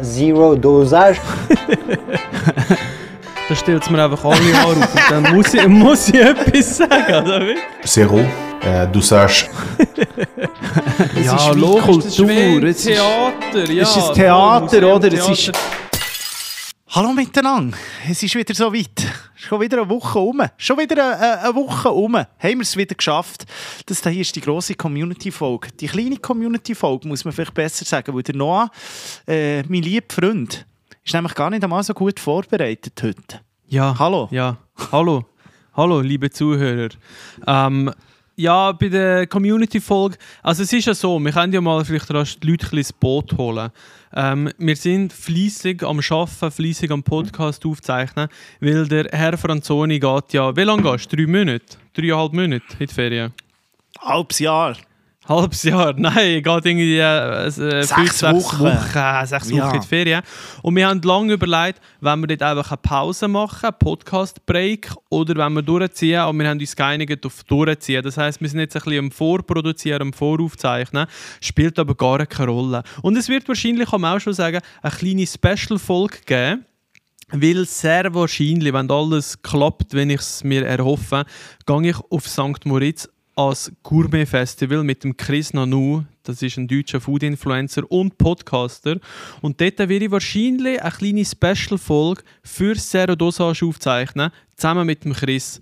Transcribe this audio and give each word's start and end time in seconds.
Zero 0.00 0.54
Dosage. 0.56 1.20
Da 3.48 3.56
stellt 3.56 3.82
es 3.82 3.90
mir 3.90 4.02
einfach 4.02 4.24
alle 4.24 4.36
Haare 4.56 4.68
auf 4.70 4.76
und 4.76 4.86
dann 5.10 5.34
muss 5.34 5.52
ich, 5.52 5.66
muss 5.68 6.08
ich 6.08 6.14
etwas 6.14 6.76
sagen, 6.78 7.26
oder 7.26 7.40
wie? 7.42 7.56
Zero 7.84 8.20
äh, 8.62 8.86
Dosage. 8.90 9.46
ja, 11.22 11.34
ist 11.36 11.54
wie 11.56 11.60
logisch, 11.60 11.82
Kultur, 11.84 12.00
das 12.04 12.06
ist 12.06 12.28
wie 12.28 12.66
es 12.68 12.76
ist- 12.76 12.84
Theater, 12.86 13.72
ja. 13.72 13.82
es 13.82 13.96
ist 13.96 14.14
Theater, 14.14 14.94
oder? 14.94 15.12
Es 15.12 15.28
ist- 15.28 15.44
Theater. 15.52 15.58
Hallo 16.94 17.14
miteinander, 17.14 17.74
es 18.06 18.22
ist 18.22 18.34
wieder 18.34 18.52
so 18.52 18.70
weit. 18.70 19.10
Schon 19.34 19.62
wieder 19.62 19.78
eine 19.78 19.88
Woche 19.88 20.18
um. 20.18 20.42
Schon 20.58 20.76
wieder 20.76 21.02
eine, 21.02 21.40
eine 21.40 21.54
Woche 21.54 21.88
um. 21.88 22.14
Haben 22.16 22.28
wir 22.38 22.60
es 22.60 22.76
wieder 22.76 22.94
geschafft. 22.94 23.46
Das 23.86 24.02
hier 24.02 24.20
ist 24.20 24.36
die 24.36 24.42
grosse 24.42 24.74
Community-Folge. 24.74 25.68
Die 25.80 25.86
kleine 25.86 26.18
Community-Folge 26.18 27.08
muss 27.08 27.24
man 27.24 27.32
vielleicht 27.32 27.54
besser 27.54 27.86
sagen, 27.86 28.14
weil 28.14 28.22
der 28.24 28.36
Noah, 28.36 28.70
äh, 29.26 29.62
mein 29.62 29.80
lieber 29.80 30.04
Freund, 30.06 30.66
ist 31.02 31.14
nämlich 31.14 31.34
gar 31.34 31.48
nicht 31.48 31.64
einmal 31.64 31.82
so 31.82 31.94
gut 31.94 32.20
vorbereitet 32.20 33.02
heute. 33.02 33.40
Ja. 33.68 33.98
Hallo. 33.98 34.28
Ja, 34.30 34.58
hallo. 34.92 35.24
Hallo, 35.72 36.02
liebe 36.02 36.28
Zuhörer. 36.28 36.90
Ähm, 37.46 37.90
ja, 38.36 38.70
bei 38.72 38.88
der 38.88 39.26
Community-Folge, 39.28 40.18
also 40.42 40.62
es 40.62 40.70
ist 40.70 40.84
ja 40.84 40.92
so, 40.92 41.18
wir 41.18 41.32
können 41.32 41.54
ja 41.54 41.60
mal 41.62 41.84
vielleicht 41.86 42.12
rasch 42.12 42.38
die 42.38 42.48
Leute 42.48 42.66
ein 42.66 42.70
bisschen 42.70 42.78
ins 42.80 42.92
Boot 42.92 43.32
holen. 43.38 43.70
Ähm, 44.14 44.50
wir 44.58 44.76
sind 44.76 45.12
fleissig 45.12 45.82
am 45.82 46.00
Arbeiten, 46.00 46.50
fleissig 46.50 46.90
am 46.90 47.02
Podcast 47.02 47.64
aufzeichnen, 47.64 48.28
weil 48.60 48.86
der 48.86 49.06
Herr 49.10 49.38
Franzoni 49.38 49.98
geht 49.98 50.32
ja, 50.32 50.54
wie 50.54 50.62
lange 50.62 50.82
gehst 50.82 51.12
du? 51.12 51.16
Drei 51.16 51.26
Monate? 51.26 51.76
Dreieinhalb 51.94 52.32
Monate 52.32 52.64
in 52.78 52.86
die 52.86 52.94
Ferien? 52.94 53.32
Halbes 54.00 54.38
Jahr. 54.38 54.76
Halbes 55.28 55.62
Jahr, 55.62 55.94
nein, 55.96 56.42
geht 56.42 56.46
irgendwie 56.46 56.98
äh, 56.98 57.46
äh, 57.46 57.50
Sechs 57.50 58.20
fünf, 58.20 58.22
Wochen. 58.22 58.58
Wochen, 58.60 58.98
äh, 58.98 59.26
sechs 59.26 59.50
Ja. 59.50 59.66
Wochen 59.66 59.76
in 59.76 59.80
die 59.80 59.86
Ferien. 59.86 60.22
Und 60.62 60.74
wir 60.74 60.88
haben 60.88 61.00
lange 61.02 61.34
überlegt, 61.34 61.80
wenn 62.00 62.20
wir 62.20 62.26
dort 62.26 62.42
einfach 62.42 62.72
eine 62.72 62.78
Pause 62.78 63.28
machen, 63.28 63.66
einen 63.66 63.78
Podcast-Break, 63.78 64.92
oder 65.10 65.36
wenn 65.36 65.52
wir 65.52 65.62
durchziehen, 65.62 66.18
aber 66.18 66.36
wir 66.38 66.48
haben 66.48 66.58
uns 66.58 66.74
geeinigt 66.74 67.24
auf 67.24 67.44
durchziehen. 67.44 68.02
Das 68.02 68.16
heisst, 68.16 68.40
wir 68.40 68.48
sind 68.48 68.58
jetzt 68.60 68.74
ein 68.74 68.82
bisschen 68.82 68.98
am 69.04 69.10
Vorproduzieren, 69.12 70.02
am 70.02 70.12
Voraufzeichnen, 70.12 71.06
spielt 71.40 71.78
aber 71.78 71.94
gar 71.94 72.26
keine 72.26 72.50
Rolle. 72.50 72.82
Und 73.02 73.16
es 73.16 73.28
wird 73.28 73.46
wahrscheinlich, 73.46 73.90
kann 73.90 74.00
man 74.00 74.16
auch 74.16 74.20
schon 74.20 74.32
sagen, 74.34 74.60
eine 74.82 74.92
kleine 74.92 75.26
Special-Folge 75.26 76.18
geben, 76.26 76.64
weil 77.30 77.64
sehr 77.66 78.12
wahrscheinlich, 78.12 78.72
wenn 78.72 78.90
alles 78.90 79.40
klappt, 79.40 79.94
wenn 79.94 80.10
ich 80.10 80.20
es 80.20 80.42
mir 80.42 80.66
erhoffe, 80.66 81.24
gehe 81.64 81.90
ich 81.90 81.96
auf 82.10 82.28
St. 82.28 82.66
Moritz 82.66 83.08
als 83.34 83.72
Gourmet-Festival 83.82 84.84
mit 84.84 85.04
dem 85.04 85.16
Chris 85.16 85.52
Nanu. 85.54 86.04
Das 86.22 86.42
ist 86.42 86.56
ein 86.56 86.68
deutscher 86.68 87.00
Food-Influencer 87.00 87.90
und 87.90 88.18
Podcaster. 88.18 88.98
Und 89.40 89.60
dort 89.60 89.78
werde 89.78 90.04
ich 90.04 90.10
wahrscheinlich 90.10 90.80
eine 90.80 90.90
kleine 90.90 91.24
Special-Folge 91.24 92.22
für 92.42 92.74
Zero 92.76 93.14
aufzeichnen, 93.14 94.30
zusammen 94.56 94.86
mit 94.86 95.04
dem 95.04 95.14
Chris. 95.14 95.60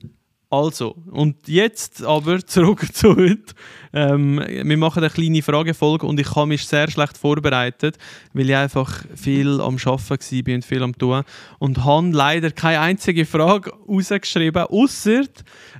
Also, 0.53 0.97
und 1.13 1.47
jetzt 1.47 2.03
aber 2.03 2.45
zurück 2.47 2.85
zu 2.93 3.15
heute. 3.15 3.55
Ähm, 3.93 4.43
wir 4.47 4.77
machen 4.77 4.99
eine 4.99 5.13
kleine 5.13 5.43
Fragefolge 5.43 6.05
und 6.05 6.19
ich 6.19 6.35
habe 6.35 6.49
mich 6.49 6.67
sehr 6.67 6.91
schlecht 6.91 7.17
vorbereitet, 7.17 7.97
weil 8.33 8.51
ich 8.51 8.57
einfach 8.57 9.05
viel 9.15 9.61
am 9.61 9.77
Arbeiten 9.77 10.47
war 10.47 10.55
und 10.55 10.65
viel 10.65 10.83
am 10.83 10.99
Tun. 10.99 11.23
Und 11.61 11.85
habe 11.85 12.09
leider 12.09 12.51
keine 12.51 12.81
einzige 12.81 13.27
Frage 13.27 13.73
rausgeschrieben, 13.89 14.65
außer 14.65 15.23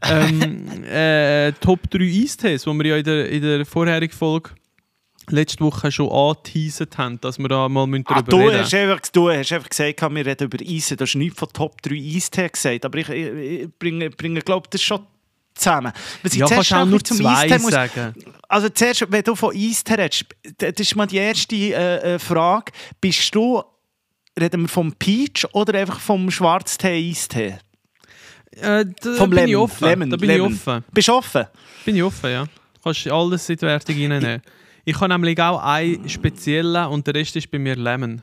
ähm, 0.09 0.85
äh, 0.85 1.51
Top 1.61 1.91
3 1.91 2.23
Eistees, 2.23 2.63
die 2.63 2.71
wir 2.71 2.87
ja 2.87 2.97
in 2.97 3.05
der, 3.05 3.29
in 3.29 3.43
der 3.43 3.67
vorherigen 3.67 4.17
Folge 4.17 4.51
letzte 5.31 5.61
Woche 5.65 5.91
schon 5.93 6.11
angeteasert 6.11 6.99
haben, 6.99 7.21
dass 7.21 7.39
wir 7.39 7.49
da 7.49 7.69
mal 7.69 7.83
Ah, 8.07 8.23
darüber 8.23 8.23
du, 8.31 8.37
reden 8.49 8.61
hast 8.61 8.75
einfach, 8.75 9.01
du 9.13 9.31
hast 9.31 9.53
einfach 9.53 9.69
gesagt, 9.69 10.01
wir 10.15 10.27
reden 10.27 10.45
über 10.45 10.59
Eisen. 10.65 10.97
Du 10.97 11.05
hast 11.05 11.15
nichts 11.15 11.39
von 11.39 11.49
Top 11.53 11.81
3 11.83 11.95
Eistee 11.95 12.49
gesagt. 12.49 12.85
Aber 12.85 12.99
ich, 12.99 13.09
ich, 13.09 13.27
ich 13.63 13.69
bringe, 13.79 14.11
bringe 14.11 14.41
glaube 14.41 14.69
das 14.71 14.83
schon 14.83 15.01
zusammen. 15.55 15.93
Was 16.23 16.33
ich 16.33 16.39
Ja, 16.39 16.47
zuerst 16.47 16.71
kannst 16.71 16.83
auch 16.83 16.91
nur 16.91 17.03
zum 17.05 17.27
Eistee 17.27 17.59
muss- 17.59 17.73
sagen. 17.73 18.15
Also 18.49 18.69
zuerst, 18.69 19.07
wenn 19.11 19.23
du 19.23 19.35
von 19.35 19.55
Eistee 19.55 19.95
redest, 19.95 20.25
das 20.59 20.73
ist 20.79 20.97
mal 20.97 21.07
die 21.07 21.17
erste 21.19 21.55
äh, 21.57 22.15
äh, 22.15 22.19
Frage. 22.19 22.73
Bist 23.01 23.35
du, 23.35 23.63
reden 24.39 24.63
wir 24.63 24.69
vom 24.69 24.93
Peach 24.93 25.47
oder 25.53 25.79
einfach 25.79 26.01
vom 26.01 26.31
Schwarztee-Eistee? 26.31 27.59
Äh, 28.53 28.85
da 29.01 29.15
Vom 29.15 29.31
bin 29.31 29.39
ich 29.41 29.47
Lemon. 29.47 29.63
offen. 29.65 29.85
Lemon, 29.89 30.11
da 30.11 30.17
bin 30.17 30.29
Lemon. 30.29 30.53
ich 30.53 30.59
offen. 30.67 30.85
Bist 30.93 31.09
du 31.09 31.13
offen? 31.13 31.45
Bin 31.85 31.97
ich 31.97 32.03
offen, 32.03 32.31
ja. 32.31 32.45
Du 32.45 32.81
kannst 32.83 33.07
alles 33.07 33.49
in 33.49 33.57
die 33.57 33.63
Wertung 33.63 33.95
reinnehmen. 33.95 34.43
Ich 34.45 34.60
habe 34.87 35.09
nämlich 35.09 35.41
auch 35.41 35.63
einen 35.63 36.09
speziellen 36.09 36.87
und 36.87 37.07
der 37.07 37.15
Rest 37.15 37.37
ist 37.37 37.51
bei 37.51 37.59
mir 37.59 37.77
Lemon. 37.77 38.23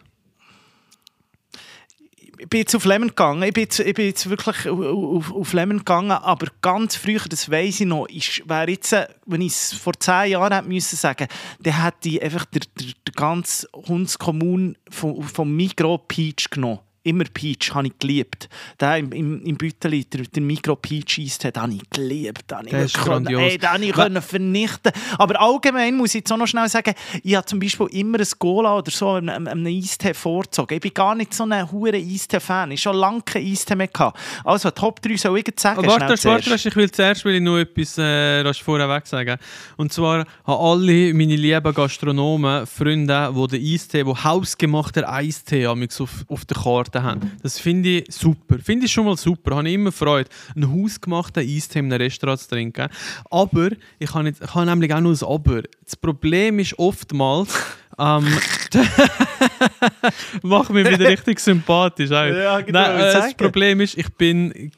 ich 2.39 2.47
bin 2.49 2.59
jetzt 2.59 2.75
auf 2.75 2.85
Lemon 2.85 3.09
gegangen. 3.09 3.43
Ich 3.43 3.53
bin 3.53 3.63
jetzt, 3.63 3.79
ich 3.79 3.93
bin 3.93 4.05
jetzt 4.05 4.29
wirklich 4.29 4.67
auf, 4.69 5.31
auf, 5.33 5.53
Lemon 5.53 5.79
gegangen, 5.79 6.11
aber 6.11 6.47
ganz 6.61 6.95
früher, 6.95 7.21
das 7.27 7.49
weiß 7.49 7.81
ich 7.81 7.87
noch, 7.87 8.07
ist, 8.07 8.47
wäre 8.47 8.69
jetzt, 8.69 8.95
wenn 9.25 9.41
ich 9.41 9.53
es 9.53 9.73
vor 9.73 9.93
zehn 9.99 10.31
Jahren 10.31 10.53
hätte 10.53 10.67
müssen 10.67 10.95
sagen, 10.95 11.27
dann 11.59 11.83
hätte 11.83 12.09
ich 12.09 12.21
einfach 12.21 12.45
der, 12.45 12.61
der, 12.79 12.87
der 13.05 13.13
ganze 13.15 13.67
Hundskommun 13.73 14.77
vom, 14.89 15.23
vom 15.23 15.55
Migros 15.55 16.01
Peach 16.07 16.49
genommen. 16.51 16.79
Immer 17.07 17.23
Peach 17.33 17.73
habe 17.73 17.87
ich 17.87 17.97
geliebt. 17.99 18.49
Der 18.79 18.97
im, 18.97 19.11
im, 19.11 19.41
im 19.43 19.57
Bütteli, 19.57 20.05
der, 20.05 20.23
der 20.23 20.41
Migros 20.43 20.77
Peach 20.81 21.15
den 21.43 21.51
habe 21.55 21.73
ich 21.73 21.89
geliebt. 21.89 22.51
Den 22.51 22.65
ich 22.65 22.69
Der 22.71 22.83
ist 22.83 22.95
können- 22.95 23.25
grandios. 23.25 23.41
Ey, 23.41 23.57
den 23.57 23.83
ich 23.83 23.93
können 23.93 24.21
vernichten 24.21 24.91
Aber 25.17 25.39
allgemein 25.39 25.95
muss 25.95 26.09
ich 26.09 26.21
jetzt 26.21 26.31
auch 26.31 26.37
noch 26.37 26.47
schnell 26.47 26.67
sagen, 26.69 26.93
ich 27.23 27.35
habe 27.35 27.45
zum 27.45 27.59
Beispiel 27.59 27.87
immer 27.91 28.19
ein 28.19 28.27
Cola 28.37 28.77
oder 28.77 28.91
so 28.91 29.11
einem, 29.11 29.47
einem 29.47 29.65
Eistee 29.65 30.13
vorgezogen. 30.13 30.75
Ich 30.75 30.81
bin 30.81 30.93
gar 30.93 31.15
nicht 31.15 31.33
so 31.33 31.43
ein 31.43 31.71
hoher 31.71 31.93
Eistee-Fan. 31.93 32.71
Ich 32.71 32.85
habe 32.85 32.93
schon 32.95 32.99
lange 33.01 33.21
keinen 33.21 33.51
Eistee 33.51 33.75
mehr 33.75 33.87
gehabt. 33.87 34.19
Also, 34.43 34.71
Top 34.71 35.01
3 35.01 35.15
soll 35.17 35.39
ich 35.39 35.47
jetzt 35.47 35.61
sagen. 35.61 35.79
Aber 35.79 35.87
warte, 35.87 36.09
warte, 36.09 36.49
warte, 36.49 36.67
ich 36.67 36.75
will 36.75 36.91
zuerst 36.91 37.25
will 37.25 37.35
ich 37.35 37.41
noch 37.41 37.57
etwas 37.57 37.97
äh, 37.97 38.53
vorweg 38.53 39.07
sagen. 39.07 39.37
Und 39.77 39.93
zwar 39.93 40.19
an 40.19 40.25
alle 40.45 41.13
meine 41.13 41.35
lieben 41.35 41.73
Gastronomen, 41.73 42.67
Freunde, 42.67 43.33
die 43.33 43.47
den 43.57 43.73
Eistee, 43.73 44.03
die 44.03 44.09
hausgemachten 44.13 45.05
Eistee 45.05 45.67
auf, 45.67 46.25
auf 46.27 46.45
der 46.45 46.57
Karte 46.57 46.96
haben. 47.03 47.31
Das 47.43 47.59
finde 47.59 47.89
ich 47.99 48.05
super. 48.13 48.57
Finde 48.59 48.85
ich 48.85 48.91
schon 48.91 49.05
mal 49.05 49.17
super. 49.17 49.55
Habe 49.55 49.67
ich 49.67 49.75
immer 49.75 49.91
Freude, 49.91 50.29
einen 50.55 50.71
hausgemachten 50.71 51.43
Eistee 51.43 51.79
in 51.79 51.91
einem 51.91 52.01
Restaurant 52.01 52.39
zu 52.39 52.49
trinken. 52.49 52.87
Aber, 53.29 53.69
ich 53.99 54.13
habe, 54.13 54.25
nicht, 54.25 54.41
ich 54.41 54.53
habe 54.55 54.65
nämlich 54.65 54.93
auch 54.93 55.01
noch 55.01 55.11
ein 55.11 55.27
Aber. 55.27 55.61
Das 55.83 55.95
Problem 55.95 56.59
ist 56.59 56.77
oftmals, 56.77 57.53
ähm, 57.99 58.27
Mach 60.43 60.69
mich 60.69 60.87
wieder 60.89 61.09
richtig 61.09 61.39
sympathisch. 61.39 62.11
auch. 62.11 62.25
Ja, 62.25 62.61
genau, 62.61 62.79
Nein, 62.79 62.99
äh, 62.99 63.13
das. 63.13 63.33
Problem 63.33 63.81
ist, 63.81 63.97
ich 63.97 64.13
bin 64.13 64.71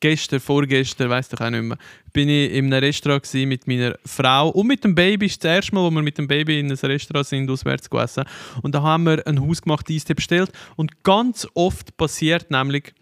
gestern, 0.00 0.40
vorgestern, 0.40 1.10
weiß 1.10 1.28
doch 1.30 1.40
auch 1.40 1.50
nicht 1.50 1.62
mehr, 1.62 1.78
bin 2.12 2.28
ich 2.28 2.52
in 2.52 2.72
einem 2.72 2.84
Restaurant 2.84 3.32
mit 3.34 3.66
meiner 3.66 3.98
Frau 4.04 4.50
und 4.50 4.66
mit 4.66 4.84
dem 4.84 4.94
Baby. 4.94 5.26
Das 5.26 5.34
ist 5.34 5.44
das 5.44 5.50
erste 5.56 5.74
Mal, 5.74 5.82
wo 5.84 5.90
wir 5.90 6.02
mit 6.02 6.18
dem 6.18 6.28
Baby 6.28 6.60
in 6.60 6.70
ein 6.70 6.76
Restaurant 6.76 7.26
sind, 7.26 7.50
auswärts 7.50 7.90
gegessen. 7.90 8.24
Und 8.62 8.74
da 8.74 8.82
haben 8.82 9.04
wir 9.04 9.26
einen 9.26 9.40
hausgemachten 9.40 9.94
Eistee 9.94 10.14
bestellt. 10.14 10.50
Und 10.76 11.02
ganz 11.04 11.46
oft 11.54 11.96
passiert 11.96 12.50
nämlich, 12.50 12.92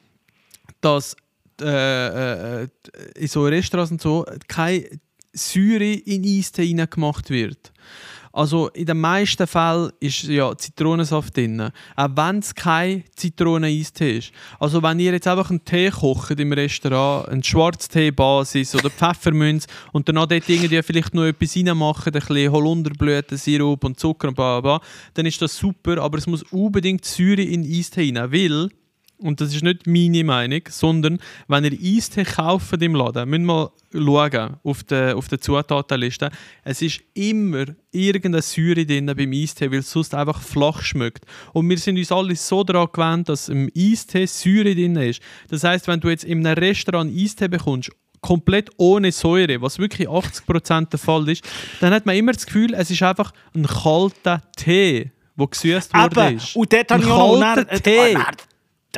dass 0.80 1.16
äh, 1.60 2.62
äh, 2.64 2.68
in 3.14 3.28
so 3.28 3.44
Restaurants 3.44 3.92
und 3.92 4.02
so 4.02 4.26
keine 4.48 5.00
Säure 5.32 5.92
in 5.92 6.24
Eistee 6.24 6.72
gemacht 6.72 7.30
wird. 7.30 7.72
Also 8.36 8.68
in 8.68 8.84
den 8.84 9.00
meisten 9.00 9.46
Fällen 9.46 9.90
ist 9.98 10.24
ja 10.24 10.54
Zitronensaft 10.54 11.34
drin, 11.34 11.70
auch 11.96 12.08
wenn 12.16 12.40
es 12.40 12.54
kein 12.54 13.02
Zitronen-Eistee 13.16 14.18
ist. 14.18 14.30
Also 14.60 14.82
wenn 14.82 15.00
ihr 15.00 15.12
jetzt 15.12 15.26
einfach 15.26 15.48
einen 15.48 15.64
Tee 15.64 15.88
kocht 15.88 16.38
im 16.38 16.52
Restaurant, 16.52 17.30
einen 17.30 17.42
Schwarztee-Basis 17.42 18.74
oder 18.74 18.90
Pfefferminz 18.90 19.66
und 19.92 20.06
danach 20.06 20.26
dort 20.26 20.46
irgendwie 20.50 20.82
vielleicht 20.82 21.14
noch 21.14 21.24
etwas 21.24 21.56
reinmachen, 21.56 22.12
ein 22.12 22.20
bisschen 22.20 22.52
Holunderblütensirup 22.52 23.82
und 23.82 23.98
Zucker 23.98 24.28
und 24.28 24.34
bla, 24.34 24.60
bla, 24.60 24.82
dann 25.14 25.24
ist 25.24 25.40
das 25.40 25.56
super, 25.56 26.02
aber 26.02 26.18
es 26.18 26.26
muss 26.26 26.42
unbedingt 26.52 27.06
Säure 27.06 27.40
in 27.40 27.62
den 27.62 27.72
Eistee 27.72 28.12
rein, 28.14 28.30
weil 28.30 28.68
und 29.18 29.40
das 29.40 29.54
ist 29.54 29.62
nicht 29.62 29.86
meine 29.86 30.24
Meinung, 30.24 30.60
sondern 30.68 31.18
wenn 31.48 31.64
ihr 31.64 31.72
Eistee 31.72 32.24
kauft 32.24 32.82
im 32.82 32.94
Laden, 32.94 33.28
müsst 33.28 33.40
ihr 33.40 33.46
mal 33.46 33.70
schauen 33.92 34.56
auf 34.62 34.84
der, 34.84 35.16
auf 35.16 35.28
der 35.28 35.40
Zutatenliste. 35.40 36.30
Es 36.64 36.82
ist 36.82 37.00
immer 37.14 37.64
irgendeine 37.92 38.42
Säure 38.42 38.84
drin 38.84 39.06
beim 39.06 39.32
Eistee, 39.32 39.70
weil 39.70 39.78
es 39.78 39.90
sonst 39.90 40.14
einfach 40.14 40.40
flach 40.40 40.82
schmeckt. 40.82 41.24
Und 41.52 41.68
wir 41.68 41.78
sind 41.78 41.96
uns 41.96 42.12
alle 42.12 42.36
so 42.36 42.62
daran 42.62 42.88
gewöhnt, 42.92 43.28
dass 43.28 43.48
im 43.48 43.70
Eistee 43.76 44.26
Säure 44.26 44.74
drin 44.74 44.96
ist. 44.96 45.20
Das 45.48 45.64
heißt, 45.64 45.88
wenn 45.88 46.00
du 46.00 46.08
jetzt 46.10 46.24
in 46.24 46.46
einem 46.46 46.58
Restaurant 46.58 47.10
Eistee 47.16 47.48
bekommst, 47.48 47.90
komplett 48.20 48.70
ohne 48.76 49.12
Säure, 49.12 49.62
was 49.62 49.78
wirklich 49.78 50.08
80% 50.08 50.90
der 50.90 50.98
Fall 50.98 51.28
ist, 51.28 51.44
dann 51.80 51.92
hat 51.92 52.06
man 52.06 52.16
immer 52.16 52.32
das 52.32 52.44
Gefühl, 52.44 52.74
es 52.74 52.90
ist 52.90 53.02
einfach 53.02 53.32
ein 53.54 53.66
kalter 53.66 54.42
Tee, 54.56 55.10
der 55.38 55.46
gesüßt 55.46 55.94
worden 55.94 56.36
ist. 56.36 56.56
Und 56.56 56.72
dort 56.72 56.90
habe 56.90 57.02
Ein 57.02 57.08
ich 57.08 57.14
auch 57.14 57.38
noch... 57.38 57.64
Tee. 57.82 58.12
äh, 58.12 58.18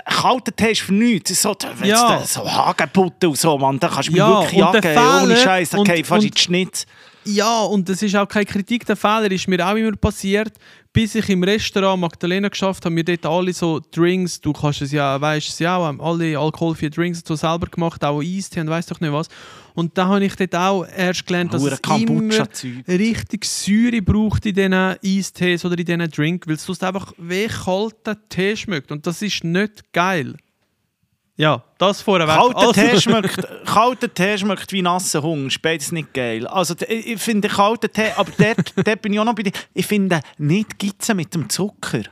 der 0.07 0.15
kalte 0.15 0.53
Tee 0.53 0.73
ist 0.73 0.81
für 0.83 0.95
nichts. 0.95 1.43
So, 1.43 1.55
Ja. 1.83 2.23
so 2.25 2.51
Hagebutte 2.51 3.29
und 3.29 3.39
so, 3.39 3.59
Mann. 3.59 3.79
Da 3.79 3.89
kannst 3.89 4.09
du 4.09 4.13
Ja, 4.15 4.41
wirklich 4.43 4.63
und 4.63 4.73
der 4.85 4.95
jagen. 4.95 5.25
Ohne 5.25 5.35
Fehler- 5.35 5.45
Scheiß, 5.45 5.71
da 5.71 5.79
und- 5.79 6.07
fast 6.07 6.25
in 6.25 6.31
die 6.31 6.41
Schnitt. 6.41 6.87
Ja, 7.25 7.61
und 7.63 7.89
das 7.89 8.01
ist 8.03 8.15
auch 8.17 8.27
keine 8.29 8.47
Kritik. 8.47 8.87
Der 8.87 8.97
Fehler 8.97 9.31
ist 9.31 9.49
mir 9.49 9.67
auch 9.67 9.75
immer 9.75 9.95
passiert, 9.97 10.53
bis 10.99 11.15
ich 11.15 11.29
im 11.29 11.45
Restaurant 11.45 12.01
Magdalena 12.01 12.49
geschafft 12.49 12.85
habe, 12.85 12.93
mir 12.93 13.05
dort 13.05 13.25
alle 13.25 13.53
so 13.53 13.81
Drinks, 13.93 14.41
du 14.41 14.53
kannst 14.53 14.83
es 14.83 14.91
ja, 14.91 15.21
weißt 15.21 15.49
es 15.49 15.61
ja 15.61 15.77
auch, 15.77 15.85
haben 15.85 16.01
alle 16.01 16.37
alkoholfreie 16.37 16.91
Drinks 16.91 17.23
so 17.25 17.37
selber 17.37 17.69
gemacht, 17.69 18.05
auch 18.05 18.21
Eistee 18.21 18.63
und 18.63 18.69
weiss 18.69 18.87
doch 18.87 18.99
nicht 18.99 19.13
was. 19.13 19.29
Und 19.75 19.97
da 19.97 20.09
habe 20.09 20.25
ich 20.25 20.35
dort 20.35 20.57
auch 20.57 20.85
erst 20.85 21.25
gelernt, 21.25 21.55
dass 21.55 21.63
es 21.63 21.79
immer 21.89 22.49
richtig 22.89 23.45
Säure 23.45 24.03
braucht 24.03 24.45
in 24.47 24.57
diesen 24.57 24.73
Eistees 24.75 25.65
oder 25.65 25.79
in 25.79 25.85
diesen 25.85 26.11
Drink, 26.11 26.49
weil 26.49 26.57
es 26.57 26.65
sonst 26.65 26.83
einfach 26.83 27.13
wie 27.17 27.47
kalter 27.47 28.17
Tee 28.29 28.57
schmeckt. 28.57 28.91
Und 28.91 29.07
das 29.07 29.23
ist 29.23 29.45
nicht 29.45 29.93
geil. 29.93 30.35
Ja, 31.39 31.63
das 31.79 32.03
vorweg. 32.03 32.27
Kalter, 32.27 32.59
Also- 32.59 32.73
Tee 32.73 33.01
schmeckt, 33.01 33.47
kalter 33.65 34.13
Tee 34.13 34.37
schmeckt 34.39 34.73
wie 34.73 34.83
nasser 34.83 35.23
Hunger. 35.23 35.47
Ist 35.47 35.63
beides 35.63 35.93
nicht 35.93 36.13
geil. 36.13 36.47
Also, 36.49 36.75
ich 36.89 37.21
finde 37.23 37.49
kalter 37.49 37.91
Tee, 37.91 38.11
aber 38.17 38.31
dort, 38.37 38.73
dort 38.87 39.03
bin 39.03 39.13
ich 39.13 39.21
auch 39.21 39.25
noch 39.25 39.35
bei 39.37 39.45
dir. 39.45 39.53
Ich 39.73 39.87
finde 39.87 40.21
nicht 40.39 40.79
Gitze 40.81 41.15
mit 41.15 41.33
dem 41.35 41.49
Zucker. 41.49 42.03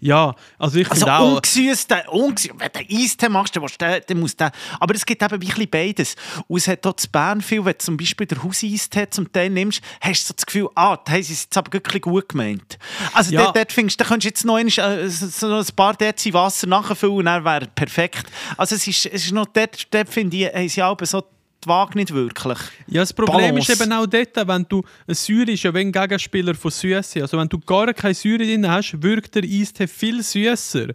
Ja, 0.00 0.34
also 0.58 0.78
ich 0.78 0.88
Also 0.90 1.06
finde 1.06 1.18
auch... 1.18 1.34
ungesüßt, 1.36 1.92
ungesüßt, 2.12 2.54
wenn 2.58 2.70
du 2.72 2.94
Eistee 2.96 3.28
machst, 3.28 3.56
dann, 3.56 3.64
du 3.66 4.00
dann 4.06 4.20
muss 4.20 4.36
der... 4.36 4.52
Aber 4.78 4.94
es 4.94 5.04
gibt 5.04 5.20
eben 5.22 5.32
ein 5.34 5.40
bisschen 5.40 5.68
beides. 5.68 6.14
Und 6.46 6.58
es 6.58 6.68
hat 6.68 6.86
auch 6.86 6.94
zu 6.94 7.08
Bern 7.08 7.40
viel, 7.40 7.64
wenn 7.64 7.72
du 7.72 7.78
zum 7.78 7.96
Beispiel 7.96 8.26
den 8.26 8.42
Hauseistee 8.42 9.10
zum 9.10 9.32
Teil 9.32 9.50
nimmst, 9.50 9.80
hast 10.00 10.22
du 10.22 10.26
so 10.28 10.34
das 10.34 10.46
Gefühl, 10.46 10.68
ah, 10.76 10.96
da 11.04 11.12
haben 11.12 11.22
sie 11.22 11.32
es 11.32 11.42
jetzt 11.42 11.56
aber 11.58 11.72
wirklich 11.72 12.02
gut 12.02 12.28
gemeint. 12.28 12.78
Also 13.12 13.32
Ja. 13.32 13.44
dort, 13.44 13.56
dort 13.56 13.72
findest 13.72 13.98
du, 13.98 14.04
da 14.04 14.08
könntest 14.08 14.24
du 14.24 14.28
jetzt 14.28 14.44
noch, 14.44 14.56
einmal, 14.56 14.98
äh, 15.00 15.08
so 15.08 15.52
ein 15.52 15.66
paar 15.74 15.94
Dezi 15.94 16.32
Wasser 16.32 16.68
nachfüllen 16.68 17.16
und 17.16 17.24
dann 17.24 17.44
wäre 17.44 17.66
perfekt. 17.74 18.26
Also 18.56 18.76
es 18.76 18.86
ist, 18.86 19.06
es 19.06 19.24
ist 19.24 19.32
noch, 19.32 19.46
dort, 19.46 19.92
dort 19.92 20.08
finde 20.08 20.36
ich, 20.36 20.46
haben 20.46 20.68
sie 20.68 20.82
aber 20.82 21.06
so 21.06 21.24
die 21.64 21.68
Waage 21.68 21.98
nicht 21.98 22.12
wirklich. 22.12 22.58
Ja, 22.86 23.02
das 23.02 23.12
Problem 23.12 23.50
Balance. 23.54 23.72
ist 23.72 23.80
eben 23.80 23.92
auch 23.92 24.06
dort, 24.06 24.48
wenn 24.48 24.66
du 24.68 24.82
eine 25.06 25.14
Säure 25.14 25.50
ist 25.50 25.62
ja 25.62 25.74
wie 25.74 25.80
ein 25.80 25.92
Gegenspieler 25.92 26.54
von 26.54 26.70
Süße. 26.70 27.20
Also 27.20 27.36
wenn 27.38 27.48
du 27.48 27.58
gar 27.58 27.92
keine 27.92 28.14
Säure 28.14 28.38
drin 28.38 28.68
hast, 28.68 29.02
wirkt 29.02 29.34
der 29.34 29.42
Eistee 29.42 29.86
viel 29.86 30.22
süßer. 30.22 30.88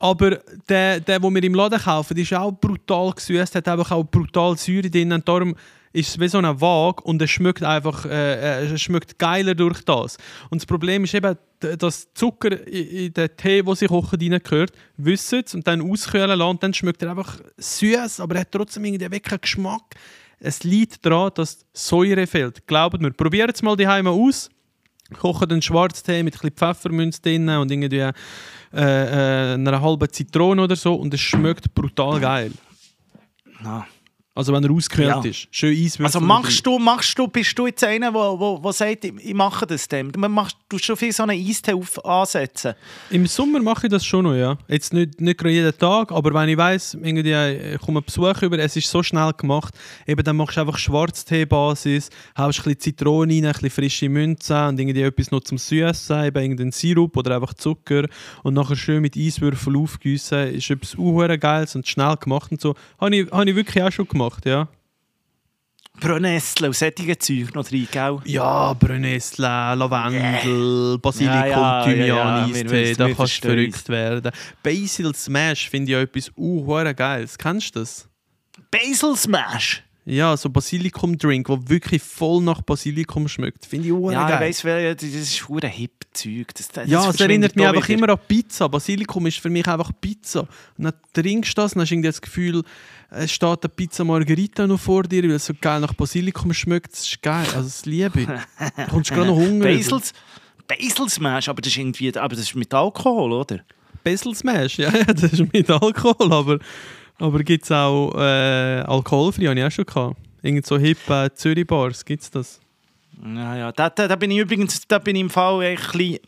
Aber 0.00 0.38
der, 0.68 1.00
der, 1.00 1.18
den 1.20 1.34
wir 1.34 1.42
im 1.42 1.54
Laden 1.54 1.80
kaufen, 1.80 2.16
ist 2.16 2.34
auch 2.34 2.52
brutal 2.52 3.12
gesüßt, 3.12 3.54
hat 3.54 3.68
einfach 3.68 3.92
auch 3.92 4.04
brutal 4.04 4.56
Säure 4.58 4.90
drin. 4.90 5.12
Und 5.12 5.26
darum 5.28 5.54
ist 5.94 6.08
es 6.08 6.20
wie 6.20 6.28
so 6.28 6.38
eine 6.38 6.60
Waage 6.60 7.02
und 7.04 7.22
es 7.22 7.30
schmeckt 7.30 7.62
einfach 7.62 8.04
äh, 8.04 8.64
äh, 8.64 8.72
es 8.72 8.82
schmeckt 8.82 9.18
geiler 9.18 9.54
durch 9.54 9.82
das. 9.84 10.18
Und 10.50 10.60
das 10.60 10.66
Problem 10.66 11.04
ist 11.04 11.14
eben, 11.14 11.36
dass 11.78 12.12
Zucker 12.14 12.66
in, 12.66 13.14
den 13.14 13.36
Tee, 13.36 13.62
den 13.62 13.74
sie 13.76 13.86
kochen, 13.86 14.20
reingehört, 14.20 14.72
wissen 14.96 15.44
und 15.54 15.66
dann 15.66 15.80
auskühlen 15.80 16.36
lassen. 16.36 16.50
Und 16.50 16.62
dann 16.62 16.74
schmeckt 16.74 17.02
er 17.02 17.10
einfach 17.10 17.38
süß, 17.58 18.20
aber 18.20 18.34
er 18.34 18.40
hat 18.42 18.50
trotzdem 18.50 18.84
irgendwie 18.84 19.08
wirklich 19.08 19.40
Geschmack. 19.40 19.94
Es 20.40 20.64
liegt 20.64 21.06
daran, 21.06 21.30
dass 21.36 21.64
Säure 21.72 22.26
fehlt. 22.26 22.66
Glaubt 22.66 23.00
mir, 23.00 23.12
probiert 23.12 23.54
es 23.54 23.62
mal 23.62 23.76
daheim 23.76 24.08
aus. 24.08 24.50
Kochen 25.16 25.48
den 25.48 25.62
Schwarztee 25.62 26.24
mit 26.24 26.42
ein 26.42 26.50
Pfeffermünz 26.50 27.20
drin 27.20 27.48
und 27.48 27.70
irgendwie 27.70 27.98
äh, 27.98 28.12
äh, 28.72 29.54
einer 29.54 29.80
halben 29.80 30.10
Zitrone 30.10 30.62
oder 30.62 30.74
so 30.74 30.94
und 30.94 31.14
es 31.14 31.20
schmeckt 31.20 31.72
brutal 31.72 32.18
geil. 32.18 32.52
Ja. 33.62 33.86
Also 34.36 34.52
wenn 34.52 34.64
er 34.64 34.70
ausgekühlt 34.72 35.08
Ja. 35.08 35.22
ist. 35.22 35.46
Schön 35.52 35.72
Eiswürfel. 35.72 36.06
Also 36.06 36.20
machst 36.20 36.66
du, 36.66 36.78
machst 36.80 37.16
du, 37.16 37.28
bist 37.28 37.56
du 37.56 37.66
jetzt 37.68 37.84
einer, 37.84 38.10
der 38.10 38.14
wo, 38.14 38.40
wo, 38.40 38.64
wo 38.64 38.72
sagt, 38.72 39.04
ich, 39.04 39.32
mache 39.32 39.64
das 39.64 39.86
dem? 39.86 40.10
Du 40.10 40.18
machst 40.18 40.56
du 40.68 40.76
schon 40.78 40.96
viel 40.96 41.12
so 41.12 41.22
einen 41.22 41.38
Eistee 41.40 41.72
auf 41.74 42.04
ansetzen. 42.04 42.74
Im 43.10 43.26
Sommer 43.26 43.60
mache 43.60 43.86
ich 43.86 43.92
das 43.92 44.04
schon 44.04 44.24
noch, 44.24 44.34
ja. 44.34 44.58
Jetzt 44.66 44.92
nicht, 44.92 45.20
nicht 45.20 45.38
gerade 45.38 45.54
jeden 45.54 45.78
Tag, 45.78 46.10
aber 46.10 46.34
wenn 46.34 46.48
ich 46.48 46.56
weiss, 46.56 46.94
irgendwie, 46.94 47.74
ich 47.74 47.80
komme 47.80 48.02
Besuch 48.02 48.42
über, 48.42 48.58
es 48.58 48.74
ist 48.74 48.90
so 48.90 49.04
schnell 49.04 49.32
gemacht, 49.34 49.72
eben 50.04 50.24
dann 50.24 50.36
machst 50.36 50.56
du 50.56 50.62
einfach 50.62 50.78
Schwarztee-Basis, 50.78 52.10
haust 52.36 52.58
ein 52.58 52.64
bisschen 52.64 52.80
Zitrone 52.80 53.32
rein, 53.32 53.46
ein 53.46 53.52
bisschen 53.52 53.70
frische 53.70 54.08
Münze 54.08 54.66
und 54.66 54.80
irgendwie 54.80 55.02
etwas 55.02 55.30
noch 55.30 55.42
zum 55.42 55.58
Süßen, 55.58 56.24
eben 56.24 56.42
irgendeinen 56.42 56.72
Sirup 56.72 57.16
oder 57.16 57.36
einfach 57.36 57.54
Zucker 57.54 58.06
und 58.42 58.54
nachher 58.54 58.74
schön 58.74 59.00
mit 59.00 59.16
Eiswürfel 59.16 59.76
aufgießen, 59.76 60.54
ist 60.54 60.70
etwas 60.70 60.96
geiles 61.38 61.76
und 61.76 61.86
schnell 61.86 62.16
gemacht 62.16 62.50
und 62.50 62.60
so. 62.60 62.74
Habe 62.98 63.14
ich, 63.14 63.30
habe 63.30 63.48
ich 63.48 63.54
wirklich 63.54 63.84
auch 63.84 63.92
schon 63.92 64.08
gemacht, 64.08 64.23
ja. 64.44 64.68
Brennnessel 66.00 66.66
und 66.66 66.74
solche 66.76 67.16
Zeug 67.18 67.54
noch 67.54 67.64
drin, 67.68 67.86
gell? 67.90 68.18
Ja, 68.24 68.72
Brennnessel, 68.72 69.42
Lavendel, 69.44 70.98
Basilikum, 70.98 71.36
Ja, 71.36 71.46
ja, 71.46 71.84
Thymian, 71.84 72.06
ja, 72.08 72.44
Eistee, 72.46 72.94
da 72.94 73.10
kannst 73.12 73.44
du 73.44 73.48
verrückt 73.48 73.88
werden. 73.88 74.32
Basil 74.62 75.14
Smash 75.14 75.70
finde 75.70 75.92
ich 75.92 75.96
auch 75.96 76.00
etwas 76.00 76.32
uh, 76.36 76.66
geiles. 76.94 77.38
Kennst 77.38 77.76
du 77.76 77.80
das? 77.80 78.08
Basil 78.72 79.16
Smash! 79.16 79.84
Ja, 80.06 80.36
so 80.36 80.50
Basilikum-Drink, 80.50 81.46
der 81.46 81.68
wirklich 81.68 82.02
voll 82.02 82.42
nach 82.42 82.60
Basilikum 82.60 83.26
schmeckt. 83.26 83.64
Finde 83.64 83.88
ich 83.88 83.94
Ja, 83.94 84.10
ich 84.24 84.28
geil. 84.28 84.40
weiss, 84.40 84.62
wer- 84.64 84.94
das 84.94 85.02
ist 85.04 85.48
hure 85.48 85.66
hip 85.66 86.04
Zeug. 86.12 86.48
Das, 86.54 86.68
das 86.68 86.90
ja, 86.90 87.08
es 87.08 87.18
erinnert 87.20 87.56
mich 87.56 87.66
einfach 87.66 87.88
wieder. 87.88 87.98
immer 87.98 88.12
an 88.12 88.18
Pizza. 88.28 88.68
Basilikum 88.68 89.26
ist 89.26 89.38
für 89.38 89.48
mich 89.48 89.66
einfach 89.66 89.90
Pizza. 90.00 90.40
Und 90.76 90.84
dann 90.84 90.92
trinkst 91.14 91.56
du 91.56 91.62
das 91.62 91.72
und 91.72 91.80
hast 91.80 91.90
irgendwie 91.90 92.08
das 92.08 92.20
Gefühl, 92.20 92.62
es 93.16 93.32
steht 93.32 93.64
eine 93.64 93.68
Pizza 93.68 94.04
Margherita 94.04 94.66
noch 94.66 94.80
vor 94.80 95.04
dir, 95.04 95.22
weil 95.22 95.32
es 95.32 95.46
so 95.46 95.54
geil 95.60 95.80
nach 95.80 95.94
Basilikum 95.94 96.52
schmeckt. 96.52 96.92
Das 96.92 97.06
ist 97.06 97.22
geil, 97.22 97.46
also 97.54 97.62
das 97.62 97.86
liebe 97.86 98.20
ich. 98.20 98.26
Da 98.26 98.86
kommst 98.86 99.10
du 99.10 99.14
gerade 99.14 99.28
noch 99.28 99.36
Hunger. 99.36 99.70
über. 99.70 99.74
Basil, 99.74 100.00
Basil 100.66 101.08
Smash, 101.08 101.48
aber 101.48 101.62
das 101.62 101.72
ist 101.72 101.78
irgendwie, 101.78 102.16
aber 102.16 102.34
das 102.34 102.40
ist 102.40 102.54
mit 102.54 102.72
Alkohol, 102.72 103.32
oder? 103.32 103.60
Basil 104.02 104.34
Smash, 104.34 104.78
ja, 104.78 104.90
ja, 104.90 105.04
das 105.04 105.32
ist 105.32 105.52
mit 105.52 105.70
Alkohol, 105.70 106.32
aber, 106.32 106.58
aber 107.18 107.42
gibt 107.42 107.64
es 107.64 107.72
auch 107.72 108.14
äh, 108.16 108.80
alkoholfrei, 108.80 109.46
habe 109.46 109.58
ich 109.58 109.64
auch 109.64 109.70
schon 109.70 109.86
gehabt. 109.86 110.16
Irgend 110.42 110.66
so 110.66 110.78
hip 110.78 111.08
äh, 111.08 111.32
Zürich-Bars, 111.32 112.04
gibt 112.04 112.22
es 112.22 112.30
das? 112.30 112.60
Ja, 113.24 113.56
ja, 113.56 113.72
da, 113.72 113.90
da, 113.90 114.08
da 114.08 114.16
bin 114.16 114.30
ich 114.30 114.38
übrigens, 114.38 114.86
da 114.86 114.98
bin 114.98 115.16
ich 115.16 115.22
im 115.22 115.30
Fall 115.30 115.62
ein 115.62 115.76
bisschen... 115.76 116.18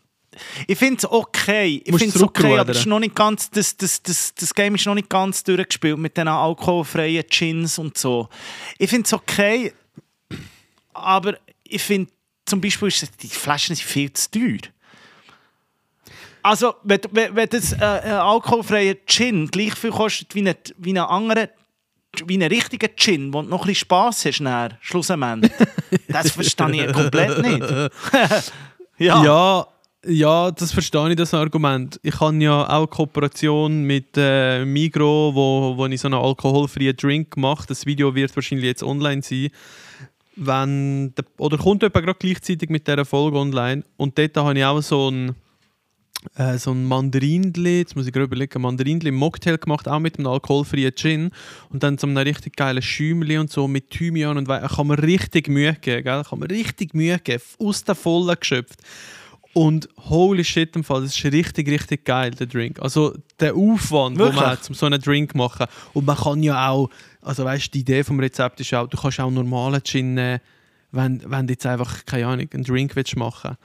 Ich 0.67 0.77
finde 0.77 0.97
es 0.97 1.09
okay. 1.09 1.81
Ich 1.85 1.95
finde 1.95 2.15
es 2.15 2.21
okay, 2.21 2.57
aber 2.57 2.71
es 2.71 2.79
ist 2.79 2.85
noch 2.85 2.99
nicht 2.99 3.15
ganz, 3.15 3.49
das, 3.49 3.75
das, 3.77 4.01
das, 4.01 4.33
das 4.35 4.53
Game 4.53 4.75
ist 4.75 4.85
noch 4.85 4.95
nicht 4.95 5.09
ganz 5.09 5.43
durchgespielt 5.43 5.97
mit 5.97 6.17
den 6.17 6.27
alkoholfreien 6.27 7.23
Gins 7.29 7.77
und 7.77 7.97
so. 7.97 8.29
Ich 8.77 8.89
finde 8.89 9.05
es 9.05 9.13
okay, 9.13 9.73
aber 10.93 11.37
ich 11.63 11.81
finde 11.81 12.11
zum 12.45 12.61
Beispiel, 12.61 12.87
ist 12.87 13.09
die 13.21 13.27
Flaschen 13.27 13.75
sind 13.75 13.85
viel 13.85 14.11
zu 14.13 14.31
teuer. 14.31 14.71
Also, 16.41 16.75
wenn, 16.83 17.01
wenn, 17.11 17.35
wenn 17.35 17.49
das 17.49 17.73
äh, 17.73 17.75
ein 17.75 18.11
alkoholfreier 18.13 18.95
Gin 19.05 19.47
gleich 19.47 19.75
viel 19.75 19.91
kostet 19.91 20.33
wie 20.33 20.47
ein, 20.47 20.55
wie 20.77 20.93
ein 20.93 20.97
anderer 20.99 21.49
wie 22.25 22.37
ein 22.37 22.43
richtiger 22.43 22.87
Gin, 22.95 23.33
wo 23.33 23.41
du 23.41 23.49
noch 23.49 23.61
ein 23.61 23.67
bisschen 23.67 23.81
Spass 23.81 24.25
hast, 24.25 24.39
dann, 24.39 24.77
schlussendlich. 24.81 25.51
das 26.07 26.31
verstehe 26.31 26.87
ich 26.87 26.93
komplett 26.93 27.39
nicht. 27.39 27.61
ja. 28.97 29.23
Ja, 29.23 29.67
ja, 30.07 30.51
das 30.51 30.71
verstehe 30.71 31.09
ich, 31.09 31.15
das 31.15 31.33
Argument. 31.33 31.99
Ich 32.01 32.19
habe 32.19 32.37
ja 32.37 32.67
auch 32.69 32.87
Kooperation 32.87 33.83
mit 33.83 34.15
äh, 34.15 34.63
Migro, 34.63 35.33
wo, 35.35 35.77
wo 35.77 35.85
ich 35.87 35.99
so 35.99 36.07
einen 36.07 36.15
alkoholfreien 36.15 36.95
Drink 36.95 37.35
mache. 37.35 37.67
Das 37.67 37.85
Video 37.85 38.15
wird 38.15 38.35
wahrscheinlich 38.35 38.67
jetzt 38.67 38.83
online 38.83 39.21
sein. 39.21 39.49
Wenn 40.35 41.13
der, 41.15 41.25
oder 41.39 41.57
kommt 41.57 41.83
etwa 41.83 41.99
gerade 41.99 42.19
gleichzeitig 42.19 42.69
mit 42.69 42.87
dieser 42.87 43.05
Folge 43.05 43.37
online. 43.37 43.83
Und 43.97 44.17
dort 44.17 44.37
habe 44.37 44.57
ich 44.57 44.63
auch 44.63 44.81
so 44.81 45.09
ein, 45.09 45.35
äh, 46.35 46.57
so 46.57 46.71
ein 46.71 46.85
Mandarinli, 46.85 47.79
jetzt 47.79 47.95
muss 47.95 48.07
ich 48.07 48.13
gerade 48.13 48.25
überlegen, 48.25 48.61
Mandarinli 48.61 49.09
im 49.09 49.15
Mocktail 49.15 49.57
gemacht, 49.57 49.87
auch 49.87 49.99
mit 49.99 50.17
einem 50.17 50.27
alkoholfreien 50.27 50.95
Gin. 50.95 51.31
Und 51.69 51.83
dann 51.83 51.97
so 51.97 52.07
einem 52.07 52.17
richtig 52.17 52.55
geilen 52.55 52.81
Schäumli 52.81 53.37
und 53.37 53.51
so 53.51 53.67
mit 53.67 53.89
Thymian 53.89 54.37
und. 54.37 54.47
Kann 54.47 54.87
man 54.87 54.99
richtig 54.99 55.49
Mühe 55.49 55.73
geben, 55.73 56.03
gell? 56.03 56.23
Kann 56.23 56.39
man 56.39 56.47
richtig 56.49 56.93
Mühe 56.93 57.19
geben. 57.19 57.43
Aus 57.59 57.83
der 57.83 57.95
Vollen 57.95 58.35
geschöpft. 58.39 58.79
Und 59.57 59.89
holy 60.07 60.43
shit, 60.43 60.75
im 60.75 60.83
Fall, 60.83 61.01
das 61.01 61.17
ist 61.17 61.33
richtig, 61.33 61.67
richtig 61.67 62.05
geil, 62.05 62.29
der 62.29 62.45
Drink. 62.45 62.79
Also 62.79 63.15
der 63.39 63.55
Aufwand, 63.55 64.19
den 64.19 64.35
man 64.35 64.45
hat, 64.45 64.69
um 64.69 64.75
so 64.75 64.85
einen 64.85 65.01
Drink 65.01 65.31
zu 65.31 65.37
machen. 65.39 65.65
Und 65.93 66.05
man 66.05 66.15
kann 66.15 66.43
ja 66.43 66.69
auch, 66.69 66.91
also 67.23 67.43
weißt 67.43 67.65
du, 67.65 67.71
die 67.71 67.79
Idee 67.79 68.03
vom 68.03 68.19
Rezept 68.19 68.59
ist 68.59 68.71
auch, 68.75 68.87
du 68.87 68.95
kannst 68.95 69.19
auch 69.19 69.31
normalen 69.31 69.83
Gin 69.83 70.13
nehmen, 70.13 70.41
wenn, 70.91 71.23
wenn 71.25 71.47
du 71.47 71.53
jetzt 71.53 71.65
einfach, 71.65 72.05
keine 72.05 72.27
Ahnung, 72.27 72.47
einen 72.53 72.65
Drink 72.65 72.95
willst 72.95 73.15
machen 73.15 73.57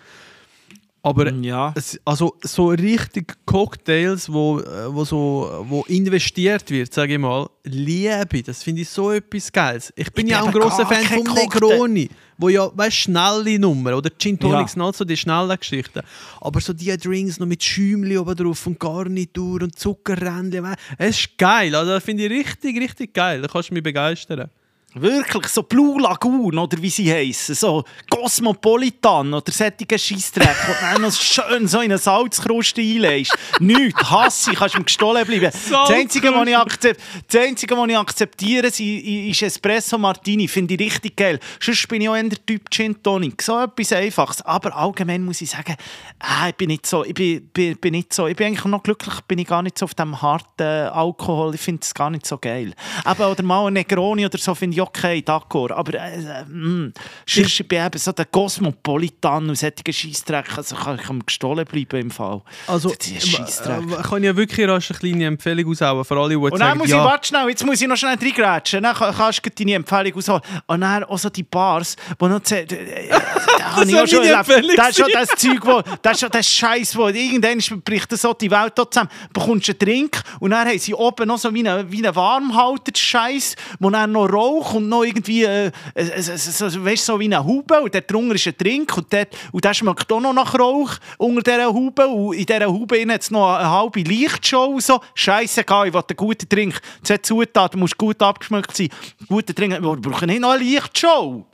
Aber 1.05 1.33
Ja. 1.33 1.73
es, 1.77 1.99
also 2.05 2.37
so 2.43 2.69
richtig 2.69 3.35
Cocktails, 3.45 4.33
wo, 4.33 4.61
äh, 4.61 4.95
wo, 4.95 5.05
so, 5.05 5.65
wo 5.69 5.83
investiert 5.89 6.71
wird, 6.71 6.95
sage 6.95 7.15
ich 7.15 7.19
mal, 7.19 7.49
liebe 7.65 8.29
ich. 8.39 8.45
Das 8.45 8.63
finde 8.63 8.83
ich 8.83 8.89
so 8.89 9.11
etwas 9.11 9.51
Geiles. 9.51 9.93
Ich 9.97 10.13
bin 10.13 10.27
Ich 10.27 10.33
ja 10.33 10.43
auch 10.43 10.47
ein 10.47 10.53
grosser 10.53 10.85
gar 10.85 10.93
Fan 10.95 11.25
Cocktail. 11.25 11.43
Negroni, 11.71 12.09
wo 12.39 12.49
ja, 12.51 12.71
weißt 12.73 12.97
schnelle 12.97 13.59
Nummer 13.59 13.97
oder 13.97 14.11
Gin 14.17 14.39
Tonics, 14.39 14.77
Ja. 14.77 14.85
ja. 14.87 14.93
so 14.93 15.05
die 15.05 15.17
schnellen 15.17 15.57
Geschichten. 15.59 16.03
Aber 16.41 16.61
so 16.61 16.73
die 16.73 16.97
Drinks 16.97 17.41
noch 17.41 17.49
mit 17.49 17.65
Schäumli 17.65 18.17
oben 18.17 18.37
drauf 18.37 18.65
und 18.69 18.79
Garnitur 18.79 19.63
und 19.63 19.77
Zuckerrändchen, 19.77 20.65
es 20.99 21.19
ist 21.19 21.37
geil. 21.37 21.75
Also 21.75 21.91
das 21.93 22.05
finde 22.05 22.27
ich 22.27 22.31
richtig, 22.31 22.79
richtig 22.81 23.13
geil. 23.13 23.43
Da 23.43 23.49
kannst 23.49 23.71
du 23.71 23.75
mich 23.75 23.83
begeistern. 23.83 24.51
Wirklich, 24.95 25.49
so 25.49 25.63
Blue 25.63 26.03
Lagoon 26.03 26.59
oder 26.59 26.81
wie 26.83 26.91
sie 26.91 27.11
heißen, 27.11 27.55
so 27.55 27.83
Cosmopolitan 28.11 29.33
oder 29.33 29.51
solche 29.51 29.99
Scheissdreck, 29.99 30.55
wo 30.67 30.97
du 30.97 31.01
noch 31.01 31.13
schön 31.13 31.67
so 31.67 31.79
in 31.79 31.85
eine 31.85 31.97
Salzkruste 31.97 32.83
einlegst. 32.83 33.35
Nichts, 33.61 34.11
hasse 34.11 34.53
ich, 34.53 34.59
kannst 34.59 34.75
ihm 34.75 34.85
gestohlen 34.85 35.27
bleiben. 35.27 35.51
Das 35.51 35.91
Einzige, 35.91 36.35
was 36.35 36.47
ich, 36.47 36.57
akzep 36.57 36.99
das 37.27 37.41
Einzige, 37.43 37.75
was 37.75 37.89
ich 37.89 37.97
akzeptiere, 37.97 38.67
ist 38.67 39.43
Espresso 39.43 39.97
Martini, 39.97 40.47
finde 40.47 40.75
ich 40.75 40.81
richtig 40.81 41.17
geil. 41.17 41.41
Sonst 41.59 41.89
bin 41.89 42.03
ich 42.03 42.11
auch 42.11 42.17
eher 42.17 42.25
der 42.25 42.45
Typ 42.45 42.71
Gin 42.71 43.03
Tonic, 43.03 43.41
so 43.41 43.59
etwas 43.59 43.93
Einfaches. 43.95 44.43
Aber 44.43 44.77
allgemein 44.77 45.25
muss 45.25 45.41
ich 45.41 45.49
sagen, 45.49 45.75
äh, 46.21 46.51
ich 46.51 46.57
bin 46.57 46.69
nicht 46.69 46.87
so, 46.87 47.03
ich 47.03 47.15
bin, 47.15 47.49
bin, 47.49 47.79
bin 47.79 47.93
nicht 47.93 48.13
so, 48.13 48.27
ich 48.27 48.37
bin 48.37 48.49
eigentlich 48.49 48.67
noch 48.67 48.83
glücklich, 48.83 49.23
bin 49.23 49.39
ich 49.39 49.47
gar 49.47 49.63
nicht 49.63 49.79
so 49.79 49.85
auf 49.85 49.95
dem 49.95 50.21
harten 50.21 50.89
Alkohol, 50.91 51.55
ich 51.55 51.63
finde 51.63 51.81
es 51.83 51.95
gar 51.95 52.11
nicht 52.11 52.27
so 52.27 52.37
geil. 52.37 52.75
Aber, 53.05 53.31
oder 53.31 53.43
mal 53.43 53.69
ein 53.69 53.73
Negroni 53.73 54.27
oder 54.27 54.37
so 54.37 54.55
finde 54.55 54.77
ich 54.77 54.82
okay, 54.83 55.23
d'accord. 55.27 55.73
Aber 55.73 55.95
äh, 55.95 56.45
mh, 56.49 56.93
ich 57.27 57.69
bin 57.69 57.85
eben 57.87 57.99
so 57.99 58.13
der 58.13 58.27
Cosmopolitan 58.27 59.49
und 59.49 59.57
solche 59.57 59.93
Scheissdreck. 59.93 60.57
Also 60.57 60.77
kann 60.77 60.99
ich 61.03 61.09
am 61.09 61.25
gestohlen 61.25 61.65
bleiben 61.65 62.01
im 62.01 62.11
Fall. 62.11 62.43
Also, 62.67 62.91
Das 62.97 63.07
ist 63.07 63.67
äh, 63.67 63.81
kann 64.03 64.19
ich 64.19 64.25
ja 64.27 64.37
wirklich 64.37 64.69
rasch 64.69 64.91
eine 64.91 64.99
kleine 64.99 65.25
Empfehlung 65.27 65.71
aushauen 65.71 66.05
für 66.05 66.17
alle, 66.19 66.31
die 66.31 66.37
Und 66.37 66.59
dann 66.59 66.79
muss 66.79 66.87
ich, 66.89 66.93
ja, 66.93 67.05
warte 67.05 67.29
schnell, 67.29 67.49
jetzt 67.49 67.65
muss 67.65 67.81
ich 67.81 67.89
noch 67.89 67.97
schnell 67.97 68.17
reingrätschen. 68.17 68.83
Dann 68.83 68.95
kann- 68.95 69.15
kannst 69.15 69.45
du 69.45 69.51
deine 69.51 69.75
Empfehlung 69.75 70.15
ausholen. 70.17 70.43
Und 70.67 70.81
dann 70.81 71.05
auch 71.05 71.19
so 71.19 71.31
die 71.31 71.43
Bars, 71.43 71.97
wo 72.19 72.29
noch... 72.29 72.41
ze- 72.43 72.61
äh, 72.69 73.09
Da 73.59 73.77
habe 73.77 73.91
ich 73.91 73.97
auch 73.99 74.07
schon 74.07 74.25
erlebt. 74.25 74.79
Das 74.79 74.89
ist 74.91 74.97
schon 74.99 75.09
das 75.13 75.29
Zeug, 75.31 75.61
wo, 75.63 75.83
das 76.03 76.13
ist 76.15 76.21
schon 76.21 76.31
das 76.31 76.47
Scheiß, 76.49 76.97
wo 76.97 77.09
irgendwann 77.09 77.81
bricht 77.83 78.11
so 78.17 78.33
die 78.35 78.51
Welt 78.51 78.75
zusammen. 78.77 79.09
Du 79.33 79.41
bekommst 79.41 79.69
einen 79.71 79.79
Trink 79.79 80.21
und 80.41 80.51
dann 80.51 80.69
haben 80.69 80.79
sie 80.79 80.95
oben 80.95 81.27
noch 81.29 81.39
so 81.39 81.53
wie 81.55 81.67
einen, 81.67 81.91
wie 81.91 82.05
einen 82.05 82.15
Warmhalter-Scheiß, 82.15 83.57
wo 83.79 83.91
dann 83.91 84.13
noch 84.13 84.27
Rauch 84.33 84.72
und 84.75 84.89
noch 84.89 85.05
irgendwie, 85.05 85.45
äh, 85.45 85.71
äh, 85.95 86.23
so, 86.23 86.85
weißt, 86.85 87.05
so 87.05 87.19
wie 87.21 87.25
eine 87.25 87.45
Haube 87.45 87.81
und 87.81 87.95
dort 87.95 88.11
drunter 88.11 88.35
ist 88.35 88.47
ein 88.47 88.57
Trink 88.57 88.97
und, 88.97 89.13
dort, 89.13 89.29
und 89.53 89.65
der 89.65 89.75
schmeckt 89.75 90.11
auch 90.13 90.21
noch 90.21 90.33
nach 90.33 90.59
Rauch 90.59 90.93
unter 91.19 91.43
dieser 91.43 91.67
Haube 91.67 92.07
und 92.07 92.35
in 92.35 92.47
dieser 92.47 92.67
Haube 92.67 93.01
hat 93.01 93.23
es 93.23 93.31
noch 93.31 93.55
eine 93.57 93.71
halbe 93.71 94.01
Lichtshow 94.01 94.79
so. 94.81 95.01
Scheissegal, 95.15 95.89
ich 95.89 95.95
will 95.95 96.03
einen 96.09 96.17
guten 96.17 96.49
Trink. 96.49 96.81
Zwei 97.03 97.19
Zutaten, 97.19 97.81
muss 97.81 97.97
gut 97.97 98.21
abgeschmeckt 98.23 98.77
sein. 98.77 98.89
Guter 99.29 99.55
Trink, 99.55 99.73
wir 99.73 99.97
brauchen 99.97 100.29
nicht 100.29 100.41
noch 100.41 100.53
eine 100.53 100.63
Lichtshow. 100.63 101.47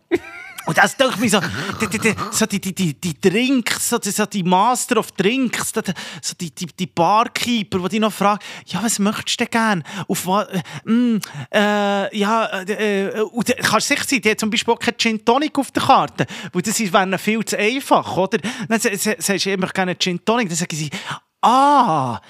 Und 0.69 0.77
das 0.77 0.95
denke 0.99 1.15
ich 1.15 1.21
mir 1.21 1.31
so, 1.31 1.41
die, 1.81 1.99
die, 1.99 2.15
so 2.31 2.45
die, 2.45 2.61
die, 2.61 2.75
die, 2.75 2.93
die 2.93 3.19
Drinks, 3.19 3.89
so 3.89 3.97
die, 3.97 4.11
so 4.11 4.27
die 4.27 4.43
Master 4.43 4.99
of 4.99 5.13
Drinks, 5.13 5.73
so 6.21 6.35
die, 6.39 6.55
die, 6.55 6.67
die 6.67 6.87
Barkeeper, 6.87 7.79
die 7.79 7.89
dich 7.89 8.01
noch 8.01 8.13
fragen, 8.13 8.41
ja, 8.67 8.83
was 8.83 8.99
möchtest 8.99 9.41
du 9.41 9.45
denn 9.47 9.51
gerne? 9.51 9.83
Auf 10.07 10.27
was, 10.27 10.47
äh, 10.49 10.61
mm, 10.85 11.21
äh, 11.55 12.19
ja, 12.19 12.45
äh, 12.45 13.09
äh, 13.17 13.21
und, 13.23 13.47
kannst 13.63 13.89
sicher 13.89 14.05
sein, 14.07 14.21
die 14.21 14.31
hat 14.31 14.41
zum 14.41 14.51
Beispiel 14.51 14.75
auch 14.75 14.79
keinen 14.79 14.99
Gin 14.99 15.25
Tonic 15.25 15.59
auf 15.59 15.71
der 15.71 15.83
Karte, 15.85 16.27
weil 16.53 16.61
das 16.61 16.79
wäre 16.79 17.19
viel 17.19 17.43
zu 17.47 17.57
einfach, 17.59 18.15
oder? 18.19 18.37
Dann 18.69 18.79
sa- 18.79 18.91
sa- 18.95 19.15
sagst 19.19 19.47
du, 19.47 19.51
ich 19.51 19.57
möchte 19.57 19.73
gerne 19.73 19.97
Gin 19.99 20.23
Tonic, 20.23 20.51
dann 20.51 20.57
sagen 20.59 20.77
sie, 20.77 20.91
Ah, 21.41 22.21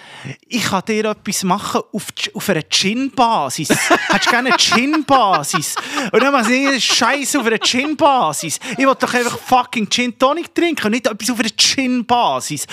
ich 0.46 0.64
kann 0.64 0.82
dir 0.86 1.06
etwas 1.06 1.42
machen 1.42 1.80
auf, 1.92 2.06
auf 2.34 2.48
einer 2.50 2.62
Gin-Basis. 2.62 3.68
Hättest 3.70 4.26
du 4.26 4.30
gerne 4.30 4.48
eine 4.50 4.58
Gin-Basis? 4.58 5.76
Und 6.12 6.22
dann 6.22 6.30
machst 6.32 6.50
du 6.50 6.80
Scheiße 6.80 7.40
auf 7.40 7.46
einer 7.46 7.58
Gin-Basis. 7.58 8.60
Ich 8.72 8.78
will 8.78 8.94
doch 8.98 9.14
einfach 9.14 9.38
fucking 9.38 9.88
Gin 9.88 10.18
Tonic 10.18 10.54
trinken 10.54 10.84
und 10.86 10.92
nicht 10.92 11.06
etwas 11.06 11.30
auf 11.30 11.40
einer 11.40 11.48
Gin-Basis. 11.56 12.66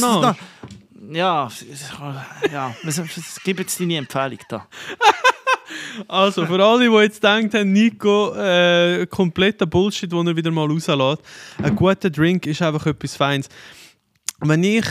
Noch- 0.00 0.36
Ja, 1.12 1.48
ja, 2.50 2.74
gib 3.44 3.58
jetzt 3.60 3.78
deine 3.78 3.96
Empfehlung 3.98 4.38
da. 4.48 4.66
Also, 6.08 6.44
für 6.46 6.62
alle, 6.64 6.88
die 6.88 6.94
jetzt 6.96 7.22
denken, 7.22 7.72
Nico, 7.72 8.34
äh, 8.34 9.06
kompletter 9.06 9.66
Bullshit, 9.66 10.10
den 10.10 10.26
er 10.26 10.34
wieder 10.36 10.50
mal 10.50 10.66
rauslässt. 10.68 11.22
Ein 11.62 11.76
guter 11.76 12.10
Drink 12.10 12.46
ist 12.46 12.62
einfach 12.62 12.86
etwas 12.86 13.14
Feines. 13.16 13.48
Wenn 14.40 14.64
ich 14.64 14.84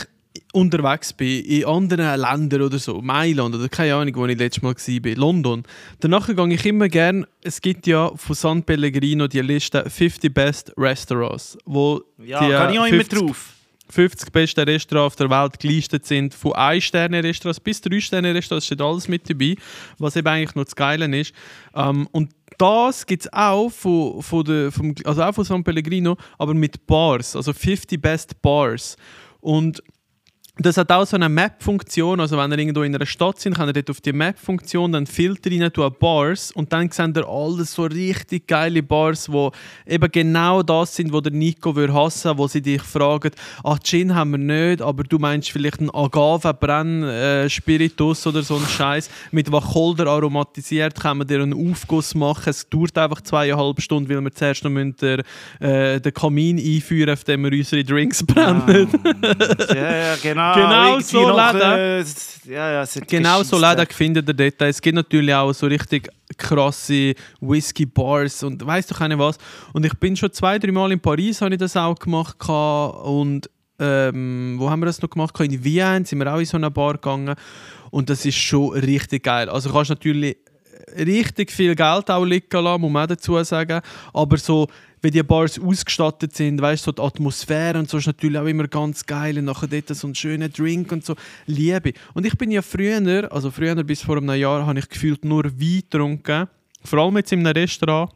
unterwegs 0.52 1.12
bin, 1.12 1.44
in 1.44 1.64
anderen 1.64 2.20
Ländern 2.20 2.62
oder 2.62 2.78
so, 2.78 3.00
Mailand 3.00 3.54
oder 3.54 3.68
keine 3.68 3.94
Ahnung, 3.94 4.14
wo 4.16 4.26
ich 4.26 4.38
letztes 4.38 4.62
Mal 4.62 4.74
war, 4.74 5.14
London, 5.16 5.62
danach 6.00 6.26
gehe 6.26 6.54
ich 6.54 6.66
immer 6.66 6.88
gern, 6.88 7.26
es 7.42 7.60
gibt 7.60 7.86
ja 7.86 8.12
von 8.14 8.34
San 8.34 8.62
Pellegrino 8.62 9.26
die 9.26 9.40
Liste 9.40 9.88
50 9.88 10.32
Best 10.32 10.72
Restaurants, 10.76 11.58
wo 11.64 12.02
Ja, 12.18 12.44
die 12.44 12.52
kann 12.52 12.72
ich 12.72 12.78
auch 12.78 12.86
immer 12.86 12.96
50 12.96 13.18
drauf. 13.18 13.54
50 13.92 14.32
besten 14.32 14.60
Restaurants 14.60 15.12
auf 15.12 15.16
der 15.16 15.30
Welt 15.30 15.60
gelistet 15.60 16.06
sind, 16.06 16.32
von 16.32 16.52
1-Sterne-Restaurants 16.52 17.60
bis 17.60 17.80
3-Sterne-Restaurants, 17.80 18.66
steht 18.66 18.80
alles 18.80 19.06
mit 19.06 19.28
dabei, 19.28 19.54
was 19.98 20.16
eben 20.16 20.26
eigentlich 20.28 20.54
noch 20.54 20.64
das 20.64 20.74
Geile 20.74 21.04
ist. 21.14 21.34
Ähm, 21.74 22.08
und 22.10 22.30
das 22.58 23.04
gibt 23.06 23.24
es 23.24 23.32
auch 23.32 23.70
von, 23.70 24.22
von 24.22 24.44
der, 24.44 24.72
vom, 24.72 24.94
also 25.04 25.22
auch 25.22 25.34
von 25.34 25.44
San 25.44 25.62
Pellegrino, 25.62 26.16
aber 26.38 26.54
mit 26.54 26.86
Bars, 26.86 27.36
also 27.36 27.52
50 27.52 28.00
Best 28.00 28.40
Bars. 28.40 28.96
Und 29.40 29.82
das 30.58 30.76
hat 30.76 30.92
auch 30.92 31.06
so 31.06 31.16
eine 31.16 31.30
Map-Funktion, 31.30 32.20
also 32.20 32.36
wenn 32.36 32.52
ihr 32.52 32.58
irgendwo 32.58 32.82
in 32.82 32.94
einer 32.94 33.06
Stadt 33.06 33.40
sind, 33.40 33.56
könnt 33.56 33.70
ihr 33.70 33.82
dort 33.82 33.88
auf 33.88 34.02
die 34.02 34.12
Map-Funktion 34.12 34.92
dann 34.92 35.06
Filter 35.06 35.50
rein 35.50 35.72
tun, 35.72 35.90
Bars 35.98 36.52
und 36.52 36.74
dann 36.74 36.90
seht 36.90 37.16
ihr 37.16 37.26
alles 37.26 37.72
so 37.72 37.84
richtig 37.84 38.48
geile 38.48 38.82
Bars, 38.82 39.32
wo 39.32 39.50
eben 39.86 40.12
genau 40.12 40.62
das 40.62 40.94
sind, 40.94 41.10
wo 41.10 41.22
der 41.22 41.32
Nico 41.32 41.74
würde 41.74 41.94
hassen, 41.94 42.36
wo 42.36 42.48
sie 42.48 42.60
dich 42.60 42.82
fragen, 42.82 43.30
ah 43.64 43.78
Gin 43.82 44.14
haben 44.14 44.32
wir 44.32 44.38
nicht, 44.38 44.82
aber 44.82 45.04
du 45.04 45.18
meinst 45.18 45.50
vielleicht 45.50 45.80
einen 45.80 45.88
Agave-Brenn-Spiritus 45.88 48.26
oder 48.26 48.42
so 48.42 48.56
einen 48.56 48.66
Scheiß 48.66 49.08
mit 49.30 49.50
Wacholder 49.50 50.08
aromatisiert, 50.08 51.00
können 51.00 51.20
wir 51.20 51.24
dir 51.24 51.40
einen 51.40 51.54
Aufguss 51.54 52.14
machen, 52.14 52.50
es 52.50 52.68
dauert 52.68 52.98
einfach 52.98 53.22
zweieinhalb 53.22 53.80
Stunden, 53.80 54.10
weil 54.10 54.20
wir 54.20 54.32
zuerst 54.32 54.64
noch 54.64 54.70
müssen 54.70 55.22
äh, 55.60 55.98
den 55.98 56.12
Kamin 56.12 56.58
einführen, 56.58 57.14
auf 57.14 57.24
dem 57.24 57.44
wir 57.44 57.52
unsere 57.52 57.84
Drinks 57.84 58.22
brennen. 58.22 58.88
Ja, 59.70 59.96
ja, 59.96 60.14
genau. 60.22 60.42
Genau 60.54 60.88
Irgendwie 60.88 61.04
so, 61.04 61.36
Läden. 61.36 61.60
äh, 61.60 62.04
ja, 62.52 62.72
ja, 62.72 62.84
Genau 63.06 63.42
so 63.42 63.58
leider 63.58 63.86
findet 63.86 64.28
ihr 64.28 64.34
dort. 64.34 64.62
Es 64.62 64.80
gibt 64.80 64.94
natürlich 64.96 65.34
auch 65.34 65.52
so 65.52 65.66
richtig 65.66 66.08
krasse 66.36 67.14
Whisky-Bars 67.40 68.42
und 68.42 68.64
weißt 68.64 68.90
du 68.90 68.94
keine 68.94 69.18
was. 69.18 69.38
Und 69.72 69.84
ich 69.86 69.94
bin 69.98 70.16
schon 70.16 70.32
zwei, 70.32 70.58
drei 70.58 70.72
Mal 70.72 70.92
in 70.92 71.00
Paris, 71.00 71.40
habe 71.40 71.54
ich 71.54 71.60
das 71.60 71.76
auch 71.76 71.98
gemacht 71.98 72.36
und 72.48 73.48
ähm, 73.78 74.56
wo 74.58 74.70
haben 74.70 74.80
wir 74.80 74.86
das 74.86 75.02
noch 75.02 75.10
gemacht? 75.10 75.38
In 75.40 75.64
Wien 75.64 76.04
sind 76.04 76.18
wir 76.18 76.32
auch 76.32 76.38
in 76.38 76.44
so 76.44 76.56
eine 76.56 76.70
Bar 76.70 76.94
gegangen 76.94 77.34
und 77.90 78.10
das 78.10 78.24
ist 78.24 78.36
schon 78.36 78.70
richtig 78.72 79.24
geil. 79.24 79.48
Also 79.48 79.70
kannst 79.72 79.90
natürlich 79.90 80.36
richtig 80.98 81.50
viel 81.50 81.74
Geld 81.74 82.10
auch 82.10 82.24
liegen 82.24 82.46
lassen, 82.50 82.80
muss 82.80 82.90
man 82.90 83.04
auch 83.04 83.08
dazu 83.08 83.42
sagen. 83.44 83.80
Aber 84.12 84.36
so, 84.36 84.68
wie 85.02 85.10
die 85.10 85.22
Bars 85.22 85.58
ausgestattet 85.58 86.36
sind, 86.36 86.62
weißt 86.62 86.86
du, 86.86 86.90
so 86.90 86.92
die 86.92 87.02
Atmosphäre 87.02 87.78
und 87.78 87.90
so 87.90 87.98
ist 87.98 88.06
natürlich 88.06 88.38
auch 88.38 88.46
immer 88.46 88.68
ganz 88.68 89.04
geil. 89.04 89.36
Und 89.38 89.46
nachher 89.46 89.66
dort 89.66 89.88
so 89.88 90.06
einen 90.06 90.14
schönen 90.14 90.52
Drink 90.52 90.92
und 90.92 91.04
so. 91.04 91.16
Liebe. 91.46 91.92
Und 92.14 92.24
ich 92.24 92.38
bin 92.38 92.50
ja 92.50 92.62
früher, 92.62 93.28
also 93.32 93.50
früher 93.50 93.74
bis 93.82 94.02
vor 94.02 94.18
einem 94.18 94.34
Jahr, 94.34 94.64
habe 94.64 94.78
ich 94.78 94.88
gefühlt 94.88 95.24
nur 95.24 95.44
Wein 95.44 95.82
getrunken. 95.90 96.48
Vor 96.84 96.98
allem 97.00 97.16
jetzt 97.16 97.32
in 97.32 97.46
einem 97.46 97.52
Restaurant 97.52 98.10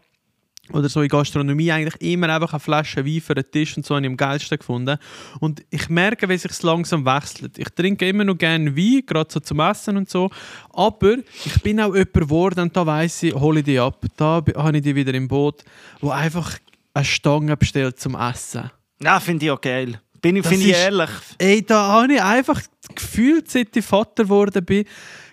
oder 0.73 0.88
so 0.88 1.02
in 1.02 1.08
Gastronomie 1.08 1.70
eigentlich 1.70 2.00
immer 2.00 2.28
einfach 2.28 2.52
eine 2.52 2.61
Flasche 2.61 3.04
Wein 3.06 3.20
für 3.20 3.35
den 3.35 3.50
Tisch 3.50 3.76
und 3.76 3.87
so 3.87 3.94
habe 3.94 4.04
ich 4.04 4.11
am 4.11 4.16
geilsten 4.16 4.58
gefunden. 4.58 4.99
Und 5.40 5.64
ich 5.70 5.88
merke, 5.88 6.28
wie 6.28 6.37
sich 6.37 6.50
es 6.50 6.62
langsam 6.62 7.04
wechselt. 7.04 7.58
Ich 7.58 7.68
trinke 7.70 8.08
immer 8.08 8.25
noch 8.25 8.37
gerne 8.37 8.76
Wein, 8.76 9.02
gerade 9.06 9.32
so 9.32 9.40
zum 9.40 9.61
Essen 9.61 9.96
und 9.96 10.11
so. 10.11 10.30
Aber 10.70 11.16
ich 11.44 11.62
bin 11.62 11.80
auch 11.80 11.94
jemand 11.94 12.12
geworden 12.14 12.61
und 12.61 12.76
da 12.76 12.85
weiss 12.87 13.23
ich, 13.23 13.35
hole 13.35 13.61
ich 13.61 13.64
die 13.64 13.78
ab. 13.78 14.04
Da 14.16 14.42
habe 14.56 14.76
ich 14.76 14.82
die 14.82 14.94
wieder 14.94 15.14
im 15.14 15.28
Boot, 15.28 15.62
wo 16.00 16.11
einfach 16.11 16.58
eine 16.94 17.04
Stange 17.04 17.56
bestellt 17.56 18.00
zum 18.00 18.14
Essen. 18.14 18.70
Ja, 19.02 19.20
finde 19.20 19.46
ich 19.46 19.50
auch 19.50 19.61
geil. 19.61 20.00
Bin 20.20 20.37
ich, 20.37 20.42
Das 20.42 20.52
finde 20.52 20.66
ich 20.66 20.73
ehrlich. 20.73 21.11
Ey, 21.38 21.62
da 21.62 21.87
habe 21.88 22.14
ich 22.14 22.23
einfach 22.23 22.61
gefühlt, 22.94 23.50
seit 23.50 23.76
ich 23.76 23.85
Vater 23.85 24.25
geworden 24.25 24.64
bin, 24.64 24.85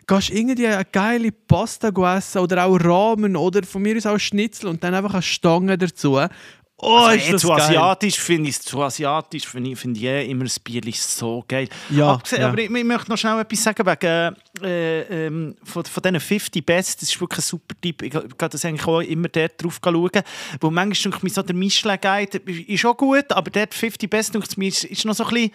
gehst 0.08 0.30
irgendwie 0.30 0.68
eine 0.68 0.86
geile 0.86 1.32
Pasta 1.32 1.90
essen 2.16 2.40
oder 2.40 2.66
auch 2.66 2.78
Ramen 2.78 3.36
oder 3.36 3.64
von 3.64 3.82
mir 3.82 3.98
aus 3.98 4.06
auch 4.06 4.20
Schnitzel 4.20 4.68
und 4.68 4.84
dann 4.84 4.94
einfach 4.94 5.14
eine 5.14 5.22
Stange 5.22 5.78
dazu. 5.78 6.20
Oh, 6.86 6.98
Also, 6.98 7.18
ist 7.18 7.30
eh, 7.30 7.32
das 7.32 7.42
zu 7.42 7.48
geil. 7.48 7.62
asiatisch 7.62 8.20
finde 8.20 8.50
ich 8.50 8.60
zu 8.60 8.82
asiatisch 8.82 9.48
finde 9.48 9.70
ich, 9.72 9.80
finde 9.80 10.00
ich 10.00 10.06
eh 10.06 10.30
immer 10.30 10.44
das 10.44 10.60
Bier 10.60 10.82
so 10.94 11.44
geil. 11.48 11.70
Ja, 11.90 12.14
Abgesehen, 12.14 12.42
ja. 12.42 12.50
aber 12.50 12.58
ich, 12.58 12.70
ich 12.70 12.84
möchte 12.84 13.10
noch 13.10 13.18
schnell 13.18 13.40
etwas 13.40 13.64
sagen 13.64 13.86
wegen 13.86 14.36
äh, 14.62 15.26
ähm, 15.28 15.56
von, 15.64 15.86
von 15.86 16.04
diesen 16.04 16.20
50 16.20 16.66
Best. 16.66 17.02
Das 17.02 17.10
ist 17.10 17.22
wirklich 17.22 17.40
ein 17.40 17.44
super 17.44 17.76
Tipp. 17.80 18.02
Ich 18.02 18.12
gehe 18.12 18.50
das 18.50 18.66
eigentlich 18.66 18.86
auch 18.88 19.00
immer 19.00 19.30
dort 19.30 19.64
drauf 19.64 19.80
schauen. 19.84 20.10
Wo 20.60 20.70
manchmal 20.72 21.12
denke 21.12 21.18
ich 21.18 21.24
mir 21.24 21.30
so, 21.30 21.42
der 21.42 21.56
Michelin 21.56 21.98
Guide 22.02 22.38
ist 22.40 22.86
auch 22.86 22.98
gut, 22.98 23.32
aber 23.32 23.50
dort 23.50 23.74
50 23.74 24.10
Best 24.10 24.34
denke 24.34 24.48
ich 24.60 24.92
ist 24.92 25.06
noch 25.06 25.14
so 25.16 25.24
ein 25.26 25.30
bisschen 25.34 25.52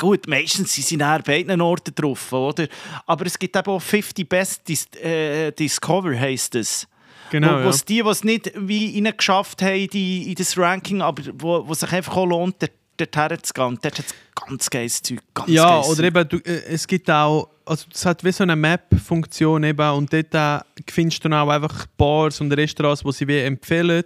Gut, 0.00 0.26
meistens 0.26 0.74
sind 0.74 0.86
sie 0.86 1.02
an 1.02 1.22
beiden 1.22 1.60
Orten 1.60 1.94
drauf, 1.94 2.32
oder? 2.32 2.66
Aber 3.04 3.26
es 3.26 3.38
gibt 3.38 3.54
eben 3.54 3.70
auch 3.70 3.82
50 3.82 4.26
Best 4.26 4.66
Dis 4.66 4.86
äh, 4.94 5.52
Discover, 5.52 6.18
heisst 6.18 6.54
es. 6.54 6.88
Genau, 7.30 7.62
wo, 7.62 7.68
ja. 7.68 7.72
die, 7.86 8.02
die 8.02 8.08
es 8.08 8.24
nicht 8.24 8.50
wie 8.56 8.98
geschafft 9.12 9.60
haben 9.60 9.88
die, 9.88 10.30
in 10.30 10.34
das 10.36 10.56
Ranking, 10.56 11.02
aber 11.02 11.22
wo, 11.34 11.68
wo 11.68 11.74
sich 11.74 11.92
einfach 11.92 12.16
auch 12.16 12.24
lohnt, 12.24 12.56
dort, 12.62 12.72
dort 13.06 13.46
zu 13.46 13.52
gehen. 13.52 13.64
Und 13.64 13.84
dort 13.84 13.98
hat 13.98 14.06
es 14.06 14.14
ganz 14.34 14.70
geiles 14.70 15.02
Zeug. 15.02 15.20
Ganz 15.34 15.48
Ja, 15.48 15.68
geiles 15.68 15.88
oder 15.88 16.04
eben, 16.04 16.28
du, 16.28 16.36
äh, 16.38 16.62
es 16.66 16.86
gibt 16.86 17.10
auch, 17.10 17.50
also 17.64 17.86
es 17.92 18.04
hat 18.04 18.24
wie 18.24 18.32
so 18.32 18.42
eine 18.42 18.56
Map-Funktion 18.56 19.62
eben 19.64 19.90
und 19.90 20.12
dort 20.12 20.34
äh, 20.34 20.58
findest 20.88 21.24
du 21.24 21.28
dann 21.28 21.38
auch 21.38 21.48
einfach 21.48 21.86
Bars 21.96 22.40
und 22.40 22.52
Restaurants, 22.52 23.02
die 23.02 23.12
sie 23.12 23.28
wie 23.28 23.38
empfehlen. 23.38 24.04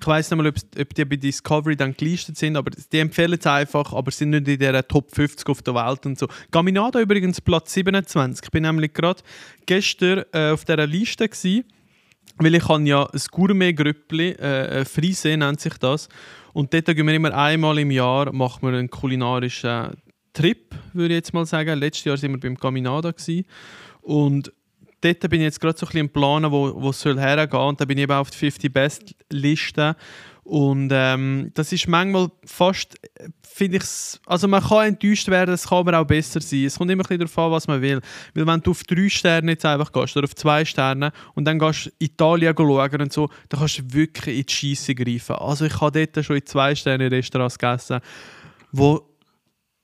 Ich 0.00 0.06
weiß 0.06 0.30
nicht 0.30 0.38
mal, 0.38 0.46
ob, 0.48 0.56
ob 0.80 0.94
die 0.94 1.04
bei 1.04 1.16
Discovery 1.16 1.76
dann 1.76 1.96
gelistet 1.96 2.36
sind, 2.36 2.56
aber 2.56 2.70
die 2.70 2.98
empfehlen 2.98 3.38
es 3.38 3.46
einfach, 3.46 3.92
aber 3.92 4.10
sind 4.10 4.30
nicht 4.30 4.48
in 4.48 4.58
der 4.58 4.86
Top 4.86 5.14
50 5.14 5.48
auf 5.48 5.62
der 5.62 5.74
Welt 5.74 6.06
und 6.06 6.18
so. 6.18 6.26
Gaminada 6.50 7.00
übrigens 7.00 7.40
Platz 7.40 7.72
27. 7.74 8.44
Ich 8.44 8.50
bin 8.50 8.62
nämlich 8.62 8.92
gerade 8.92 9.22
gestern 9.66 10.24
äh, 10.32 10.50
auf 10.50 10.64
dieser 10.64 10.86
Liste 10.86 11.28
gewesen, 11.28 11.64
weil 12.38 12.54
ich 12.54 12.68
habe 12.68 12.82
ja 12.82 13.04
ein 13.04 13.20
Gourmet-Grüppli, 13.30 14.30
äh, 14.30 14.80
äh, 14.80 14.84
Frise 14.84 15.36
nennt 15.36 15.60
sich 15.60 15.74
das. 15.78 16.08
Und 16.54 16.72
dort 16.72 16.86
gehen 16.86 17.06
wir 17.06 17.14
immer 17.14 17.34
einmal 17.34 17.78
im 17.80 17.90
Jahr 17.90 18.32
machen 18.32 18.62
wir 18.62 18.78
einen 18.78 18.88
kulinarischen 18.88 19.90
Trip, 20.32 20.72
würde 20.92 21.14
ich 21.14 21.18
jetzt 21.18 21.34
mal 21.34 21.44
sagen. 21.44 21.78
Letztes 21.78 22.04
Jahr 22.04 22.22
waren 22.22 22.30
wir 22.30 22.40
beim 22.40 22.56
Caminada. 22.56 23.10
Gewesen. 23.10 23.44
Und 24.02 24.52
dort 25.00 25.20
bin 25.28 25.40
ich 25.40 25.46
jetzt 25.46 25.60
gerade 25.60 25.76
so 25.76 25.84
ein 25.84 25.88
bisschen 25.88 26.00
im 26.02 26.08
Planen, 26.10 26.52
wo, 26.52 26.90
es 26.90 27.00
soll 27.00 27.18
hergehen 27.18 27.60
Und 27.60 27.80
da 27.80 27.84
bin 27.84 27.98
ich 27.98 28.04
eben 28.04 28.12
auf 28.12 28.30
die 28.30 28.38
50 28.38 28.72
Best 28.72 29.16
Liste. 29.30 29.96
Und 30.44 30.90
ähm, 30.92 31.50
das 31.54 31.72
ist 31.72 31.88
manchmal 31.88 32.28
fast, 32.44 32.96
finde 33.42 33.78
ich, 33.78 33.84
also 34.26 34.46
man 34.46 34.62
kann 34.62 34.88
enttäuscht 34.88 35.28
werden, 35.28 35.54
es 35.54 35.68
kann 35.68 35.78
aber 35.78 35.98
auch 35.98 36.06
besser 36.06 36.40
sein. 36.42 36.66
Es 36.66 36.76
kommt 36.76 36.90
immer 36.90 37.02
ein 37.02 37.18
bisschen 37.18 37.20
darauf 37.20 37.38
an, 37.38 37.50
was 37.50 37.66
man 37.66 37.80
will. 37.80 38.00
Weil 38.34 38.46
wenn 38.46 38.60
du 38.60 38.72
auf 38.72 38.84
drei 38.84 39.08
Sterne 39.08 39.52
jetzt 39.52 39.64
einfach 39.64 39.90
gehst 39.90 40.16
oder 40.18 40.24
auf 40.24 40.34
zwei 40.34 40.66
Sterne 40.66 41.12
und 41.34 41.46
dann 41.46 41.58
gehst 41.58 41.90
Italien 41.98 42.54
schauen 42.54 43.00
und 43.00 43.12
so, 43.12 43.30
dann 43.48 43.60
kannst 43.60 43.78
du 43.78 43.82
wirklich 43.94 44.38
in 44.38 44.46
die 44.46 44.52
Scheisse 44.52 44.94
greifen. 44.94 45.36
Also 45.36 45.64
ich 45.64 45.80
habe 45.80 46.06
dort 46.06 46.24
schon 46.24 46.36
in 46.36 46.44
zwei 46.44 46.74
Sterne 46.74 47.10
Restaurants 47.10 47.58
gegessen, 47.58 48.00
wo 48.70 49.13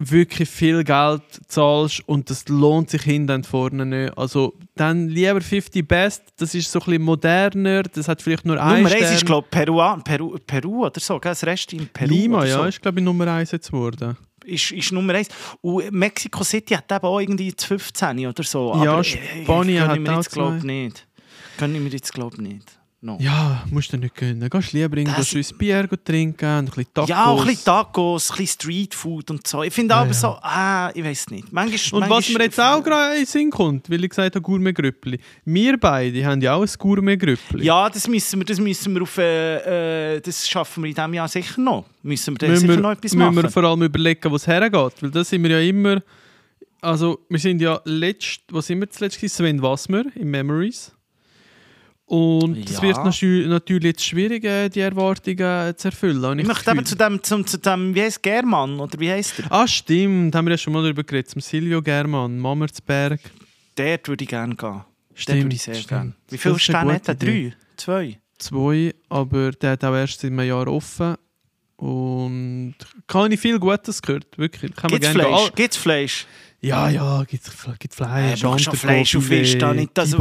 wirklich 0.01 0.49
viel 0.49 0.83
Geld 0.83 1.23
zahlst 1.47 2.03
und 2.09 2.31
das 2.31 2.49
lohnt 2.49 2.89
sich 2.91 3.03
hinten 3.03 3.33
und 3.33 3.47
vorne 3.47 3.85
nicht. 3.85 4.17
Also 4.17 4.55
dann 4.75 5.09
lieber 5.09 5.41
50 5.41 5.87
Best, 5.87 6.23
das 6.39 6.55
ist 6.55 6.73
so 6.73 6.81
ein 6.81 6.87
bisschen 6.87 7.03
moderner, 7.03 7.83
das 7.83 8.09
hat 8.09 8.23
vielleicht 8.23 8.47
nur 8.47 8.61
ein 8.61 8.83
Nummer 8.83 8.95
1 8.95 8.97
Stern. 9.03 9.15
ist, 9.15 9.27
glaube 9.27 9.47
ich, 9.47 9.51
Peru, 9.51 9.97
Peru, 10.03 10.37
Peru 10.47 10.87
oder 10.87 10.99
so. 11.01 11.19
gell? 11.21 11.33
Das 11.33 11.45
Rest 11.45 11.73
in 11.75 11.87
Peru. 11.87 12.09
Lima, 12.09 12.47
ja, 12.47 12.57
so. 12.59 12.65
ist 12.65 12.81
glaube 12.81 12.99
ich 12.99 13.05
Nummer 13.05 13.27
1 13.29 13.51
jetzt 13.53 13.71
geworden. 13.71 14.17
ist, 14.45 14.71
ist 14.71 14.91
Nummer 14.91 15.15
1. 15.15 15.29
Und 15.61 15.93
Mexico 15.93 16.43
City 16.45 16.75
hat 16.75 16.91
eben 16.91 17.05
auch 17.05 17.21
irgendwie 17.21 17.53
das 17.53 17.67
15 17.67 18.27
oder 18.27 18.43
so. 18.43 18.75
Ja, 18.83 18.95
Aber, 18.95 19.05
Spanien 19.05 19.87
hat 19.87 19.97
ich 19.97 20.03
mir 20.03 20.13
auch 20.13 20.17
jetzt, 20.17 20.33
glaub 20.33 20.59
zwei. 20.61 20.67
nicht. 20.67 21.07
Gönn 21.59 21.75
ich 21.75 21.81
mir 21.81 21.91
jetzt, 21.91 22.13
glaube 22.15 22.37
ich, 22.37 22.41
nicht. 22.41 22.80
No. 23.03 23.17
Ja, 23.19 23.65
musst 23.71 23.91
du 23.95 23.97
nicht 23.97 24.15
gönnen. 24.15 24.51
Gehst 24.51 24.73
lieber 24.75 24.95
irgendwo 24.99 25.17
Das- 25.17 25.29
schönes 25.29 25.55
Bier 25.57 25.89
trinken, 26.05 26.45
ein 26.45 26.65
bisschen 26.67 26.85
Tacos. 26.93 27.09
Ja, 27.09 27.25
auch 27.27 27.41
ein 27.41 27.47
bisschen 27.47 27.65
Tacos, 27.65 28.31
ein 28.31 28.37
bisschen 28.37 28.47
Streetfood 28.61 29.31
und 29.31 29.47
so. 29.47 29.63
Ich 29.63 29.73
finde 29.73 29.95
aber 29.95 30.09
ja. 30.09 30.13
so, 30.13 30.29
ah, 30.43 30.91
ich 30.93 31.03
weiß 31.03 31.31
nicht. 31.31 31.51
Manchmal, 31.51 32.03
Und 32.03 32.03
was 32.03 32.11
manchmal- 32.11 32.39
mir 32.39 32.45
jetzt 32.45 32.61
auch 32.61 32.85
gerade 32.85 33.19
in 33.19 33.25
Sinn 33.25 33.49
kommt, 33.51 33.89
weil 33.89 34.05
ich 34.05 34.11
gesagt 34.11 34.35
habe, 34.35 34.43
Gourmet-Grüppli. 34.43 35.19
Wir 35.47 35.79
beide 35.79 36.27
haben 36.27 36.43
ja 36.43 36.53
auch 36.53 36.61
ein 36.63 36.69
Gourmet-Grüppli. 36.79 37.65
Ja, 37.65 37.89
das 37.89 38.07
müssen 38.07 38.39
wir, 38.41 38.45
das 38.45 38.61
müssen 38.61 38.95
wir 38.95 39.01
auf, 39.01 39.17
äh, 39.17 40.17
äh, 40.17 40.21
das 40.21 40.47
schaffen 40.47 40.83
wir 40.83 40.91
in 40.91 40.95
diesem 40.95 41.15
Jahr 41.15 41.29
sicher 41.29 41.59
noch. 41.59 41.87
Müssen 42.03 42.35
wir 42.35 42.39
da 42.39 42.49
müssen 42.49 42.61
sicher 42.61 42.75
wir, 42.75 42.81
noch 42.83 42.91
etwas 42.93 43.15
müssen 43.15 43.35
machen. 43.35 43.43
wir 43.45 43.51
vor 43.51 43.65
allem 43.65 43.83
überlegen, 43.83 44.31
wo 44.31 44.37
es 44.37 44.47
hergeht. 44.47 44.93
Weil 45.01 45.11
da 45.11 45.25
sind 45.25 45.43
wir 45.43 45.51
ja 45.53 45.61
immer... 45.61 46.03
Also, 46.83 47.21
wir 47.31 47.39
sind 47.39 47.63
ja 47.63 47.81
letzt... 47.85 48.41
Was 48.51 48.67
sind 48.67 48.81
wir 48.81 48.91
zuletzt? 48.91 49.17
gewesen? 49.17 49.35
Sven 49.37 49.63
Wassmer 49.63 50.05
in 50.15 50.31
Memories. 50.31 50.93
Und 52.11 52.69
es 52.69 52.77
Ja. 52.79 52.83
wird 52.83 52.97
natü- 52.97 53.47
natürlich 53.47 53.85
jetzt 53.85 54.05
schwierig, 54.05 54.43
äh, 54.45 54.69
die 54.69 54.81
Erwartungen 54.81 55.77
zu 55.77 55.89
erfüllen. 55.89 56.25
habe 56.25 56.41
ich 56.41 56.47
möchte 56.47 56.71
eben 56.73 56.85
zu 56.85 56.97
dem, 56.97 57.23
zum, 57.23 57.47
zu 57.47 57.57
dem, 57.59 57.95
wie 57.95 58.03
heißt 58.03 58.21
German, 58.21 58.81
oder 58.81 58.99
wie 58.99 59.09
heißt 59.13 59.39
der? 59.39 59.53
Ah, 59.53 59.69
stimmt. 59.69 60.35
Haben 60.35 60.47
wir 60.47 60.51
ja 60.55 60.59
schon 60.59 60.73
mal 60.73 60.83
darüber 60.83 61.05
geredet. 61.05 61.31
Zum 61.31 61.41
Silvio 61.41 61.81
German, 61.81 62.37
Mammertsberg. 62.41 63.21
Dort 63.77 64.09
würde 64.09 64.25
ich 64.25 64.29
gerne 64.29 64.57
gehen. 64.57 64.73
Dort 64.73 64.85
Stimmt, 65.15 65.43
würde 65.45 65.55
ich 65.55 65.63
sehr 65.63 65.75
stimmt. 65.75 65.89
gerne. 65.89 66.13
Wie 66.31 66.39
viele 66.39 66.59
Sterne 66.59 66.95
hat 66.95 67.09
er? 67.09 67.15
Drei? 67.15 67.55
Zwei? 67.77 68.19
Zwei, 68.39 68.93
aber 69.09 69.53
der 69.53 69.71
hat 69.73 69.85
auch 69.85 69.95
erst 69.95 70.25
in 70.25 70.37
einem 70.39 70.49
Jahr 70.49 70.67
offen. 70.67 71.15
Und 71.77 72.75
kann 73.07 73.31
ich 73.33 73.39
viel 73.41 73.59
Gutes 73.61 74.03
gehört, 74.03 74.27
wirklich. 74.37 74.75
Kann 74.75 74.91
man 74.91 75.01
Gibt 75.01 75.05
es 75.05 75.13
gerne 75.15 75.29
Fleisch? 75.29 75.45
gehen. 75.47 75.55
Gibt's 75.55 75.77
Fleisch? 75.77 76.27
Ja, 76.61 76.91
ja, 76.91 77.23
gibt 77.25 77.47
es 77.47 77.55
Fleisch, 77.55 77.79
Äh, 78.43 78.77
Fleisch 78.77 79.15
und 79.15 79.23
Fisch, 79.23 79.57
da 79.59 79.73
nicht 79.73 79.93
das 79.95 80.11
so 80.11 80.19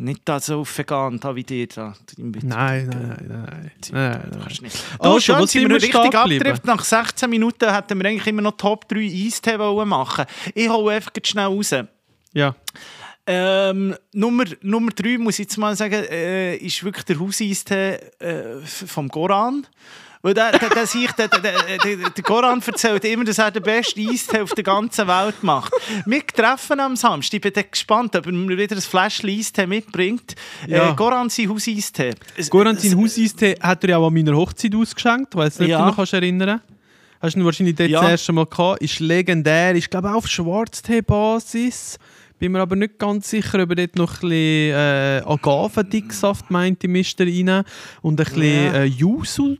Nicht 0.00 0.22
da 0.24 0.40
so 0.40 0.64
da 1.20 1.36
wie 1.36 1.44
dir 1.44 1.66
da. 1.66 1.94
Nein, 2.16 2.40
nein, 2.42 2.88
nein, 2.88 3.26
nein. 3.28 3.70
nein, 3.92 4.20
nein. 4.30 4.40
kannst 4.42 4.62
nicht. 4.62 4.82
Du, 5.02 5.20
schön, 5.20 5.38
wo 5.38 5.44
sind 5.44 5.62
wir 5.62 5.68
wir 5.68 5.76
richtig 5.76 6.14
abgedriftet. 6.14 6.64
Nach 6.64 6.82
16 6.82 7.28
Minuten 7.28 7.70
hätten 7.70 8.00
wir 8.00 8.08
eigentlich 8.08 8.26
immer 8.26 8.40
noch 8.40 8.56
Top 8.56 8.88
3 8.88 8.98
Eistee 8.98 9.58
machen 9.58 10.24
Ich 10.54 10.70
hole 10.70 10.94
einfach 10.94 11.12
schnell 11.22 11.46
raus. 11.46 11.74
Ja, 12.32 12.54
Ähm, 13.26 13.94
Nummer, 14.12 14.44
Nummer 14.62 14.90
3, 14.90 15.18
muss 15.18 15.34
ich 15.34 15.40
jetzt 15.40 15.58
mal 15.58 15.76
sagen, 15.76 16.02
äh, 16.10 16.56
ist 16.56 16.82
wirklich 16.82 17.04
der 17.04 17.20
Hauseistee 17.20 17.96
äh, 18.20 18.60
vom 18.64 19.08
Goran. 19.08 19.66
Weil 20.22 20.34
der, 20.34 20.52
der, 20.52 20.68
der, 20.68 20.86
sich, 20.86 21.10
der, 21.12 21.28
der, 21.28 21.40
der, 21.40 22.22
Goran 22.22 22.60
erzählt 22.66 23.02
immer, 23.06 23.24
dass 23.24 23.38
er 23.38 23.50
den 23.50 23.62
besten 23.62 24.06
Eistee 24.06 24.40
auf 24.42 24.52
der 24.52 24.64
ganzen 24.64 25.08
Welt 25.08 25.42
macht. 25.42 25.72
Wir 26.04 26.26
treffen 26.26 26.78
am 26.78 26.94
Samstag. 26.94 27.36
Ich 27.36 27.40
bin 27.40 27.52
dann 27.54 27.64
gespannt, 27.70 28.14
ob 28.16 28.26
er 28.26 28.32
mir 28.32 28.58
wieder 28.58 28.76
ein 28.76 28.82
Fläschchen 28.82 29.30
Eistee 29.30 29.66
mitbringt. 29.66 30.34
Ja. 30.66 30.90
Äh, 30.90 30.94
Goran 30.94 31.30
sein 31.30 31.48
Hauseistee. 31.48 32.12
Es- 32.36 32.50
Goran, 32.50 32.76
sein 32.76 32.98
Hauseistee 33.00 33.56
hat 33.62 33.82
er 33.84 33.90
ja 33.90 33.96
auch 33.96 34.08
an 34.08 34.12
meiner 34.14 34.36
Hochzeit 34.36 34.74
ausgeschenkt. 34.74 35.34
Weiss 35.36 35.58
nicht, 35.58 35.68
ob 35.68 35.70
Ja. 35.70 35.78
du 35.78 35.84
dich 35.84 35.90
noch 35.92 35.96
kannst 35.96 36.12
erinnern 36.12 36.60
Hast 37.22 37.34
du 37.36 37.40
ihn 37.40 37.44
wahrscheinlich 37.46 37.76
dort 37.76 37.88
Ja. 37.90 38.00
das 38.02 38.10
erste 38.10 38.32
Mal 38.32 38.46
gehabt. 38.46 38.82
Ist 38.82 39.00
legendär. 39.00 39.74
Ist, 39.74 39.90
glaube 39.90 40.08
ich, 40.08 40.14
auf 40.14 40.26
Schwarztee-Basis. 40.28 41.98
Bin 42.38 42.52
mir 42.52 42.60
aber 42.60 42.76
nicht 42.76 42.98
ganz 42.98 43.28
sicher, 43.30 43.62
ob 43.62 43.70
er 43.70 43.76
dort 43.76 43.96
noch 43.96 44.14
ein 44.22 44.28
bisschen 44.28 44.74
äh, 44.74 45.22
Agavendicksaft 45.26 46.50
meinte, 46.50 46.88
mischt 46.88 47.20
er 47.20 47.26
rein. 47.26 47.64
Und 48.02 48.20
ein 48.20 48.24
bisschen 48.24 48.42
Ja. 48.66 48.72
äh, 48.74 48.84
Yuzu. 48.84 49.56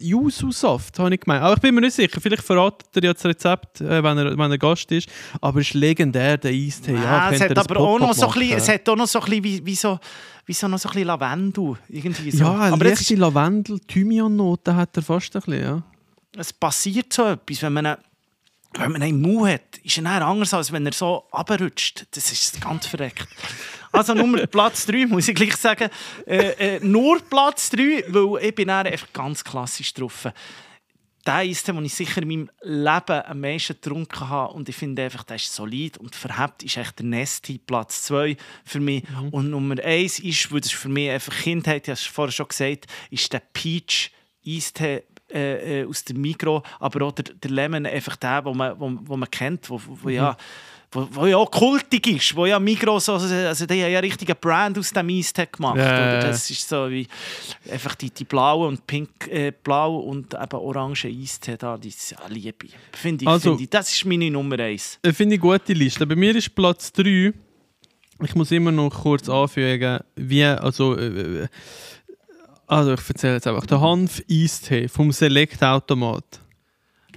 Yuzu-Saft, 0.00 0.98
habe 0.98 1.14
ich 1.14 1.20
gemeint. 1.20 1.42
Aber 1.42 1.54
ich 1.54 1.60
bin 1.60 1.74
mir 1.74 1.80
nicht 1.80 1.94
sicher. 1.94 2.20
Vielleicht 2.20 2.42
verratet 2.42 2.88
er 2.94 3.04
ja 3.04 3.12
das 3.12 3.24
Rezept, 3.24 3.80
äh, 3.80 4.02
wenn, 4.02 4.18
er, 4.18 4.38
wenn 4.38 4.50
er 4.50 4.58
Gast 4.58 4.90
ist. 4.92 5.08
Aber 5.40 5.60
es 5.60 5.68
ist 5.68 5.74
legendär, 5.74 6.36
der 6.36 6.52
Eistee. 6.52 6.94
Ja, 6.94 7.02
Ja, 7.02 7.30
es 7.30 7.38
könnt 7.38 7.50
ihr 7.50 7.56
hat 7.56 7.70
aber 7.70 7.80
auch 7.80 7.98
noch 7.98 8.14
so 8.14 8.28
ein 8.28 8.32
bisschen, 8.32 8.58
es 8.58 8.68
hat 8.68 8.88
auch 8.88 8.96
noch 8.96 9.06
so 9.06 9.20
ein 9.20 9.24
bisschen 9.24 9.44
wie, 9.44 9.66
wie 9.66 9.74
so, 9.74 9.98
wie 10.46 10.52
so 10.52 10.68
noch 10.68 10.78
so 10.78 10.88
ein 10.88 10.92
bisschen 10.92 11.06
Lavendel. 11.08 11.76
Irgendwie 11.88 12.30
so. 12.30 12.44
Ja, 12.44 12.60
eine 12.60 12.72
aber 12.72 12.86
es, 12.86 12.98
leichte 12.98 13.14
ist, 13.14 13.20
Lavendel, 13.20 13.80
Thymian-Note 13.80 14.74
hat 14.74 14.96
er 14.96 15.02
fast 15.02 15.34
ein 15.34 15.42
bisschen, 15.42 15.62
ja. 15.62 15.82
es 16.36 16.52
passiert 16.52 17.12
so 17.12 17.26
etwas, 17.26 17.62
wenn 17.62 17.72
man 17.72 17.86
einen, 17.86 17.98
wenn 18.74 18.92
man 18.92 19.02
einen 19.02 19.20
Mund 19.20 19.50
hat, 19.50 19.78
ist 19.82 19.98
er 19.98 20.26
anders, 20.26 20.54
als 20.54 20.70
wenn 20.72 20.86
er 20.86 20.92
so 20.92 21.24
runterrutscht. 21.32 22.06
Das 22.12 22.30
ist 22.30 22.60
ganz 22.60 22.86
verreckt. 22.86 23.28
Also 23.92 24.14
Nummer 24.14 24.46
Platz 24.46 24.86
3, 24.86 25.06
muss 25.06 25.28
ich 25.28 25.34
gleich 25.34 25.56
sagen. 25.56 25.88
Äh, 26.26 26.76
äh, 26.76 26.80
nur 26.80 27.20
Platz 27.20 27.70
3, 27.70 28.04
weil 28.08 28.44
ich 28.44 28.54
bin 28.54 28.70
einfach 28.70 29.12
ganz 29.12 29.42
klassisch 29.42 29.92
drauf. 29.94 30.28
Der 31.26 31.44
ist 31.44 31.66
der, 31.66 31.74
den 31.74 31.84
ich 31.84 31.94
sicher 31.94 32.22
in 32.22 32.28
meinem 32.28 32.50
Leben 32.62 33.22
am 33.22 33.40
meisten 33.40 33.74
getrunken 33.74 34.28
habe. 34.28 34.54
Und 34.54 34.68
ich 34.68 34.76
finde 34.76 35.02
einfach, 35.02 35.24
der 35.24 35.36
ist 35.36 35.52
solid 35.52 35.98
und 35.98 36.14
verhebt 36.14 36.62
ist 36.62 36.76
echt 36.76 36.98
der 36.98 37.06
Nesti, 37.06 37.58
Platz 37.58 38.02
2 38.04 38.36
für 38.64 38.80
mich. 38.80 39.04
Und 39.30 39.50
Nummer 39.50 39.82
1 39.82 40.20
ist, 40.20 40.50
weil 40.52 40.60
das 40.60 40.70
für 40.70 40.88
mich 40.88 41.10
einfach 41.10 41.36
Kindheit, 41.36 41.82
ich 41.82 41.90
habe 41.90 42.00
es 42.00 42.04
vorher 42.04 42.32
schon 42.32 42.48
gesagt, 42.48 42.86
ist 43.10 43.32
der 43.32 43.42
Peach 43.52 44.10
Eistee 44.46 45.02
äh, 45.30 45.82
äh, 45.82 45.86
aus 45.86 46.04
dem 46.04 46.22
Mikro, 46.22 46.62
aber 46.80 47.04
auch 47.04 47.12
der, 47.12 47.24
der 47.34 47.50
Lemon, 47.50 47.84
einfach 47.84 48.16
der, 48.16 48.46
wo 48.46 48.54
man, 48.54 48.80
wo, 48.80 48.90
wo 49.02 49.16
man 49.16 49.30
kennt, 49.30 49.68
wo, 49.68 49.78
wo, 49.86 49.98
wo 50.04 50.08
ja 50.08 50.34
wo, 50.90 51.06
wo 51.10 51.26
ja 51.26 51.36
auch 51.36 51.50
kultig 51.50 52.06
ist, 52.06 52.34
wo 52.34 52.46
ja 52.46 52.58
Migros, 52.58 53.08
also, 53.08 53.32
also 53.34 53.66
die 53.66 53.82
haben 53.82 53.92
ja 53.92 53.98
richtige 54.00 54.34
Brand 54.34 54.78
aus 54.78 54.90
dem 54.90 55.08
Eistee 55.10 55.46
gemacht. 55.52 55.76
Ja. 55.76 56.20
Das 56.20 56.50
ist 56.50 56.66
so 56.68 56.88
wie 56.90 57.06
einfach 57.70 57.94
die, 57.94 58.10
die 58.10 58.24
blaue 58.24 58.66
und 58.68 58.86
pink, 58.86 59.28
äh, 59.28 59.52
blau 59.62 59.96
und 59.98 60.32
eben 60.34 60.52
orange 60.58 61.06
Eistee 61.08 61.56
da, 61.58 61.76
die 61.76 61.88
ist 61.88 62.10
ja 62.12 62.18
Liebe. 62.28 62.68
Finde 62.92 63.24
ich, 63.24 63.28
Also- 63.28 63.50
finde 63.50 63.64
ich, 63.64 63.70
das 63.70 63.92
ist 63.92 64.04
meine 64.06 64.30
Nummer 64.30 64.58
eins. 64.60 64.98
Äh, 65.02 65.12
Finde 65.12 65.34
ich 65.36 65.42
eine 65.42 65.50
gute 65.52 65.72
Liste. 65.74 66.06
Bei 66.06 66.16
mir 66.16 66.34
ist 66.34 66.54
Platz 66.54 66.90
3. 66.92 67.32
Ich 68.24 68.34
muss 68.34 68.50
immer 68.50 68.72
noch 68.72 68.90
kurz 69.02 69.28
anfügen, 69.28 70.00
wie, 70.16 70.42
also, 70.44 70.96
äh, 70.96 71.42
äh, 71.44 71.48
also 72.66 72.94
ich 72.94 73.08
erzähle 73.08 73.34
jetzt 73.34 73.46
einfach. 73.46 73.66
Der 73.66 73.80
Hanf-Eistee 73.80 74.88
vom 74.88 75.12
Select-Automat. 75.12 76.24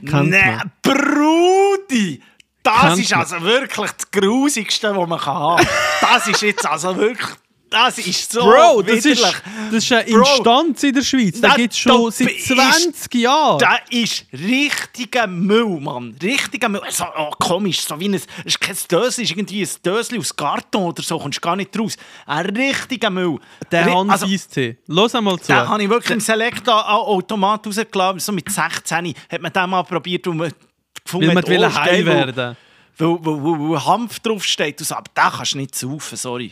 Kennt 0.05 0.29
Nee, 0.29 0.41
man. 0.57 0.71
Brudi! 0.81 2.21
Das 2.63 2.97
ist 2.99 3.13
also 3.13 3.41
wirklich 3.41 3.91
das 3.91 4.11
Grusigste, 4.11 4.95
was 4.95 5.07
man 5.09 5.19
kann 5.19 5.33
haben 5.35 5.65
kann. 5.65 5.67
Das 6.01 6.27
ist 6.27 6.41
jetzt 6.41 6.65
also 6.67 6.95
wirklich 6.95 7.29
Das 7.71 7.97
ist 7.97 8.31
so 8.33 8.41
Bro, 8.41 8.81
das 8.81 8.97
ist, 8.97 9.05
widerlich. 9.19 9.35
das 9.71 9.83
ist 9.83 9.91
eine 9.93 10.03
Bro. 10.11 10.19
Instanz 10.19 10.83
in 10.83 10.93
der 10.93 11.01
Schweiz. 11.03 11.39
Da 11.41 11.55
gibt 11.55 11.73
es 11.73 11.79
schon 11.79 12.11
seit 12.11 12.29
ist- 12.31 12.47
20 12.47 13.15
Jahren. 13.15 13.59
Das 13.59 13.79
ist 13.89 14.25
richtiger 14.33 15.25
Müll, 15.25 15.79
Mann. 15.79 16.15
Richtiger 16.21 16.67
Müll. 16.69 16.81
So, 16.89 17.05
oh, 17.17 17.31
komisch, 17.39 17.81
so 17.81 17.97
wie 17.99 18.09
ein... 18.09 18.13
Es 18.15 18.27
ist 18.45 18.59
kein 18.59 18.75
Dösli, 18.91 19.23
es 19.23 19.29
ist 19.29 19.31
irgendwie 19.31 19.61
ein 19.63 19.69
Dösli 19.85 20.19
aus 20.19 20.35
Karton 20.35 20.83
oder 20.83 21.01
so. 21.01 21.17
Kommst 21.17 21.41
gar 21.41 21.55
nicht 21.55 21.77
raus. 21.79 21.95
Ein 22.25 22.45
richtiger 22.47 23.09
Müll. 23.09 23.39
Der 23.71 23.87
Ri- 23.87 23.93
Hans 23.95 24.11
also, 24.11 24.25
Eistee. 24.27 24.77
Los 24.87 25.15
einmal 25.15 25.39
zu. 25.39 25.47
Den 25.47 25.67
habe 25.67 25.81
ich 25.81 25.89
wirklich 25.89 26.11
im 26.11 26.19
Select-Automat 26.19 27.65
rausgelassen. 27.67 28.19
So 28.19 28.31
mit 28.33 28.51
16 28.51 29.13
hat 29.31 29.41
man 29.41 29.53
den 29.53 29.69
mal 29.69 29.83
probiert 29.83 30.27
und 30.27 30.53
gefunden, 31.03 31.27
Weil 31.27 31.35
man 31.35 31.47
will 31.47 31.63
oh, 31.63 31.73
heim 31.75 32.05
weil- 32.05 32.05
werden. 32.05 32.57
Weil, 32.97 33.07
weil, 33.07 33.43
weil, 33.43 33.69
weil 33.71 33.85
Hanf 33.85 34.19
draufsteht. 34.19 34.79
Und 34.79 34.85
so. 34.87 34.95
Aber 34.95 35.09
den 35.15 35.31
kannst 35.31 35.53
du 35.53 35.57
nicht 35.57 35.75
saufen, 35.75 36.17
sorry. 36.17 36.51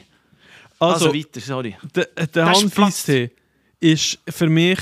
Also, 0.80 1.08
Also, 1.08 1.14
weiter, 1.18 1.40
sorry. 1.42 1.76
der, 1.96 2.06
der 2.06 2.26
Das 2.28 2.58
ist 2.58 2.64
Hans 2.64 2.74
Platz. 2.76 2.88
Eistee 3.10 3.32
ist 3.82 4.20
für 4.30 4.48
mich 4.48 4.80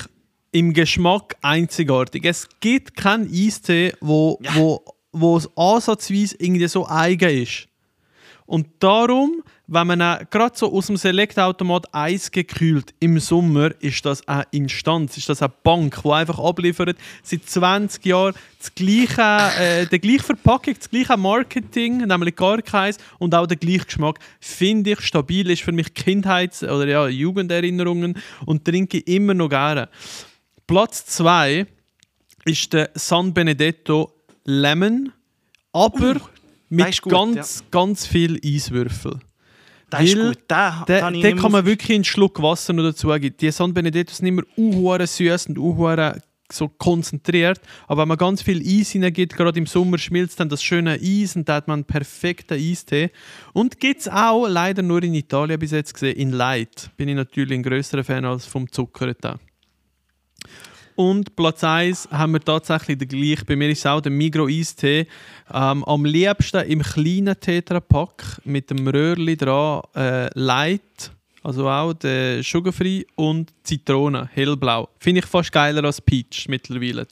im 0.52 0.74
Geschmack 0.74 1.36
einzigartig. 1.42 2.24
Es 2.26 2.48
gibt 2.60 2.96
keinen 2.96 3.30
Eistee, 3.34 3.94
wo, 4.00 4.40
Ja. 4.42 4.56
wo, 4.56 4.84
wo 5.12 5.38
es 5.38 5.50
ansatzweise 5.58 6.36
irgendwie 6.40 6.68
so 6.68 6.88
eigen 6.88 7.30
ist. 7.44 7.68
Und 8.46 8.68
darum, 8.80 9.44
wenn 9.68 9.88
man 9.88 10.02
auch 10.02 10.20
gerade 10.30 10.58
so 10.58 10.72
aus 10.72 10.88
dem 10.88 10.96
Select-Automat 10.96 11.94
Eis 11.94 12.32
gekühlt 12.32 12.94
im 13.00 13.20
Sommer, 13.20 13.72
ist 13.82 14.06
das 14.06 14.26
eine 14.28 14.48
Instanz, 14.52 15.18
ist 15.18 15.28
das 15.28 15.42
eine 15.42 15.54
Bank, 15.64 16.02
die 16.04 16.10
einfach 16.10 16.40
abliefert, 16.40 16.98
seit 17.22 17.46
20 17.46 18.06
Jahren 18.06 18.34
das 18.58 18.74
gleiche, 18.74 19.22
äh, 19.60 19.86
die 19.86 20.00
gleiche 20.00 20.24
Verpackung, 20.24 20.76
das 20.78 20.90
gleiche 20.90 21.18
Marketing, 21.18 21.98
nämlich 21.98 22.36
gar 22.36 22.62
keins, 22.62 22.98
und 23.20 23.36
auch 23.36 23.46
der 23.46 23.58
gleiche 23.58 23.86
Geschmack, 23.86 24.20
finde 24.40 24.92
ich 24.92 25.02
stabil, 25.02 25.50
ist 25.50 25.64
für 25.64 25.74
mich 25.74 25.94
Kindheits- 25.94 26.64
oder 26.64 26.88
ja, 26.88 27.08
Jugenderinnerungen 27.08 28.18
und 28.46 28.64
trinke 28.64 29.00
immer 29.00 29.34
noch 29.34 29.50
gerne. 29.50 29.90
Platz 30.66 31.06
2 31.08 31.66
ist 32.46 32.72
der 32.72 32.90
San 32.96 33.34
Benedetto 33.34 34.14
Lemon, 34.46 35.12
aber 35.74 36.22
mit 36.70 37.02
gut, 37.02 37.12
ganz, 37.12 37.64
ganz 37.70 38.06
viel 38.08 38.40
Eiswürfel. 38.44 39.20
Der 39.92 40.02
ist 40.02 40.16
gut. 40.16 40.38
Ich 40.38 40.86
den 40.86 41.14
nicht 41.14 41.38
kann 41.38 41.52
man 41.52 41.66
wirklich 41.66 41.96
einen 41.96 42.04
Schluck 42.04 42.42
Wasser 42.42 42.74
noch 42.74 42.84
dazu 42.84 43.08
geben. 43.08 43.36
Die 43.40 43.52
San 43.52 43.74
Benedetto 43.74 44.14
sind 44.14 44.28
immer 44.28 44.44
unhure 44.56 45.08
süß 45.08 45.48
und 45.48 45.58
unhure 45.58 46.22
so 46.52 46.68
konzentriert. 46.68 47.60
Aber 47.88 48.02
wenn 48.02 48.10
man 48.10 48.18
ganz 48.18 48.42
viel 48.42 48.62
Eis 48.62 48.92
hineingibt, 48.92 49.36
gerade 49.36 49.60
im 49.60 49.66
Sommer 49.66 49.98
schmilzt 49.98 50.40
dann 50.40 50.50
das 50.50 50.64
schöne 50.64 51.00
Eis 51.02 51.36
und 51.36 51.48
da 51.48 51.56
hat 51.56 51.68
man 51.68 51.80
einen 51.80 51.86
perfekten 51.86 52.54
Eistee. 52.54 53.12
Und 53.54 53.80
gibt 53.80 54.02
es 54.02 54.10
auch, 54.10 54.48
leider 54.48 54.82
nur 54.82 55.04
in 55.04 55.14
Italien 55.14 55.60
bis 55.60 55.72
jetzt 55.72 55.94
gesehen, 55.94 56.16
in 56.18 56.32
Light. 56.32 56.90
Bin 56.98 57.10
ich 57.10 57.16
natürlich 57.16 57.58
ein 57.58 57.64
größerer 57.64 58.04
Fan 58.04 58.26
als 58.26 58.46
vom 58.46 58.72
Zucker. 58.72 59.14
Und 60.98 61.36
Platz 61.36 61.64
1 61.64 62.10
haben 62.10 62.34
wir 62.34 62.40
tatsächlich 62.40 62.98
den 62.98 63.08
gleichen. 63.08 63.46
Bei 63.46 63.56
mir 63.56 63.70
ist 63.70 63.80
es 63.80 63.86
auch 63.86 64.02
der 64.02 64.12
Migro 64.12 64.48
Eistee. 64.48 65.06
Ähm, 65.54 65.84
am 65.84 66.06
liebsten 66.06 66.66
im 66.66 66.82
kleinen 66.82 67.40
Tetrapack 67.40 68.42
mit 68.46 68.72
dem 68.72 68.88
Röhrli 68.88 69.38
dran 69.38 69.84
äh, 69.96 70.28
Light, 70.34 71.12
also 71.44 71.70
auch 71.70 71.94
der 71.94 72.42
Sugarfree 72.42 73.04
und 73.14 73.54
Zitrone, 73.62 74.28
hellblau. 74.34 74.90
Finde 74.98 75.20
ich 75.20 75.28
fast 75.28 75.52
geiler 75.52 75.84
als 75.84 76.02
Peach 76.02 76.48
mittlerweile. 76.50 77.06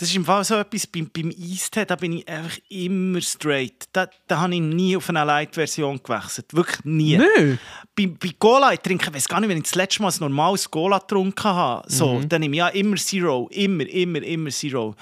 Das 0.00 0.08
ist 0.08 0.16
im 0.16 0.24
Fall 0.24 0.42
so 0.44 0.54
etwas, 0.54 0.86
beim, 0.86 1.10
beim 1.14 1.30
Eistee, 1.30 1.84
da 1.84 1.94
bin 1.94 2.14
ich 2.14 2.26
einfach 2.26 2.56
immer 2.70 3.20
straight. 3.20 3.84
Da, 3.92 4.08
da 4.26 4.40
habe 4.40 4.54
ich 4.54 4.60
nie 4.62 4.96
auf 4.96 5.10
eine 5.10 5.22
Light-Version 5.24 6.00
gewechselt. 6.02 6.46
Wirklich 6.54 6.82
nie. 6.86 7.18
Nö! 7.18 7.56
Bei, 7.94 8.06
bei 8.06 8.30
Cola, 8.38 8.72
ich 8.72 8.80
trinke, 8.80 9.08
ich 9.10 9.14
weiß 9.14 9.28
gar 9.28 9.40
nicht, 9.40 9.50
wenn 9.50 9.58
ich 9.58 9.64
das 9.64 9.74
letzte 9.74 10.00
Mal 10.00 10.08
ein 10.08 10.14
normales 10.20 10.70
Cola 10.70 10.96
getrunken 11.00 11.44
habe, 11.44 11.86
so, 11.90 12.14
Mhm. 12.14 12.28
dann 12.30 12.40
nehme 12.40 12.56
ich 12.56 12.58
ja 12.60 12.68
immer 12.68 12.96
Zero. 12.96 13.48
Immer, 13.52 13.86
immer, 13.90 14.22
immer 14.22 14.48
Zero. 14.48 14.94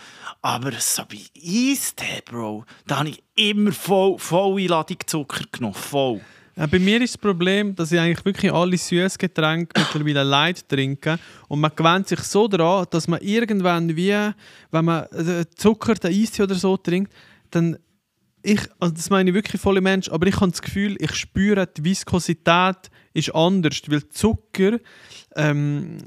Aber 0.43 0.73
so 0.81 1.05
bei 1.09 1.19
Eistee, 1.41 2.21
Bro, 2.25 2.65
da 2.89 2.99
habe 2.99 3.11
ich 3.11 3.23
immer 3.37 3.71
voll, 3.71 4.19
volle 4.19 4.67
Ladung 4.67 4.99
Zucker 5.07 5.45
genommen. 5.53 5.75
Voll. 5.75 6.21
Ja, 6.59 6.67
bei 6.67 6.81
mir 6.81 7.01
ist 7.01 7.15
das 7.15 7.19
Problem, 7.19 7.77
dass 7.77 7.93
ich 7.93 8.01
eigentlich 8.01 8.25
wirklich 8.25 8.53
alle 8.53 8.77
süßen 8.77 9.17
Getränke 9.17 9.81
mittlerweile 9.81 10.25
light 10.25 10.69
trinke. 10.69 11.17
Und 11.47 11.61
man 11.61 11.71
gewöhnt 11.77 12.09
sich 12.09 12.19
so 12.19 12.49
daran, 12.49 12.85
dass 12.91 13.07
man 13.07 13.21
irgendwann 13.21 13.95
wie, 13.95 14.33
wenn 14.73 14.85
man 14.85 15.05
äh, 15.13 15.45
Zucker, 15.55 15.95
den 15.95 16.11
Eistee 16.11 16.43
oder 16.43 16.57
so 16.57 16.77
trinkt, 16.77 17.13
dann 17.53 17.79
ich, 18.43 18.61
also 18.81 18.93
das 18.93 19.09
meine 19.09 19.31
ich 19.31 19.35
wirklich 19.35 19.63
volle 19.63 19.81
Mensch, 19.81 20.09
aber 20.09 20.27
ich 20.27 20.41
habe 20.41 20.51
das 20.51 20.61
Gefühl, 20.61 20.97
ich 20.99 21.15
spüre, 21.15 21.65
die 21.65 21.85
Viskosität 21.85 22.91
ist 23.13 23.33
anders, 23.35 23.83
weil 23.87 24.09
Zucker 24.09 24.79
ähm, 25.37 25.99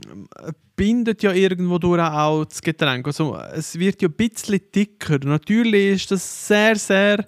bindet 0.76 1.24
ja 1.24 1.32
irgendwo 1.32 1.78
durch 1.78 2.02
auch 2.02 2.44
das 2.44 2.62
Getränk. 2.62 3.08
Also 3.08 3.38
es 3.54 3.80
wird 3.80 4.02
ja 4.02 4.10
ein 4.10 4.16
bisschen 4.16 4.60
dicker. 4.76 5.18
Natürlich 5.24 5.96
ist 5.96 6.12
das 6.12 6.48
sehr, 6.48 6.76
sehr 6.76 7.26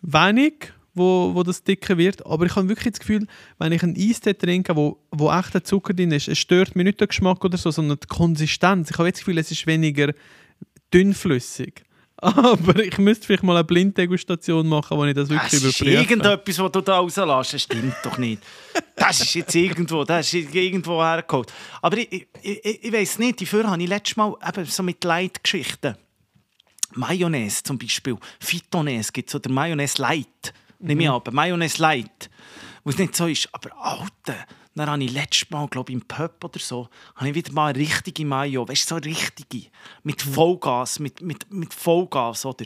wenig, 0.00 0.72
wo, 0.94 1.34
wo 1.34 1.42
das 1.42 1.62
dicker 1.62 1.96
wird, 1.98 2.24
aber 2.26 2.46
ich 2.46 2.54
habe 2.54 2.68
wirklich 2.68 2.92
das 2.92 3.00
Gefühl, 3.00 3.26
wenn 3.58 3.72
ich 3.72 3.82
einen 3.82 3.96
Eistee 3.96 4.34
trinke, 4.34 4.76
wo, 4.76 4.98
wo 5.10 5.30
echter 5.30 5.64
Zucker 5.64 5.94
drin 5.94 6.12
ist, 6.12 6.28
es 6.28 6.38
stört 6.38 6.76
mir 6.76 6.84
nicht 6.84 7.00
den 7.00 7.08
Geschmack 7.08 7.44
oder 7.44 7.56
so, 7.56 7.70
sondern 7.70 7.98
die 7.98 8.06
Konsistenz. 8.06 8.90
Ich 8.90 8.98
habe 8.98 9.08
jetzt 9.08 9.18
das 9.18 9.24
Gefühl, 9.24 9.38
es 9.38 9.50
ist 9.50 9.66
weniger 9.66 10.12
dünnflüssig. 10.92 11.84
Aber 12.22 12.84
ich 12.84 12.98
müsste 12.98 13.26
vielleicht 13.26 13.42
mal 13.42 13.56
eine 13.56 13.64
Blinddegustation 13.64 14.68
machen, 14.68 14.96
wo 14.96 15.04
ich 15.04 15.14
das 15.14 15.28
wirklich 15.28 15.50
Das 15.50 15.64
ist 15.64 15.80
überprüfe. 15.80 15.90
irgendetwas, 15.90 16.58
was 16.60 16.70
du 16.70 16.80
da 16.80 16.98
rauslässt. 16.98 17.54
Das 17.54 17.62
stimmt 17.62 17.96
doch 18.04 18.16
nicht. 18.16 18.40
Das 18.94 19.20
ist 19.20 19.34
jetzt 19.34 19.54
irgendwo, 19.56 20.04
das 20.04 20.32
ist 20.32 20.54
irgendwo 20.54 21.02
hergeholt. 21.02 21.52
Aber 21.80 21.98
ich, 21.98 22.12
ich, 22.12 22.26
ich, 22.42 22.84
ich 22.84 22.92
weiß 22.92 23.18
nicht, 23.18 23.40
dafür 23.40 23.68
habe 23.68 23.82
ich 23.82 23.88
letztes 23.88 24.16
Mal 24.16 24.36
eben 24.46 24.64
so 24.66 24.84
mit 24.84 25.02
Leitgeschichten. 25.02 25.96
Mayonnaise 26.94 27.62
zum 27.64 27.76
Beispiel. 27.78 28.16
Phytonese 28.38 29.10
gibt 29.12 29.28
es 29.30 29.34
oder 29.34 29.50
Mayonnaise 29.50 30.00
Light. 30.00 30.52
Nehme 30.82 31.02
ich 31.02 31.08
an, 31.08 31.14
aber 31.16 31.32
Mayonnaise 31.32 31.80
Light. 31.80 32.30
Wo 32.84 32.90
es 32.90 32.98
nicht 32.98 33.14
so 33.14 33.26
ist. 33.26 33.48
Aber 33.52 33.70
Alter, 33.80 34.34
dann 34.74 34.90
habe 34.90 35.04
ich 35.04 35.12
letztes 35.12 35.48
Mal, 35.50 35.68
glaube 35.68 35.92
ich, 35.92 35.94
im 35.94 36.02
Pub 36.02 36.42
oder 36.44 36.58
so, 36.58 36.88
habe 37.14 37.28
ich 37.28 37.34
wieder 37.36 37.52
mal 37.52 37.68
eine 37.72 37.78
richtige 37.78 38.24
Mayo. 38.24 38.66
Weißt 38.68 38.90
du, 38.90 38.94
so 38.96 39.00
richtige. 39.00 39.68
Mit 40.02 40.20
Vollgas, 40.20 40.98
mit, 40.98 41.20
mit, 41.20 41.50
mit 41.52 41.72
Vollgas, 41.72 42.44
oder? 42.44 42.64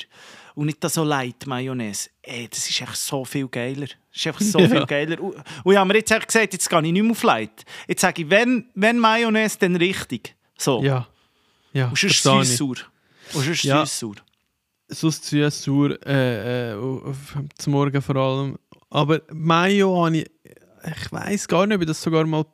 Und 0.55 0.67
nicht 0.67 0.83
so 0.89 1.05
Light 1.05 1.47
Mayonnaise. 1.47 2.09
Ey, 2.23 2.49
das 2.49 2.71
ist 2.71 2.81
echt 2.81 2.97
so 2.97 3.25
viel 3.27 3.47
geiler. 3.49 3.87
Das 3.87 3.97
ist 4.15 4.27
einfach 4.27 4.41
so 4.41 4.59
Ja. 4.61 4.69
viel 4.69 4.87
geiler. 4.87 5.21
Und 5.21 5.37
ich 5.67 5.77
habe 5.77 5.87
mir 5.89 5.97
jetzt 5.99 6.11
echt 6.11 6.27
gesagt, 6.29 6.53
jetzt 6.55 6.71
gehe 6.71 6.79
ich 6.83 6.93
nicht 6.93 7.03
mehr 7.03 7.11
auf 7.13 7.23
Light. 7.23 7.65
Jetzt 7.87 8.01
sage 8.01 8.23
ich, 8.23 8.31
wenn, 8.31 8.71
wenn 8.75 8.99
Mayonnaise, 8.99 9.59
dann 9.59 9.77
richtig. 9.77 10.35
So. 10.57 10.83
Ja. 10.83 11.07
Ja, 11.75 11.89
Und 11.89 11.99
sonst 11.99 12.15
ich. 12.15 12.23
süß-sauer. 12.23 12.77
Und 13.35 13.45
sonst 13.45 13.63
Ja. 13.65 13.85
süß-sauer. 13.85 14.15
Sonst 14.89 15.25
süß, 15.25 15.63
sauer, 15.63 15.99
äh, 16.07 16.73
äh, 16.73 16.77
zum 17.59 17.73
Morgen 17.73 18.01
vor 18.03 18.17
allem. 18.17 18.59
Aber 18.91 19.21
Mayo 19.33 20.05
habe 20.05 20.19
ich, 20.19 20.31
ich 20.85 21.13
weiß 21.13 21.49
gar 21.49 21.67
nicht, 21.67 21.77
ob 21.77 21.83
ich 21.83 21.89
das 21.89 22.03
sogar 22.03 22.25
mal 22.25 22.45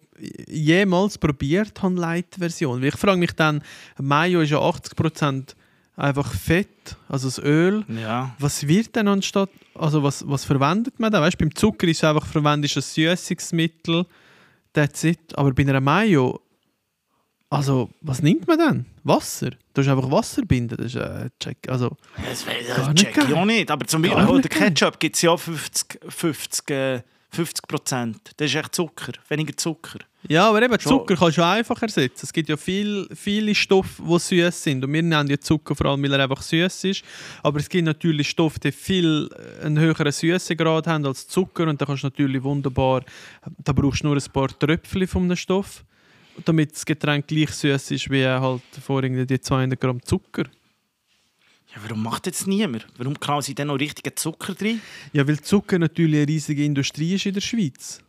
jemals 0.49 1.19
probiert 1.19 1.83
habe, 1.83 1.95
Light-Version. 1.95 2.81
Weil 2.81 2.89
Ich 2.89 2.97
frage 2.97 3.19
mich 3.19 3.33
dann, 3.33 3.63
Mayo 3.99 4.41
ist 4.41 4.51
ja 4.51 4.59
80% 4.59 5.55
einfach 5.97 6.33
Fett, 6.33 6.97
also 7.09 7.29
das 7.29 7.39
Öl. 7.39 7.85
Ja. 7.89 8.35
Was 8.39 8.67
wird 8.67 8.97
denn 8.97 9.09
anstatt, 9.09 9.51
also 9.75 10.03
was, 10.03 10.27
was 10.27 10.45
verwendet 10.45 10.99
man 10.99 11.13
da? 11.13 11.21
Weißt, 11.21 11.39
beim 11.39 11.55
Zucker 11.55 11.87
ist 11.87 11.99
es 11.99 12.05
einfach 12.05 12.27
verwendet 12.27 12.75
ein 12.77 12.83
Süßungsmittel, 12.83 14.07
that's 14.73 15.05
it. 15.05 15.37
Aber 15.37 15.53
bei 15.53 15.63
einer 15.63 15.81
Mayo, 15.81 16.41
also 17.53 17.91
was 18.01 18.23
nimmt 18.23 18.49
man 18.49 18.59
dann? 18.59 18.87
Wasser? 19.05 19.51
Du 19.75 19.83
hast 19.83 19.89
einfach 19.89 20.11
Wasser 20.11 20.43
binden, 20.43 20.77
das 20.77 20.87
ist 20.87 20.97
äh, 20.97 21.29
check. 21.39 21.59
Also, 21.69 21.97
Das 22.27 22.47
nicht 22.89 23.13
check 23.13 23.29
ich 23.29 23.35
auch 23.35 23.45
nicht. 23.45 23.71
Aber 23.71 23.87
zum 23.87 24.03
Beispiel, 24.03 24.25
oh, 24.27 24.39
der. 24.39 24.49
Ketchup 24.49 24.99
gibt 24.99 25.17
es 25.17 25.23
ja 25.23 25.37
50, 25.37 26.01
50, 26.09 26.71
äh, 26.71 27.03
50 27.31 27.69
Prozent. 27.69 28.19
Das 28.37 28.51
ist 28.51 28.57
echt 28.57 28.75
Zucker. 28.75 29.13
Weniger 29.29 29.57
Zucker. 29.57 29.99
Ja, 30.29 30.49
aber 30.49 30.63
eben 30.63 30.79
Schon. 30.81 30.93
Zucker 30.93 31.17
kannst 31.17 31.39
du 31.39 31.45
einfach 31.45 31.81
ersetzen. 31.83 32.21
Es 32.23 32.33
gibt 32.33 32.49
ja 32.49 32.57
viel, 32.57 33.09
viele 33.15 33.55
Stoffe, 33.55 34.03
die 34.03 34.19
süß 34.19 34.63
sind. 34.63 34.85
Und 34.85 34.93
wir 34.93 35.03
nennen 35.03 35.29
ja 35.29 35.39
Zucker 35.39 35.75
vor 35.75 35.87
allem, 35.87 36.03
weil 36.03 36.13
er 36.13 36.23
einfach 36.23 36.43
süß 36.43 36.85
ist. 36.85 37.03
Aber 37.43 37.59
es 37.59 37.69
gibt 37.69 37.85
natürlich 37.85 38.31
Stoffe, 38.31 38.61
die 38.61 38.73
viel 38.73 39.29
äh, 39.61 39.67
einen 39.67 39.79
höheren 39.79 40.13
Süßegrad 40.13 40.87
haben 40.87 41.05
als 41.07 41.27
Zucker. 41.27 41.67
Und 41.67 41.81
da 41.81 41.87
kannst 41.87 42.03
du 42.03 42.07
natürlich 42.07 42.43
wunderbar, 42.43 43.03
da 43.59 43.73
brauchst 43.73 44.03
du 44.05 44.09
nur 44.09 44.17
ein 44.17 44.33
paar 44.33 44.49
Tröpfchen 44.59 45.07
von 45.09 45.25
einem 45.25 45.37
Stoff, 45.37 45.85
damit 46.45 46.73
das 46.73 46.85
Getränk 46.85 47.27
gleich 47.27 47.51
süß 47.51 47.91
ist 47.91 48.11
wie 48.11 48.27
halt 48.27 48.63
vorhin 48.85 49.27
die 49.27 49.41
200 49.41 49.81
Gramm 49.81 50.03
Zucker. 50.03 50.45
Ja, 51.75 51.81
warum 51.83 52.03
macht 52.03 52.27
das 52.27 52.47
niemand? 52.47 52.87
Warum 52.99 53.19
knallen 53.19 53.43
sie 53.43 53.55
denn 53.55 53.69
noch 53.69 53.79
richtigen 53.79 54.15
Zucker 54.15 54.55
drin? 54.55 54.81
Ja, 55.13 55.27
weil 55.27 55.41
Zucker 55.41 55.79
natürlich 55.79 56.19
eine 56.19 56.29
riesige 56.29 56.65
Industrie 56.65 57.15
ist 57.15 57.27
in 57.27 57.35
der 57.35 57.41
Schweiz. 57.41 58.01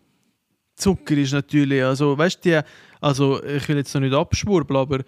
Zucker 0.76 1.16
ist 1.16 1.32
natürlich, 1.32 1.84
also 1.84 2.18
weißt 2.18 2.44
du, 2.46 2.66
also 3.00 3.44
ich 3.44 3.68
will 3.70 3.78
jetzt 3.78 3.94
noch 3.94 4.02
nicht 4.02 4.14
abschwurbeln, 4.14 4.80
aber 4.80 5.04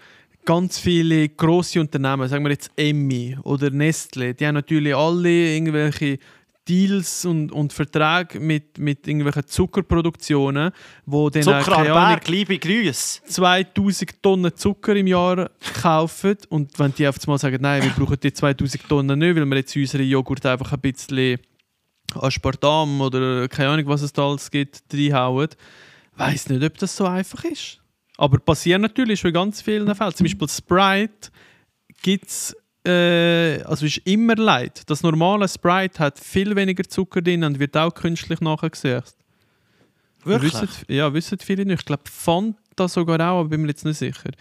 ganz 0.46 0.80
viele 0.80 1.28
grosse 1.30 1.82
Unternehmen, 1.82 2.30
sagen 2.30 2.46
wir 2.46 2.52
jetzt 2.52 2.72
Emmi 2.78 3.38
oder 3.44 3.72
Nestle, 3.72 4.34
die 4.34 4.46
haben 4.46 4.56
natürlich 4.56 4.96
alle 4.96 5.30
irgendwelche 5.30 6.20
Deals 6.68 7.26
und, 7.26 7.52
und 7.52 7.74
Verträge 7.74 8.40
mit, 8.40 8.78
mit 8.80 9.08
irgendwelchen 9.08 9.46
Zuckerproduktionen, 9.46 10.72
wo 11.06 11.30
dann 11.30 11.42
äh, 11.42 11.46
Zucker 11.46 11.62
keine 11.64 11.94
Ahnung, 11.94 12.10
Berg, 12.10 12.28
liebe 12.28 12.58
Grüße. 12.58 13.24
2000 13.26 14.24
Tonnen 14.24 14.56
Zucker 14.56 14.96
im 14.96 15.08
Jahr 15.08 15.52
kaufen 15.82 16.38
und 16.50 16.78
wenn 16.80 16.94
die 16.94 17.08
auf 17.08 17.18
einmal 17.24 17.38
sagen, 17.38 17.58
nein, 17.62 17.84
wir 17.84 17.92
brauchen 17.92 18.20
die 18.20 18.34
2000 18.34 18.90
Tonnen 18.90 19.20
nicht, 19.20 19.36
weil 19.36 19.46
wir 19.46 19.58
jetzt 19.58 19.76
in 19.76 19.84
unseren 19.84 20.08
Joghurt 20.08 20.46
einfach 20.46 20.74
ein 20.74 20.82
bisschen 20.82 21.40
Aspartam 22.16 23.02
oder 23.02 23.48
keine 23.48 23.70
Ahnung, 23.70 23.88
was 23.88 24.02
es 24.02 24.14
da 24.14 24.28
alles 24.28 24.50
gibt, 24.50 24.82
reinhauen, 24.94 25.50
weiß 26.16 26.50
nicht, 26.50 26.64
ob 26.64 26.78
das 26.78 26.96
so 26.96 27.06
einfach 27.06 27.44
ist. 27.44 27.80
Aber 28.18 28.40
passiert 28.40 28.82
natürlich 28.82 29.20
schon 29.20 29.30
in 29.30 29.34
ganz 29.34 29.62
vielen 29.62 29.94
Fällen. 29.94 30.16
Zum 30.16 30.24
Beispiel 30.24 30.50
Sprite 30.50 31.30
gibt 32.02 32.28
es 32.28 32.56
äh, 32.86 33.62
also 33.64 33.86
ist 33.86 33.98
immer 34.06 34.36
leid. 34.36 34.84
Das 34.88 35.04
normale 35.04 35.48
Sprite 35.48 36.00
hat 36.00 36.20
viel 36.20 36.56
weniger 36.56 36.84
Zucker 36.84 37.22
drin 37.22 37.44
und 37.44 37.60
wird 37.60 37.76
auch 37.78 37.94
künstlich 37.94 38.42
nachgesucht. 38.42 39.16
Wirklich? 40.24 40.54
Wissen, 40.54 40.70
ja, 40.88 41.14
wissen 41.14 41.38
viele 41.40 41.66
nicht. 41.66 41.82
Ich 41.82 41.86
glaube, 41.86 42.04
Fanta 42.12 42.88
sogar 42.88 43.20
auch, 43.20 43.42
aber 43.42 43.50
bin 43.50 43.62
mir 43.62 43.68
jetzt 43.70 43.86
nicht 43.86 43.98
sicher. 43.98 44.32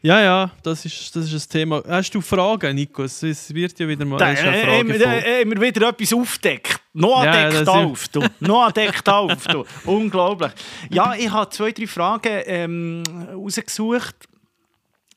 Ja, 0.00 0.20
ja, 0.20 0.50
das 0.62 0.84
ist, 0.84 1.14
das 1.16 1.32
ist 1.32 1.46
ein 1.46 1.50
Thema. 1.50 1.82
Hast 1.88 2.14
du 2.14 2.20
Fragen, 2.20 2.74
Nikos? 2.74 3.22
Es 3.22 3.52
wird 3.54 3.78
ja 3.78 3.88
wieder 3.88 4.04
mal 4.04 4.18
Da, 4.18 4.32
äh, 4.32 4.80
äh, 4.80 4.84
voll. 4.84 5.00
äh, 5.00 5.42
immer 5.42 5.60
wieder 5.60 5.88
etwas 5.88 6.12
aufdeckt. 6.12 6.80
Noah 6.92 7.24
Ja, 7.24 7.48
deckt 7.50 7.68
auf, 7.68 8.08
du. 8.08 8.22
Noah 8.40 8.70
deckt 8.70 9.08
auf, 9.08 9.46
du. 9.46 9.64
Unglaublich. 9.84 10.52
Ja, 10.90 11.14
ich 11.14 11.30
habe 11.30 11.48
zwei, 11.50 11.72
drei 11.72 11.86
Fragen 11.86 12.42
ähm, 12.46 13.02
rausgesucht. 13.32 14.14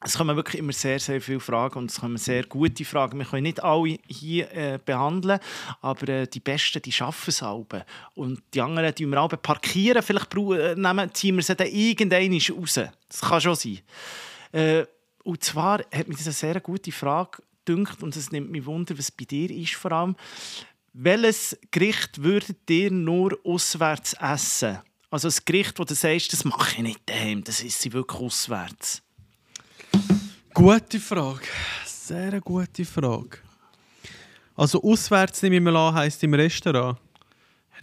Es 0.04 0.16
kommen 0.16 0.36
wirklich 0.36 0.60
immer 0.60 0.74
sehr, 0.74 1.00
sehr 1.00 1.20
viele 1.20 1.40
Fragen 1.40 1.80
und 1.80 1.92
es 1.92 2.00
kommen 2.00 2.18
sehr 2.18 2.44
gute 2.44 2.86
Fragen. 2.86 3.18
Wir 3.18 3.26
können 3.26 3.44
nicht 3.44 3.64
alle 3.64 3.98
hier 4.08 4.52
äh, 4.52 4.80
behandeln, 4.84 5.40
aber 5.82 6.08
äh, 6.10 6.28
die 6.28 6.40
Besten, 6.40 6.82
die 6.84 6.92
schaffen 6.92 7.30
es 7.30 7.42
alle. 7.42 7.66
Und 8.14 8.44
die 8.54 8.62
anderen, 8.62 8.94
die 8.94 9.08
wir 9.08 9.18
alle 9.18 9.38
parkieren, 9.38 10.04
vielleicht 10.04 10.36
äh, 10.36 10.76
nehmen, 10.76 11.14
ziehen 11.14 11.36
wir 11.36 11.44
sie 11.44 11.56
dann 11.56 11.68
irgendwann 11.68 12.32
raus. 12.32 12.80
Das 13.10 13.22
kann 13.22 13.42
schon 13.42 13.56
sein. 13.56 13.80
Äh, 14.52 14.86
und 15.24 15.44
zwar 15.44 15.80
hat 15.80 16.08
mich 16.08 16.18
das 16.18 16.28
eine 16.28 16.34
sehr 16.34 16.62
gute 16.62 16.92
Frage 16.92 17.42
gedünkt 17.66 18.02
und 18.02 18.16
es 18.16 18.32
nimmt 18.32 18.52
mich 18.52 18.66
wunder, 18.66 18.98
was 18.98 19.12
bei 19.12 19.26
dir 19.26 19.50
ist 19.50 19.76
vor 19.76 19.92
allem. 19.92 20.16
Welches 20.94 21.58
Gericht 21.72 22.24
würdet 22.24 22.70
ihr 22.70 22.92
nur 22.92 23.38
auswärts 23.44 24.14
essen? 24.14 24.80
Also 25.10 25.28
ein 25.28 25.36
Gericht, 25.46 25.78
wo 25.80 25.84
du 25.84 25.96
sagst, 25.96 26.34
das 26.34 26.46
mache 26.46 26.76
ich 26.76 26.84
nicht 26.84 27.02
daheim, 27.06 27.44
das 27.44 27.62
ist 27.62 27.82
sie 27.82 27.94
wirklich 27.94 28.22
auswärts. 28.22 29.04
Gute 30.58 31.00
Frage. 31.00 31.46
Sehr 31.86 32.42
gute 32.42 32.84
Frage. 32.84 33.38
Also 34.56 34.82
auswärts 34.82 35.44
nehme 35.44 35.58
ich 35.58 35.62
mal 35.62 35.76
an, 35.76 35.94
heisst 35.94 36.24
im 36.24 36.34
Restaurant. 36.34 36.98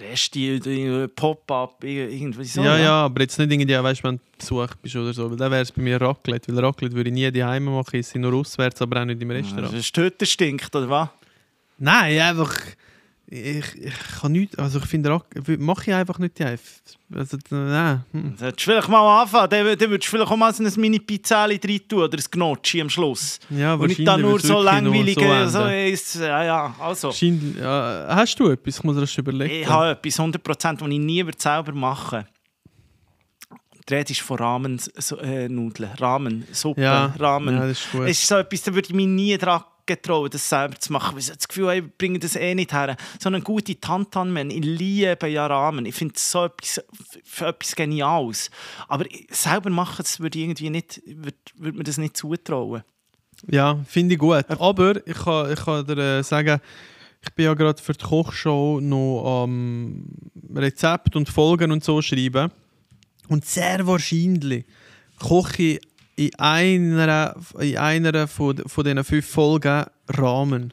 Resti, 0.00 0.58
die 0.58 1.06
Pop-up, 1.14 1.84
irgendwie 1.84 2.44
so. 2.44 2.64
ja, 2.64 2.76
ja, 2.76 3.04
aber 3.04 3.20
jetzt 3.20 3.38
nicht 3.38 3.52
irgendwie, 3.52 3.72
weißt 3.72 4.00
du, 4.00 4.08
wenn 4.08 4.16
du 4.16 4.22
Besuch 4.36 4.74
bist 4.82 4.96
oder 4.96 5.12
so. 5.12 5.30
Weil 5.30 5.36
dann 5.36 5.52
wäre 5.52 5.62
es 5.62 5.70
bei 5.70 5.82
mir 5.82 6.00
Raclette. 6.00 6.52
Weil 6.52 6.64
Raclette 6.64 6.96
würde 6.96 7.10
ich 7.10 7.14
nie 7.14 7.30
daheim 7.30 7.66
machen, 7.66 7.94
ich 7.94 8.12
nur 8.16 8.34
auswärts, 8.34 8.82
aber 8.82 9.02
auch 9.02 9.04
nicht 9.04 9.22
im 9.22 9.30
Restaurant. 9.30 9.72
Das 9.72 9.92
Töter 9.92 10.26
stinkt, 10.26 10.74
oder 10.74 10.90
was? 10.90 11.08
Nein, 11.78 12.18
einfach. 12.18 12.56
Ich, 13.36 13.82
ich 13.82 13.92
kann 14.20 14.30
nicht. 14.30 14.56
Also 14.60 14.78
ich 14.78 14.84
finde, 14.86 15.20
mache 15.58 15.90
ich 15.90 15.94
einfach 15.94 16.20
nicht 16.20 16.38
daheim. 16.38 16.56
Also, 17.12 17.36
nein. 17.50 18.04
hm. 18.12 18.36
Solltest 18.38 18.60
du 18.60 18.70
vielleicht 18.70 18.88
mal 18.88 19.22
anfangen, 19.22 19.50
dann, 19.50 19.66
dann 19.76 19.90
würdest 19.90 20.06
du 20.06 20.10
vielleicht 20.16 20.30
auch 20.30 20.36
mal 20.36 20.54
so 20.54 20.62
ein 20.62 20.72
Mini-Pizzali 20.76 21.60
rein 21.64 21.80
tun 21.88 22.02
oder 22.04 22.16
ein 22.16 22.24
Gnocchi 22.30 22.80
am 22.80 22.88
Schluss. 22.88 23.40
Ja, 23.50 23.74
Und 23.74 23.88
nicht 23.88 24.06
da 24.06 24.12
wahrscheinlich 24.12 24.30
nur 24.30 24.38
so 24.40 24.48
wirklich 24.64 25.16
nur 25.16 25.24
langweilig. 25.24 25.50
so 25.50 25.58
So 25.60 25.66
ist, 25.66 26.14
ja, 26.14 26.44
ja, 26.44 26.74
also. 26.78 27.10
Ja, 27.10 28.06
hast 28.10 28.38
du 28.38 28.50
etwas? 28.50 28.76
Ich 28.78 28.84
muss 28.84 28.96
das 28.96 29.18
überlegen. 29.18 29.62
Ich 29.62 29.68
habe 29.68 29.90
etwas 29.90 30.16
100%, 30.20 30.76
das 30.78 30.88
ich 30.88 30.98
nie 31.00 31.24
selber 31.36 31.72
machen 31.72 32.26
Die 33.88 33.94
Rede 33.94 34.12
ist 34.12 34.20
von 34.20 34.38
Ramen-Nudeln. 34.38 34.92
So, 34.96 35.18
äh, 35.18 35.48
Nudeln. 35.48 35.90
Ramen, 35.98 36.46
Suppe, 36.52 36.82
Ja, 36.82 37.06
Ramen. 37.18 37.56
ja, 37.56 37.66
das 37.66 37.80
ist 37.80 37.90
gut. 37.90 38.02
Es 38.02 38.20
ist 38.20 38.28
so 38.28 38.36
etwas, 38.36 38.62
da 38.62 38.72
würde 38.72 38.86
ich 38.88 38.94
mich 38.94 39.08
nie 39.08 39.36
dran 39.36 39.64
getrauen, 39.86 40.30
das 40.30 40.48
selber 40.48 40.78
zu 40.78 40.92
machen. 40.92 41.14
Weil 41.14 41.20
ich 41.20 41.30
das 41.30 41.48
Gefühl 41.48 41.66
habe, 41.66 41.78
ich 41.78 41.98
bringe 41.98 42.18
das 42.18 42.36
eh 42.36 42.54
nicht 42.54 42.72
her. 42.72 42.96
So 43.20 43.28
eine 43.28 43.40
gute 43.40 43.78
Tantanmen, 43.78 44.50
ich 44.50 44.64
liebe 44.64 45.26
ja 45.28 45.46
Ramen. 45.46 45.86
Ich 45.86 45.94
finde 45.94 46.14
so 46.16 46.46
etwas, 46.46 46.84
für 47.24 47.46
etwas 47.46 47.74
Geniales. 47.76 48.50
Aber 48.88 49.04
selber 49.30 49.70
machen, 49.70 49.96
das 49.98 50.20
würde 50.20 50.38
irgendwie 50.38 50.70
nicht, 50.70 51.02
würde, 51.06 51.36
würde 51.56 51.78
mir 51.78 51.84
das 51.84 51.98
nicht 51.98 52.16
zutrauen. 52.16 52.82
Ja, 53.50 53.78
finde 53.86 54.14
ich 54.14 54.20
gut. 54.20 54.44
Aber 54.48 55.06
ich 55.06 55.16
kann, 55.16 55.52
ich 55.52 55.60
kann 55.64 55.86
dir 55.86 55.98
äh, 55.98 56.22
sagen, 56.22 56.60
ich 57.22 57.32
bin 57.34 57.46
ja 57.46 57.54
gerade 57.54 57.82
für 57.82 57.94
die 57.94 58.04
Kochshow 58.04 58.80
noch 58.80 59.42
am 59.42 60.04
Rezept 60.54 61.16
und 61.16 61.28
Folgen 61.28 61.72
und 61.72 61.82
so 61.82 62.02
schreiben. 62.02 62.50
Und 63.28 63.44
sehr 63.44 63.86
wahrscheinlich 63.86 64.64
koche 65.18 65.62
ich 65.62 65.80
in 66.16 66.34
einer, 66.38 67.36
in 67.58 67.76
einer 67.76 68.28
von, 68.28 68.58
von 68.66 68.84
diesen 68.84 69.04
fünf 69.04 69.26
Folgen 69.26 69.84
Rahmen. 70.08 70.72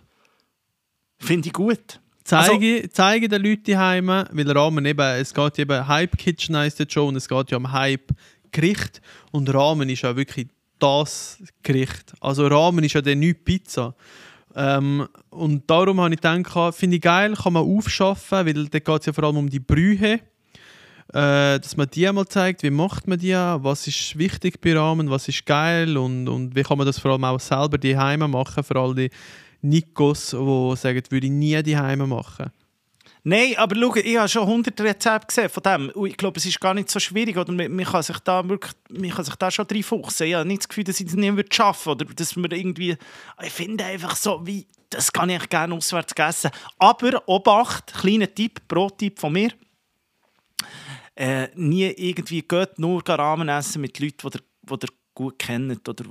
Finde 1.20 1.48
ich 1.48 1.54
gut. 1.54 2.00
Zeige, 2.24 2.88
zeige 2.92 3.28
den 3.28 3.44
Leuten 3.44 3.78
heim, 3.78 4.08
weil 4.08 4.52
Rahmen 4.52 4.86
eben, 4.86 5.02
es 5.20 5.34
geht 5.34 5.60
eben 5.60 5.88
Hype 5.88 6.18
Kitchen 6.18 6.56
heisst 6.56 6.80
jetzt 6.80 6.94
schon 6.94 7.10
und 7.10 7.16
es 7.16 7.28
geht 7.28 7.52
ja 7.52 7.58
um 7.58 7.72
Hype 7.72 8.12
Gericht 8.52 9.02
und 9.32 9.54
Rahmen 9.54 9.90
ist 9.90 10.04
ja 10.04 10.16
wirklich 10.16 10.48
das 10.80 11.42
Gericht. 11.64 12.14
Also 12.20 12.48
Rahmen 12.48 12.84
ist 12.84 12.94
ja 12.94 13.02
dann 13.02 13.20
nicht 13.20 13.44
Pizza. 13.44 13.96
Ähm, 14.56 15.08
und 15.30 15.70
darum 15.70 16.02
habe 16.02 16.14
ich 16.14 16.22
gedacht, 16.22 16.76
finde 16.76 16.98
ich 16.98 17.02
geil, 17.02 17.34
kann 17.36 17.54
man 17.54 17.64
aufschaffen, 17.64 18.46
weil 18.46 18.68
da 18.68 18.80
geht 18.80 19.00
es 19.00 19.06
ja 19.06 19.14
vor 19.14 19.24
allem 19.24 19.38
um 19.38 19.50
die 19.50 19.60
Brühe. 19.60 20.20
Äh, 21.14 21.60
dass 21.60 21.76
man 21.76 21.90
die 21.90 22.10
mal 22.12 22.26
zeigt, 22.26 22.64
wie 22.64 22.70
macht 22.70 23.08
man 23.08 23.20
die, 23.20 23.34
was 23.34 23.86
ist 23.86 24.18
wichtig 24.18 24.62
bei 24.62 24.74
Rahmen, 24.74 25.10
was 25.10 25.28
ist 25.28 25.46
geil 25.46 25.98
und, 25.98 26.30
und 26.30 26.56
wie 26.56 26.64
kann 26.64 26.78
man 26.78 26.88
das 26.88 27.00
vor 27.00 27.12
allem 27.12 27.26
auch 27.26 27.40
selber 27.40 27.78
die 27.78 27.96
machen, 27.96 28.64
für 28.64 28.76
all 28.78 28.96
die 28.96 29.10
Nikos, 29.62 30.30
die 30.30 30.76
sagen, 30.78 31.04
würde 31.10 31.28
ich 31.28 31.32
nie 31.32 31.62
die 31.64 31.76
machen. 31.76 32.52
Nein, 33.24 33.54
aber 33.58 33.76
schau, 33.76 33.96
ich 33.98 34.18
habe 34.18 34.30
schon 34.30 34.44
100 34.44 34.82
Rezepte 34.82 35.28
gesehen 35.28 35.50
von 35.50 35.62
dem. 35.62 35.92
Ich 36.08 36.18
glaube, 36.18 36.40
es 36.40 36.46
ist 36.46 36.60
gar 36.60 36.74
nicht 36.74 36.90
so 36.90 37.00
schwierig. 37.00 37.38
Oder 37.38 37.52
man, 37.52 37.72
man, 37.72 37.86
kann 37.86 38.02
sich 38.02 38.18
da 38.20 38.48
wirklich, 38.48 38.74
man 38.90 39.12
kann 39.12 39.26
sich 39.26 39.36
da 39.36 39.52
schon 39.52 39.68
reinfuchsen. 39.70 40.26
Ich 40.26 40.34
habe 40.34 40.48
nicht 40.48 40.62
das 40.62 40.70
Gefühl, 40.70 40.86
dass 40.86 41.00
ich 41.00 41.06
das 41.06 41.16
nicht 41.16 41.36
würde 41.36 41.54
schaffen 41.54 41.90
oder 41.90 42.06
dass 42.06 42.36
man 42.36 42.50
irgendwie... 42.50 42.98
Ich 43.44 43.52
finde 43.52 43.86
einfach 43.86 44.16
so, 44.16 44.42
wie... 44.46 44.66
Das 44.90 45.14
kann 45.14 45.30
ich 45.30 45.48
gerne 45.48 45.74
auswärts 45.76 46.14
essen. 46.18 46.50
Aber, 46.78 47.22
Obacht, 47.28 47.94
kleiner 47.94 48.34
Tipp, 48.34 48.60
Pro-Tipp 48.68 49.20
von 49.20 49.34
mir. 49.34 49.52
Äh, 51.16 51.50
nie 51.56 51.86
irgendwie 51.86 52.42
geht 52.42 52.80
nur 52.80 53.08
Ramen 53.08 53.50
essen 53.50 53.82
mit 53.82 54.00
Leuten, 54.00 54.30
die 54.32 54.38
ihr, 54.38 54.78
die 54.78 54.86
ihr 54.86 54.94
gut 55.14 55.40
kennt 55.40 55.88
oder 55.88 56.06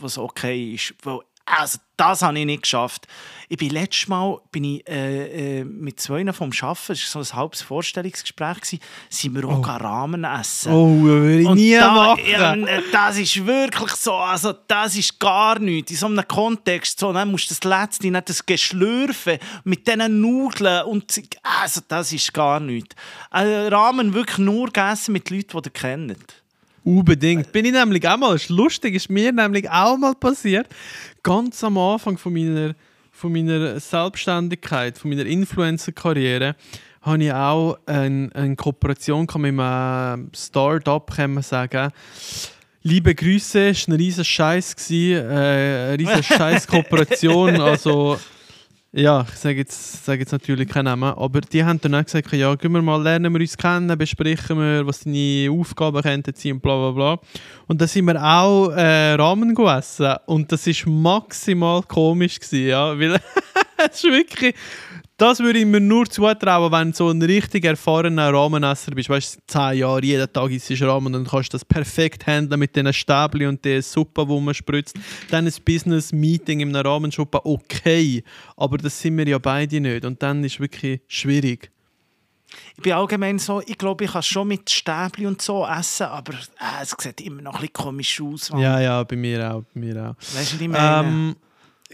was 0.00 0.18
okay 0.18 0.74
ist. 0.74 0.94
Weil, 1.02 1.20
also, 1.56 1.78
das 1.96 2.22
habe 2.22 2.38
ich 2.38 2.46
nicht 2.46 2.62
geschafft. 2.62 3.06
Ich 3.48 3.56
bin 3.56 3.70
letztes 3.70 4.08
Mal 4.08 4.38
bin 4.52 4.64
ich, 4.64 4.86
äh, 4.88 5.60
äh, 5.60 5.64
mit 5.64 5.98
zwei 5.98 6.30
vom 6.32 6.50
Arbeiten, 6.60 6.82
das 6.88 7.14
war 7.14 7.24
so 7.24 7.32
ein 7.34 7.38
halbes 7.38 7.62
Vorstellungsgespräch, 7.62 8.60
gewesen, 8.60 8.80
sind 9.08 9.34
wir 9.34 9.48
auch 9.48 9.66
Ramen 9.66 10.24
essen. 10.24 10.72
Oh, 10.72 11.00
würde 11.00 11.40
ich 11.40 11.46
Und 11.46 11.56
nie 11.56 11.74
da, 11.74 11.90
machen. 11.92 12.22
Ja, 12.30 12.54
äh, 12.54 12.82
das 12.92 13.16
ist 13.16 13.46
wirklich 13.46 13.92
so, 13.92 14.12
also 14.14 14.52
das 14.68 14.96
ist 14.96 15.18
gar 15.18 15.58
nichts. 15.58 15.90
In 15.92 15.96
so 15.96 16.06
einem 16.06 16.28
Kontext, 16.28 17.00
so, 17.00 17.12
dann 17.12 17.30
musst 17.30 17.50
du 17.50 17.54
das 17.54 17.64
Letzte, 17.64 18.10
nicht 18.10 18.28
das 18.28 18.44
Geschlürfen 18.44 19.38
mit 19.64 19.86
diesen 19.88 20.20
Nudeln 20.20 20.84
und 20.84 21.10
so- 21.10 21.22
also 21.62 21.80
das 21.88 22.12
ist 22.12 22.32
gar 22.34 22.60
nichts. 22.60 22.94
Also, 23.30 23.68
Ramen 23.74 24.12
wirklich 24.12 24.38
nur 24.38 24.66
gegessen 24.66 25.12
mit 25.12 25.30
Leuten, 25.30 25.62
die 25.62 25.68
ihr 25.68 25.72
kennt. 25.72 26.42
Unbedingt. 26.88 27.52
Bin 27.52 27.66
ich 27.66 27.72
nämlich 27.72 28.08
auch 28.08 28.16
mal, 28.16 28.34
ist 28.34 28.48
lustig, 28.48 28.94
ist 28.94 29.10
mir 29.10 29.30
nämlich 29.30 29.68
auch 29.68 29.98
mal 29.98 30.14
passiert, 30.14 30.68
ganz 31.22 31.62
am 31.62 31.76
Anfang 31.76 32.16
von 32.16 32.32
meiner, 32.32 32.74
von 33.12 33.30
meiner 33.30 33.78
Selbstständigkeit, 33.78 34.96
von 34.96 35.10
meiner 35.10 35.26
Influencer-Karriere, 35.26 36.56
habe 37.02 37.24
ich 37.24 37.30
auch 37.30 37.76
eine, 37.84 38.30
eine 38.32 38.56
Kooperation 38.56 39.26
mit 39.36 39.60
einem 39.60 40.30
Start-up, 40.34 41.14
kann 41.14 41.34
man 41.34 41.42
sagen. 41.42 41.92
Liebe 42.82 43.14
Grüße, 43.14 43.68
es 43.68 43.86
war 43.86 43.94
ein 43.94 44.00
riesen 44.00 44.24
Scheiß, 44.24 44.74
gewesen, 44.74 45.30
äh, 45.30 45.92
eine 45.92 45.98
riesen 45.98 46.22
Scheiß-Kooperation, 46.38 47.60
also 47.60 48.18
ja, 48.92 49.26
ich 49.28 49.38
sage 49.38 49.58
jetzt, 49.58 50.04
sage 50.04 50.20
jetzt 50.20 50.32
natürlich 50.32 50.66
keinen 50.66 50.86
Namen, 50.86 51.12
aber 51.12 51.42
die 51.42 51.62
haben 51.62 51.78
dann 51.80 51.94
auch 51.94 52.04
gesagt, 52.04 52.32
ja, 52.32 52.54
gehen 52.54 52.72
wir 52.72 52.80
mal, 52.80 53.02
lernen 53.02 53.32
wir 53.34 53.40
uns 53.40 53.56
kennen, 53.56 53.98
besprechen 53.98 54.58
wir, 54.58 54.86
was 54.86 55.00
deine 55.00 55.50
Aufgaben 55.50 56.00
könnten 56.00 56.34
sein 56.34 56.52
und 56.52 56.62
bla 56.62 56.74
bla 56.74 56.90
bla. 56.92 57.20
Und 57.66 57.80
dann 57.80 57.88
sind 57.88 58.06
wir 58.06 58.22
auch 58.22 58.70
äh, 58.70 59.12
Ramen 59.12 59.54
gegessen 59.54 60.14
und 60.24 60.50
das 60.50 60.66
ist 60.66 60.86
maximal 60.86 61.82
komisch 61.82 62.40
gewesen, 62.40 62.68
ja, 62.68 62.98
weil 62.98 63.20
es 63.76 64.02
ist 64.02 64.04
wirklich 64.04 64.54
das 65.18 65.40
würde 65.40 65.58
ich 65.58 65.66
mir 65.66 65.80
nur 65.80 66.08
zutrauen, 66.08 66.70
wenn 66.72 66.92
du 66.92 66.96
so 66.96 67.08
ein 67.10 67.20
richtig 67.20 67.64
erfahrener 67.64 68.32
Rahmenesser 68.32 68.92
bist. 68.92 69.10
Weißt 69.10 69.36
du, 69.36 69.40
zehn 69.48 69.78
Jahre, 69.78 70.02
jeden 70.04 70.32
Tag 70.32 70.50
isst 70.52 70.70
du 70.70 70.86
Rahmen 70.86 71.06
und 71.06 71.12
dann 71.12 71.26
kannst 71.26 71.52
du 71.52 71.56
das 71.56 71.64
perfekt 71.64 72.26
handeln 72.28 72.60
mit 72.60 72.74
diesen 72.76 72.92
Stäbchen 72.92 73.48
und 73.48 73.64
der 73.64 73.82
Suppe, 73.82 74.24
die 74.24 74.40
man 74.40 74.54
spritzt. 74.54 74.94
Dann 75.28 75.46
ein 75.46 75.52
Business-Meeting 75.64 76.60
im 76.60 76.74
Rahmenshop, 76.74 77.34
okay. 77.44 78.22
Aber 78.56 78.78
das 78.78 79.00
sind 79.00 79.18
wir 79.18 79.26
ja 79.26 79.38
beide 79.38 79.80
nicht. 79.80 80.04
Und 80.04 80.22
dann 80.22 80.44
ist 80.44 80.54
es 80.54 80.60
wirklich 80.60 81.00
schwierig. 81.08 81.70
Ich 82.76 82.82
bin 82.84 82.92
allgemein 82.92 83.40
so, 83.40 83.60
ich 83.66 83.76
glaube, 83.76 84.04
ich 84.04 84.12
kann 84.12 84.22
schon 84.22 84.46
mit 84.48 84.70
Stäbli 84.70 85.26
und 85.26 85.42
so 85.42 85.66
essen, 85.66 86.06
aber 86.06 86.32
äh, 86.34 86.82
es 86.82 86.94
sieht 86.96 87.20
immer 87.22 87.42
noch 87.42 87.54
ein 87.56 87.60
bisschen 87.62 87.72
komisch 87.72 88.20
aus. 88.22 88.50
Mann. 88.50 88.60
Ja, 88.60 88.80
ja, 88.80 89.02
bei 89.02 89.16
mir 89.16 89.52
auch. 89.52 89.64
Bei 89.74 89.80
mir 89.80 89.96
auch. 90.10 90.16
Weißt 90.34 90.52
du, 90.52 90.54
was 90.54 90.60
ich 90.60 90.68
meine? 90.68 91.08
Ähm, 91.08 91.36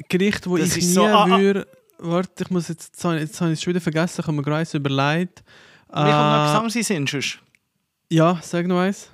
Gericht, 0.08 0.46
wo 0.46 0.58
Das 0.58 0.76
ich 0.76 0.84
nie 0.84 0.92
so- 0.92 1.06
ah, 1.06 1.26
ah. 1.30 1.64
Warte, 1.98 2.44
ich 2.44 2.50
muss 2.50 2.68
jetzt, 2.68 2.92
jetzt 2.94 3.04
habe 3.04 3.18
ich 3.20 3.40
habe 3.40 3.52
ich 3.52 3.58
es 3.58 3.62
schon 3.62 3.70
wieder 3.72 3.80
vergessen, 3.80 4.20
ich 4.20 4.26
habe 4.26 4.36
mir 4.36 4.42
gerade 4.42 4.56
eins 4.58 4.74
überlegt. 4.74 5.42
Mir 5.88 5.94
kommt 5.94 6.06
noch 6.06 6.34
etwas 6.36 6.52
Äh, 6.54 6.56
anderes 6.56 6.86
Sinn, 6.86 7.06
sonst. 7.06 7.38
ja, 8.10 8.38
sag 8.42 8.66
noch 8.66 8.80
eins. 8.80 9.10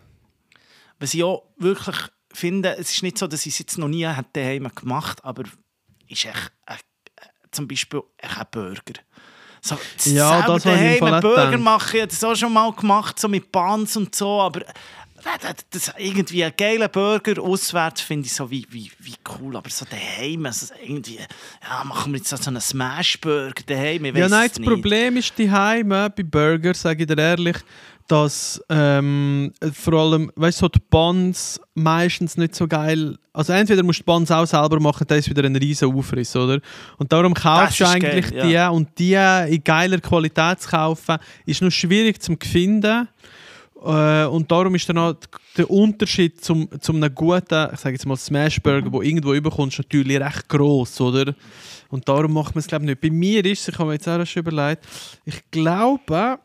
Was 0.98 1.14
ich 1.14 1.22
auch 1.24 1.44
wirklich 1.58 1.96
finde, 2.32 2.76
es 2.78 2.90
ist 2.92 3.02
nicht 3.02 3.18
so, 3.18 3.26
dass 3.26 3.46
ich 3.46 3.52
es 3.54 3.58
jetzt 3.58 3.78
noch 3.78 3.88
nie 3.88 4.06
hätte 4.06 4.28
daheim 4.34 4.70
gemacht 4.74 5.24
aber 5.24 5.42
ist 6.08 6.24
echt 6.24 6.52
äh, 6.66 6.74
äh, 6.74 6.76
zum 7.50 7.66
Beispiel 7.68 8.02
ein 8.22 8.46
Burger. 8.50 8.94
So, 9.62 9.76
Ja, 10.04 10.46
das 10.46 10.64
habe 10.64 10.76
ich 10.76 10.92
im 10.92 10.98
Fall 11.08 11.20
Burger 11.20 11.58
machen, 11.58 11.96
ich 11.96 12.00
habe 12.02 12.10
das 12.10 12.24
auch 12.24 12.34
schon 12.34 12.52
mal 12.52 12.72
gemacht, 12.72 13.18
so 13.20 13.28
mit 13.28 13.52
Buns 13.52 13.94
und 13.96 14.14
so, 14.14 14.40
aber 14.40 14.62
äh, 14.66 14.72
das, 15.70 15.92
irgendwie 15.98 16.44
ein 16.44 16.52
geiler 16.56 16.88
Burger 16.88 17.40
auswärts 17.40 18.00
finde 18.00 18.26
ich 18.26 18.35
so 18.35 18.50
wie, 18.50 18.66
wie, 18.70 18.90
wie 18.98 19.14
cool, 19.38 19.56
aber 19.56 19.70
so 19.70 19.85
daheim, 19.85 20.46
also 20.46 20.66
irgendwie, 20.83 21.18
ja, 21.62 21.85
machen 21.85 22.12
wir 22.12 22.18
jetzt 22.18 22.30
so 22.30 22.48
einen 22.48 22.61
Smash-Burger 22.61 23.62
daheim, 23.66 24.04
ich 24.04 24.14
Ja, 24.14 24.28
nein, 24.28 24.48
das 24.48 24.59
nicht. 24.59 24.68
Problem 24.68 25.16
ist 25.16 25.37
die 25.38 25.50
Heime 25.50 26.11
bei 26.11 26.22
Burger, 26.22 26.74
sage 26.74 27.02
ich 27.02 27.09
dir 27.09 27.18
ehrlich, 27.18 27.56
dass 28.11 28.61
ähm, 28.68 29.52
vor 29.72 29.94
allem, 29.94 30.33
weißt 30.35 30.61
du, 30.61 30.64
so 30.64 30.68
die 30.68 30.80
Buns 30.90 31.61
meistens 31.74 32.37
nicht 32.37 32.56
so 32.56 32.66
geil. 32.66 33.16
Also 33.33 33.52
entweder 33.52 33.85
musst 33.85 34.00
du 34.00 34.02
die 34.02 34.06
Buns 34.06 34.33
auch 34.33 34.46
selber 34.46 34.80
machen, 34.80 35.06
dann 35.06 35.18
ist 35.20 35.30
wieder 35.30 35.44
ein 35.44 35.54
riesen 35.54 35.94
Aufriss, 35.94 36.35
oder? 36.35 36.61
Und 36.98 37.12
darum 37.12 37.35
kaufst 37.35 37.78
du 37.78 37.87
eigentlich 37.87 38.30
geil, 38.30 38.42
die 38.46 38.52
ja. 38.52 38.68
und 38.70 38.98
die 38.98 39.14
in 39.14 39.62
geiler 39.62 40.00
Qualität 40.00 40.61
zu 40.61 40.70
kaufen, 40.70 41.18
ist 41.46 41.62
noch 41.62 41.70
schwierig 41.70 42.20
zu 42.20 42.37
finden. 42.42 43.06
Äh, 43.82 44.26
und 44.26 44.50
darum 44.50 44.74
ist 44.74 44.88
dann 44.88 44.98
auch 44.98 45.14
der 45.56 45.70
Unterschied 45.70 46.44
zum, 46.44 46.68
zum 46.80 46.96
einem 46.96 47.14
guten, 47.14 47.68
ich 47.72 47.80
sage 47.80 47.94
jetzt 47.94 48.06
mal 48.06 48.16
Smashburger, 48.16 48.92
wo 48.92 49.02
irgendwo 49.02 49.32
überkommst, 49.32 49.78
natürlich 49.78 50.20
recht 50.20 50.48
gross, 50.48 51.00
oder? 51.00 51.34
Und 51.88 52.08
darum 52.08 52.32
macht 52.34 52.54
man 52.54 52.60
es 52.60 52.66
glaube 52.66 52.84
ich 52.84 52.90
nicht. 52.90 53.00
Bei 53.00 53.10
mir 53.10 53.44
ist 53.44 53.68
ich 53.68 53.78
habe 53.78 53.88
mir 53.88 53.94
jetzt 53.94 54.08
auch 54.08 54.24
schon 54.26 54.42
überlegt, 54.42 54.86
ich 55.24 55.42
glaube, 55.50 56.38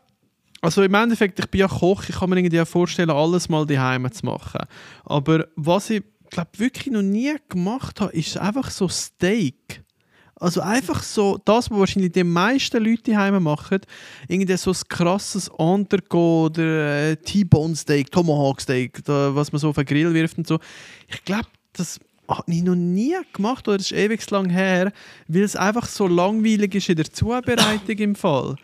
also 0.62 0.82
im 0.82 0.94
Endeffekt, 0.94 1.38
ich 1.38 1.46
bin 1.46 1.60
ja 1.60 1.68
Koch, 1.68 2.04
ich 2.08 2.16
kann 2.16 2.30
mir 2.30 2.38
irgendwie 2.38 2.64
vorstellen, 2.64 3.10
alles 3.10 3.48
mal 3.48 3.66
daheim 3.66 4.10
zu 4.10 4.24
machen. 4.24 4.62
Aber 5.04 5.46
was 5.56 5.90
ich 5.90 6.02
glaube 6.30 6.50
wirklich 6.56 6.92
noch 6.92 7.02
nie 7.02 7.34
gemacht 7.48 8.00
habe, 8.00 8.12
ist 8.12 8.38
einfach 8.38 8.70
so 8.70 8.88
Steak. 8.88 9.82
Also 10.38 10.60
einfach 10.60 11.02
so, 11.02 11.40
das, 11.44 11.70
was 11.70 11.78
wahrscheinlich 11.78 12.12
die 12.12 12.22
meisten 12.22 12.84
Leute 12.84 13.10
daheim 13.10 13.42
machen, 13.42 13.80
irgendwie 14.28 14.54
so 14.56 14.70
ein 14.70 14.76
krasses 14.88 15.48
Undergo 15.48 16.44
oder 16.46 17.10
äh, 17.10 17.16
T-Bone 17.16 17.74
Steak, 17.74 18.10
Tomahawk 18.10 18.60
Steak, 18.60 19.02
da, 19.04 19.34
was 19.34 19.50
man 19.50 19.60
so 19.60 19.70
auf 19.70 19.76
den 19.76 19.86
Grill 19.86 20.12
wirft 20.12 20.36
und 20.36 20.46
so. 20.46 20.58
Ich 21.08 21.24
glaube, 21.24 21.48
das 21.72 21.98
habe 22.28 22.52
ich 22.52 22.62
noch 22.62 22.74
nie 22.74 23.16
gemacht 23.32 23.66
oder 23.66 23.78
das 23.78 23.90
ist 23.90 23.96
ewig 23.96 24.28
lang 24.30 24.50
her, 24.50 24.92
weil 25.26 25.42
es 25.42 25.56
einfach 25.56 25.86
so 25.86 26.06
langweilig 26.06 26.74
ist 26.74 26.90
in 26.90 26.96
der 26.96 27.10
Zubereitung 27.10 27.96
im 27.96 28.14
Fall. 28.14 28.56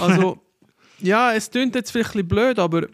Also, 0.00 0.38
ja, 1.00 1.34
es 1.34 1.50
klingt 1.50 1.74
jetzt 1.74 1.90
vielleicht 1.90 2.14
ein 2.14 2.26
bisschen 2.26 2.28
blöd, 2.28 2.58
aber 2.58 2.86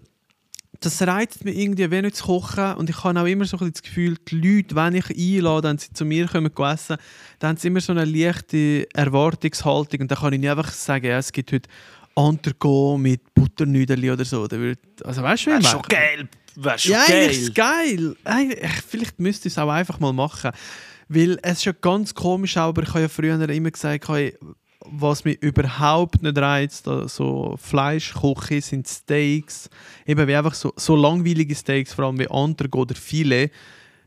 das 0.85 1.01
reizt 1.03 1.45
mich 1.45 1.57
irgendwie, 1.57 1.91
wenn 1.91 2.05
nicht 2.05 2.17
zu 2.17 2.25
kochen. 2.25 2.75
Und 2.75 2.91
ich 2.91 3.03
habe 3.05 3.21
auch 3.21 3.25
immer 3.27 3.45
so 3.45 3.57
ein 3.57 3.59
bisschen 3.59 3.73
das 3.73 3.83
Gefühl, 3.83 4.17
die 4.29 4.35
Leute, 4.37 4.75
wenn 4.75 4.95
ich 4.95 5.11
einlade, 5.11 5.69
wenn 5.69 5.79
sie 5.79 5.93
zu 5.93 6.05
mir 6.05 6.27
kommen 6.27 6.51
zu 6.55 6.65
essen, 6.65 6.97
dann 7.39 7.51
haben 7.51 7.57
sie 7.57 7.69
immer 7.69 7.81
so 7.81 7.93
eine 7.93 8.05
leichte 8.05 8.87
Erwartungshaltung. 8.95 10.01
Und 10.03 10.11
dann 10.11 10.19
kann 10.19 10.33
ich 10.33 10.41
nicht 10.41 10.51
einfach 10.51 10.71
sagen, 10.73 11.07
ja, 11.07 11.19
es 11.19 11.33
gibt 11.33 11.53
heute 11.53 11.69
Entrecote 12.17 13.01
mit 13.01 13.35
Butternüdeln 13.35 14.11
oder 14.11 14.25
so. 14.25 14.43
Also 14.43 15.23
weißt 15.23 15.47
du, 15.47 15.51
wie 15.53 15.61
ich 15.61 15.69
schon 15.69 15.83
geil, 15.83 16.29
wäre 16.57 16.79
schon 16.79 16.93
Ja, 16.93 17.05
geil. 17.07 17.25
eigentlich 17.29 17.55
geil. 17.55 18.17
Eigentlich- 18.25 18.71
Vielleicht 18.89 19.19
müsste 19.19 19.49
ich 19.49 19.55
es 19.55 19.59
auch 19.59 19.71
einfach 19.71 19.99
mal 20.01 20.13
machen. 20.13 20.51
Weil 21.09 21.39
es 21.43 21.59
ist 21.59 21.65
ja 21.65 21.73
ganz 21.79 22.15
komisch, 22.15 22.57
aber 22.57 22.83
ich 22.83 22.89
habe 22.91 23.01
ja 23.03 23.09
früher 23.09 23.39
immer 23.49 23.71
gesagt, 23.71 24.09
hey, 24.09 24.35
was 24.87 25.25
mich 25.25 25.43
überhaupt 25.43 26.23
nicht 26.23 26.39
reizt, 26.39 26.89
so 27.07 27.57
Fleischkoche 27.61 28.61
sind 28.61 28.89
Steaks. 28.89 29.69
Eben 30.07 30.27
wie 30.27 30.35
einfach 30.35 30.55
so, 30.55 30.73
so 30.77 30.97
langweilige 30.97 31.55
Steaks, 31.55 31.95
vor 31.95 32.07
allem 32.07 32.19
wie 32.19 32.25
Entrecote 32.31 32.93
oder 32.93 33.01
Filet, 33.01 33.51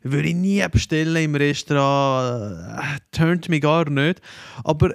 würde 0.01 0.29
ich 0.29 0.35
nie 0.35 0.65
bestellen 0.71 1.23
im 1.23 1.35
Restaurant. 1.35 2.79
Äh, 2.79 2.99
turnt 3.11 3.49
mich 3.49 3.61
gar 3.61 3.89
nicht. 3.89 4.21
Aber 4.63 4.93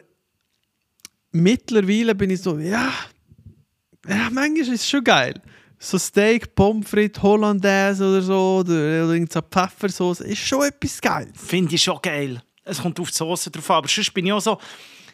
mittlerweile 1.33 2.15
bin 2.15 2.31
ich 2.31 2.43
so, 2.43 2.59
ja, 2.59 2.93
ja, 4.09 4.29
manchmal 4.31 4.59
ist 4.59 4.69
es 4.69 4.89
schon 4.89 5.05
geil. 5.05 5.35
So 5.79 5.99
Steak, 5.99 6.55
Pommes 6.55 6.89
frites, 6.89 7.23
Hollandaise 7.23 8.07
oder 8.07 8.23
so, 8.23 8.59
oder, 8.61 8.73
oder 8.73 9.13
irgendeine 9.15 9.47
Pfeffersauce, 9.51 10.21
ist 10.21 10.39
schon 10.39 10.63
etwas 10.63 11.01
geil. 11.01 11.33
Finde 11.35 11.75
ich 11.75 11.83
schon 11.83 11.99
geil. 12.03 12.43
Es 12.65 12.81
kommt 12.81 13.01
auf 13.01 13.11
die 13.11 13.17
Soße 13.17 13.51
drauf 13.51 13.71
an. 13.71 13.77
Aber 13.79 13.89
sonst 13.89 14.13
bin 14.13 14.27
ich 14.27 14.33
auch 14.33 14.41
so, 14.41 14.59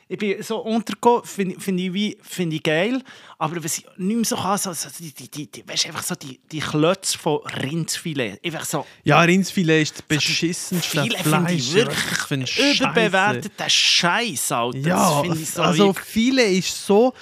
ich 0.08 0.18
bin 0.18 0.40
so 0.42 0.58
untergekommen, 0.58 1.24
finde 1.24 1.58
find 1.60 1.80
ich, 1.80 1.92
wie- 1.92 2.16
find 2.22 2.52
ich 2.52 2.62
geil. 2.62 3.02
Aber 3.38 3.62
was 3.64 3.78
ich 3.78 3.86
nicht 3.96 4.16
mehr 4.16 4.24
so 4.24 4.36
kann, 4.36 4.56
so, 4.56 4.72
so 4.72 4.88
die, 4.98 5.12
die, 5.12 5.28
die, 5.28 5.46
die, 5.50 5.68
weißt, 5.68 5.86
einfach 5.86 6.02
so 6.04 6.14
die, 6.14 6.38
die 6.52 6.60
Klötze 6.60 7.18
von 7.18 7.38
Rindsfilet. 7.46 8.38
Einfach 8.44 8.64
so, 8.64 8.86
Ja, 9.04 9.20
Rindsfilet 9.20 9.82
ist 9.82 9.94
das 9.96 10.02
beschissenste 10.02 11.02
viele 11.02 11.18
finde 11.18 11.52
ich 11.54 11.70
Fleisch. 11.70 11.74
wirklich 11.86 12.30
ein 12.30 12.46
Scheisse. 12.46 12.84
überbewerteter 12.84 13.68
Scheiß, 13.70 14.52
Alter. 14.52 14.78
Ja, 14.78 14.96
das 15.10 15.20
finde 15.22 15.38
ich 15.42 15.50
so 15.50 15.62
also 15.62 15.92
Filet 15.92 16.58
ist 16.58 16.86
so 16.86 17.12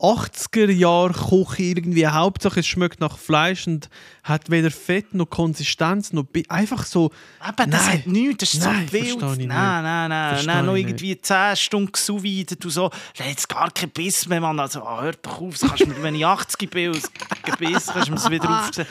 80er 0.00 0.70
Jahre 0.70 1.12
Küche 1.12 1.62
irgendwie. 1.62 2.06
Hauptsache 2.06 2.60
es 2.60 2.66
schmeckt 2.66 3.00
nach 3.00 3.16
Fleisch 3.16 3.66
und 3.66 3.88
hat 4.22 4.50
weder 4.50 4.70
Fett 4.70 5.14
noch 5.14 5.26
Konsistenz 5.30 6.12
noch 6.12 6.24
Bi- 6.24 6.44
einfach 6.48 6.84
so. 6.84 7.10
Eben, 7.46 7.70
das 7.70 7.86
Nein. 7.86 7.92
hat 7.98 8.06
nichts, 8.06 8.36
das 8.38 8.54
ist 8.54 8.64
Nein, 8.64 8.86
so 8.86 8.92
wild. 8.92 9.06
ich 9.06 9.38
nicht. 9.38 9.48
Nein, 9.48 9.82
nein, 9.82 10.08
nein, 10.10 10.28
Verstehe 10.34 10.54
nein, 10.54 10.66
noch 10.66 10.74
irgendwie 10.76 11.20
10 11.20 11.56
Stunden 11.56 12.22
vide, 12.22 12.56
du 12.56 12.70
so, 12.70 12.90
jetzt 13.14 13.48
gar 13.48 13.70
keinen 13.70 13.90
Biss 13.90 14.26
mehr, 14.28 14.40
Mann. 14.40 14.58
Also, 14.60 14.82
ah, 14.82 15.02
hör 15.02 15.12
doch 15.12 15.40
auf, 15.40 15.58
das 15.58 15.68
kannst 15.68 15.82
du 15.82 15.86
mir, 15.86 16.02
wenn 16.02 16.14
ich 16.14 16.26
80 16.26 16.70
bin, 16.70 16.90
aus 16.90 17.02
Gebiss, 17.44 17.86
kannst 17.86 18.08
du 18.08 18.12
mir 18.12 18.18
es 18.18 18.30
wieder 18.30 18.50
aufziehen. 18.60 18.86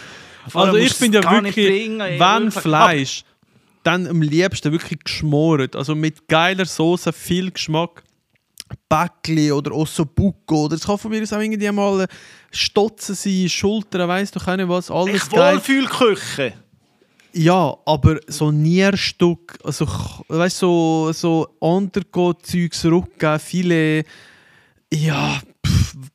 Vorher 0.48 0.74
Also 0.74 0.78
ich 0.78 0.92
es 0.92 1.00
ja 1.00 1.08
nicht 1.42 1.56
wirklich, 1.56 1.68
bringen, 1.70 2.20
wenn. 2.20 2.52
Fleisch, 2.52 3.24
dann 3.84 4.08
am 4.08 4.22
liebsten 4.22 4.72
wirklich 4.72 5.00
geschmort. 5.04 5.76
Also 5.76 5.96
mit 5.96 6.28
geiler 6.28 6.66
Soße, 6.66 7.12
viel 7.13 7.52
Geschmack. 7.52 8.04
Bäckli 8.90 9.52
oder 9.52 9.72
Ossobuco. 9.72 10.66
Oder 10.66 10.76
es 10.76 10.86
kann 10.86 10.98
von 10.98 11.12
mir 11.12 11.22
aus 11.22 11.34
auch 11.34 11.40
irgendwie 11.40 11.72
mal 11.72 12.08
Stotzen 12.52 13.16
sein, 13.16 13.50
Schultern, 13.50 14.08
weißt 14.08 14.36
du 14.36 14.56
nicht 14.56 14.70
was. 14.70 14.92
Alles 14.92 15.24
ich 15.24 15.30
geil. 15.30 15.56
Wohlfühlküche. 15.56 16.54
Ja, 17.36 17.76
aber 17.86 18.20
so 18.28 18.52
Nierstück, 18.52 19.58
also 19.64 19.88
weißt 20.28 20.60
so 20.60 21.12
so 21.14 21.48
Undergo-Zeugs, 21.60 22.86
Rücken, 22.86 23.40
Filet, 23.40 24.04
ja, 24.94 25.42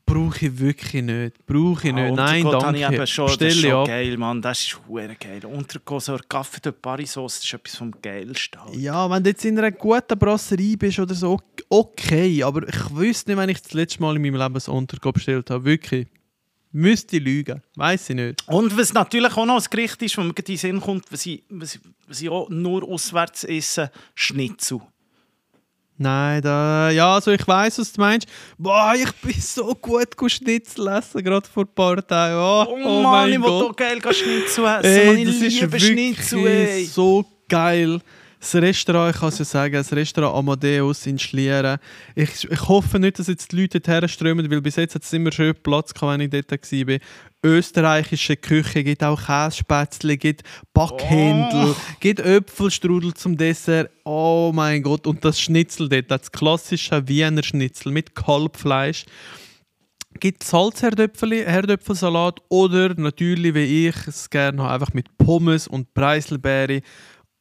brauche 0.07 0.47
ich 0.47 0.59
wirklich 0.59 1.03
nicht. 1.03 1.47
Brauche 1.47 1.89
ich 1.89 1.95
nicht. 1.95 2.15
Nein, 2.15 2.45
Untergott 2.45 2.65
habe 2.65 2.79
danke. 2.79 2.95
Ich 2.95 3.01
eben 3.01 3.07
schon, 3.07 3.27
das 3.27 3.41
ist 3.41 3.61
schon 3.61 3.73
ab. 3.73 3.87
geil, 3.89 4.17
Mann. 4.17 4.43
Das 4.43 4.61
ist 4.61 4.79
hure 4.87 5.17
geil. 5.21 5.45
Untergott, 5.45 6.03
so 6.03 6.13
ein 6.13 6.21
Kaffee 6.29 6.61
de 6.61 6.73
Paris-Sauce, 6.73 7.37
das 7.37 7.45
ist 7.45 7.53
etwas 7.53 7.77
vom 7.77 7.93
Geilsten. 8.01 8.61
Alter. 8.61 8.79
Ja, 8.79 9.11
wenn 9.11 9.23
du 9.23 9.31
jetzt 9.31 9.45
in 9.45 9.59
einer 9.59 9.73
guten 9.73 10.19
Brasserie 10.19 10.77
bist 10.77 10.99
oder 10.99 11.15
so, 11.15 11.41
okay. 11.69 12.43
Aber 12.43 12.67
ich 12.69 12.95
wüsste 12.95 13.31
nicht, 13.31 13.39
wenn 13.39 13.49
ich 13.49 13.63
das 13.63 13.73
letzte 13.73 14.01
Mal 14.03 14.17
in 14.17 14.23
meinem 14.23 14.35
Leben 14.37 14.55
ein 14.57 14.73
Untergo 14.75 15.13
bestellt 15.13 15.51
habe. 15.51 15.65
Wirklich. 15.65 16.07
Müsste 16.71 17.17
ich 17.17 17.23
lügen. 17.23 17.63
Weiß 17.77 18.11
ich 18.11 18.17
nicht. 18.17 18.47
Und 18.47 18.77
was 18.77 18.93
natürlich 18.93 19.35
auch 19.37 19.47
noch 19.47 19.57
ein 19.63 19.65
Gericht 19.71 20.03
ist, 20.03 20.19
mir 20.19 20.25
gerade 20.35 20.41
in 20.53 20.57
den 20.57 20.57
Sinn 20.59 20.81
kommt, 20.81 21.11
was 21.11 21.25
ich, 21.25 21.43
was, 21.49 21.75
ich- 21.77 21.81
was 22.07 22.21
ich 22.21 22.29
auch 22.29 22.49
nur 22.51 22.83
auswärts 22.85 23.45
esse, 23.45 23.91
Schnitzel. 24.15 24.81
Nein, 26.01 26.43
da, 26.43 26.91
ja, 26.91 27.15
also 27.15 27.33
ich 27.33 27.45
weiß, 27.47 27.81
was 27.81 27.93
du 27.93 28.01
meinst. 28.01 28.29
Boah, 28.57 28.95
ich 28.95 29.11
bin 29.15 29.35
so 29.41 29.75
gut 29.75 30.09
Schnitzel 30.31 30.87
essen, 30.89 31.25
gerade 31.25 31.49
vor 31.49 31.65
ein 31.65 31.75
paar 31.75 32.07
Tagen. 32.07 32.37
Oh, 32.37 32.73
Oh, 32.73 32.87
oh 32.87 33.03
Mann, 33.03 33.33
ich 33.33 33.39
mein 33.39 33.51
will 33.51 33.61
Gott. 33.63 33.77
hier 33.81 33.99
geil 34.01 34.15
Schnitzel 34.15 34.65
essen. 34.67 34.85
Ey, 34.85 35.07
Mann, 35.07 35.17
ich 35.19 35.25
das 35.27 35.35
ist 35.37 35.43
liebe 35.61 35.73
wirklich 35.73 35.85
Schnitzel, 35.85 36.85
so 36.87 37.25
geil. 37.49 38.01
Das 38.41 38.55
Restaurant, 38.55 39.15
ich 39.15 39.21
kann 39.21 39.29
es 39.31 39.39
ja 39.39 39.45
sagen, 39.45 39.75
das 39.75 39.93
Restaurant 39.93 40.37
Amadeus 40.37 41.07
in 41.07 41.19
Schlieren. 41.19 41.79
Ich, 42.15 42.49
ich 42.51 42.69
hoffe 42.69 42.99
nicht, 42.99 43.19
dass 43.19 43.27
jetzt 43.27 43.51
die 43.53 43.61
Leute 43.63 43.81
dorthin 43.81 44.09
strömen, 44.09 44.51
weil 44.51 44.61
bis 44.61 44.77
jetzt 44.77 44.95
hat 44.95 45.03
es 45.03 45.13
immer 45.13 45.33
schön 45.33 45.55
Platz 45.63 45.93
gehabt, 45.93 46.13
wenn 46.13 46.21
ich 46.21 46.31
dort 46.31 46.51
war. 46.51 46.99
Österreichische 47.45 48.37
Küche, 48.37 48.83
gibt 48.83 49.05
auch 49.05 49.27
Kässpätzle, 49.27 50.17
gibt 50.17 50.43
Backhändel, 50.75 51.71
Oh. 51.71 51.77
gibt 52.01 52.21
Äpfelstrudel 52.21 53.15
zum 53.15 53.37
Dessert. 53.37 53.91
Oh 54.05 54.51
mein 54.55 54.83
Gott, 54.83 55.07
und 55.07 55.25
das 55.25 55.41
Schnitzel 55.41 55.89
dort, 55.89 56.11
das 56.11 56.33
klassische 56.33 57.07
Wiener 57.07 57.43
Schnitzel 57.45 57.93
mit 57.93 58.15
Kalbfleisch. 58.15 59.05
Gibt 60.21 60.43
Salzherdöpfeli, 60.43 61.45
Herdöpfelsalat 61.45 62.41
oder 62.49 62.95
natürlich, 62.95 63.55
wie 63.55 63.89
ich 63.89 64.07
es 64.09 64.29
gerne 64.31 64.63
habe, 64.63 64.75
einfach 64.75 64.93
mit 64.93 65.17
Pommes 65.17 65.69
und 65.69 65.95
Preiselbeere. 65.95 66.81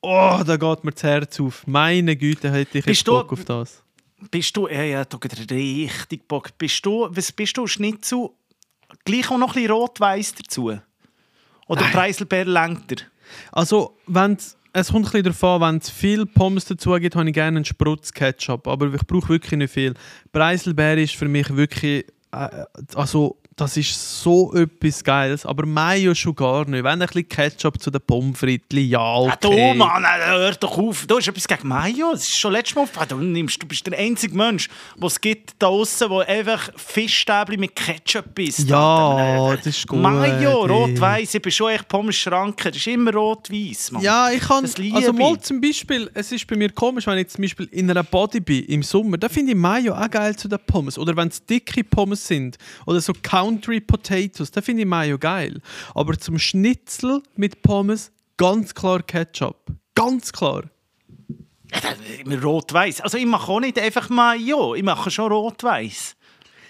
Oh, 0.09 0.41
da 0.45 0.55
geht 0.55 0.83
mir 0.85 0.91
das 0.93 1.03
Herz 1.03 1.39
auf. 1.41 1.67
Meine 1.67 2.15
Güte, 2.15 2.49
hätte 2.49 2.77
ich 2.77 2.85
Bist 2.85 2.99
jetzt 3.01 3.07
du- 3.09 3.11
Bock 3.11 3.33
auf 3.33 3.43
das. 3.43 3.83
Bist 4.31 4.55
du, 4.55 4.67
ja, 4.69 4.81
ja, 4.83 5.03
du 5.05 5.19
hast 5.21 5.51
richtig 5.51 6.27
Bock. 6.29 6.57
Bist 6.57 6.85
du, 6.85 7.07
was 7.11 7.31
bist 7.33 7.57
du, 7.57 7.67
Schnitzel? 7.67 8.29
Gleich 9.03 9.29
auch 9.29 9.37
noch 9.37 9.49
ein 9.49 9.53
bisschen 9.55 9.71
rot-weiss 9.71 10.33
dazu? 10.33 10.71
Oder. 11.67 11.81
Preiselbeer 11.91 12.45
lenkt 12.45 12.93
er? 12.93 12.97
Also, 13.51 13.97
wenn's, 14.08 14.58
es 14.71 14.91
kommt 14.93 15.13
ein 15.13 15.23
bisschen 15.23 15.49
an, 15.49 15.62
wenn 15.62 15.77
es 15.79 15.89
viel 15.89 16.25
Pommes 16.25 16.63
dazu 16.65 16.93
gibt, 16.93 17.15
habe 17.17 17.27
ich 17.27 17.33
gerne 17.33 17.58
einen 17.58 17.65
Sprutz 17.65 18.13
Ketchup, 18.13 18.65
aber 18.67 18.93
ich 18.93 19.05
brauche 19.05 19.27
wirklich 19.27 19.58
nicht 19.60 19.73
viel. 19.73 19.93
Preiselbeere 20.31 21.01
ist 21.01 21.15
für 21.15 21.27
mich 21.27 21.53
wirklich, 21.53 22.05
äh, 22.31 22.63
also 22.95 23.37
das 23.58 23.75
ist 23.75 24.21
so 24.21 24.53
etwas 24.53 25.03
Geiles, 25.03 25.43
aber 25.43 25.65
Mayo 25.65 26.13
schon 26.13 26.35
gar 26.35 26.65
nicht. 26.69 26.83
Wenn 26.83 27.01
ein 27.01 27.08
bisschen 27.08 27.27
Ketchup 27.27 27.81
zu 27.81 27.89
den 27.89 28.01
Pommes 28.01 28.37
frites, 28.37 28.65
ja 28.69 28.81
Ja, 28.81 29.15
okay. 29.15 29.71
du, 29.73 29.77
Mann, 29.77 30.03
äh, 30.03 30.25
hör 30.27 30.51
doch 30.51 30.77
auf. 30.77 31.08
Du 31.08 31.17
hast 31.17 31.27
etwas 31.27 31.47
gegen 31.47 31.67
Mayo. 31.67 32.12
Das 32.12 32.21
ist 32.21 32.37
schon 32.37 32.51
letztes 32.51 32.75
Mal. 32.75 32.87
Du, 33.08 33.17
nimmst, 33.17 33.62
du 33.62 33.65
bist 33.65 33.87
der 33.87 33.97
einzige 33.97 34.35
Mensch, 34.37 34.69
den 34.95 35.08
es 35.08 35.19
gibt 35.19 35.55
da 35.58 35.67
draussen, 35.67 36.10
der 36.10 36.29
einfach 36.29 36.69
Fischstäbchen 36.75 37.60
mit 37.60 37.75
Ketchup 37.75 38.37
isst. 38.37 38.69
Ja, 38.69 39.15
Alter. 39.15 39.58
das 39.58 39.65
ist 39.77 39.87
gut. 39.87 39.99
Mayo, 40.01 40.63
ey. 40.63 40.71
rot-weiss. 40.71 41.33
Ich 41.33 41.41
bin 41.41 41.51
schon 41.51 41.71
echt 41.71 41.87
Pommes-Schranke. 41.87 42.69
Das 42.69 42.77
ist 42.77 42.85
immer 42.85 43.12
rot-weiss, 43.12 43.91
Mann. 43.91 44.03
Ja, 44.03 44.29
ich 44.29 44.41
kann. 44.41 44.65
Also 44.93 45.13
mal 45.13 45.39
zum 45.41 45.60
Beispiel, 45.60 46.12
es 46.13 46.31
ist 46.31 46.45
bei 46.45 46.55
mir 46.55 46.69
komisch, 46.71 47.08
wenn 47.08 47.17
ich 47.17 47.29
zum 47.29 47.41
Beispiel 47.41 47.67
in 47.71 47.89
einer 47.89 48.03
Body 48.03 48.39
bin 48.39 48.65
im 48.65 48.83
Sommer, 48.83 49.17
da 49.17 49.27
finde 49.29 49.53
ich 49.53 49.58
Mayo 49.58 49.95
auch 49.95 50.12
geil 50.12 50.35
zu 50.35 50.47
den 50.47 50.60
Pommes. 50.67 50.99
Oder 50.99 51.15
wenn 51.15 51.29
es 51.29 51.43
dicke 51.43 51.83
Pommes 51.83 52.27
sind 52.27 52.58
oder 52.85 53.01
so 53.01 53.13
Country 53.48 53.79
Potatoes, 53.81 54.52
da 54.52 54.62
finde 54.62 54.81
ich 54.83 54.87
Mayo 54.87 55.17
geil. 55.17 55.62
Aber 55.95 56.17
zum 56.17 56.37
Schnitzel 56.37 57.21
mit 57.35 57.62
Pommes 57.62 58.12
ganz 58.37 58.73
klar 58.73 59.02
Ketchup. 59.02 59.58
Ganz 59.95 60.31
klar. 60.31 60.63
Rot-weiss. 62.43 63.02
Also 63.02 63.17
ich 63.17 63.25
mache 63.25 63.52
auch 63.52 63.60
nicht 63.60 63.79
einfach 63.79 64.10
Mayo. 64.10 64.75
Ich 64.75 64.83
mache 64.83 65.10
schon 65.12 65.31
rot-weiss. 65.31 66.15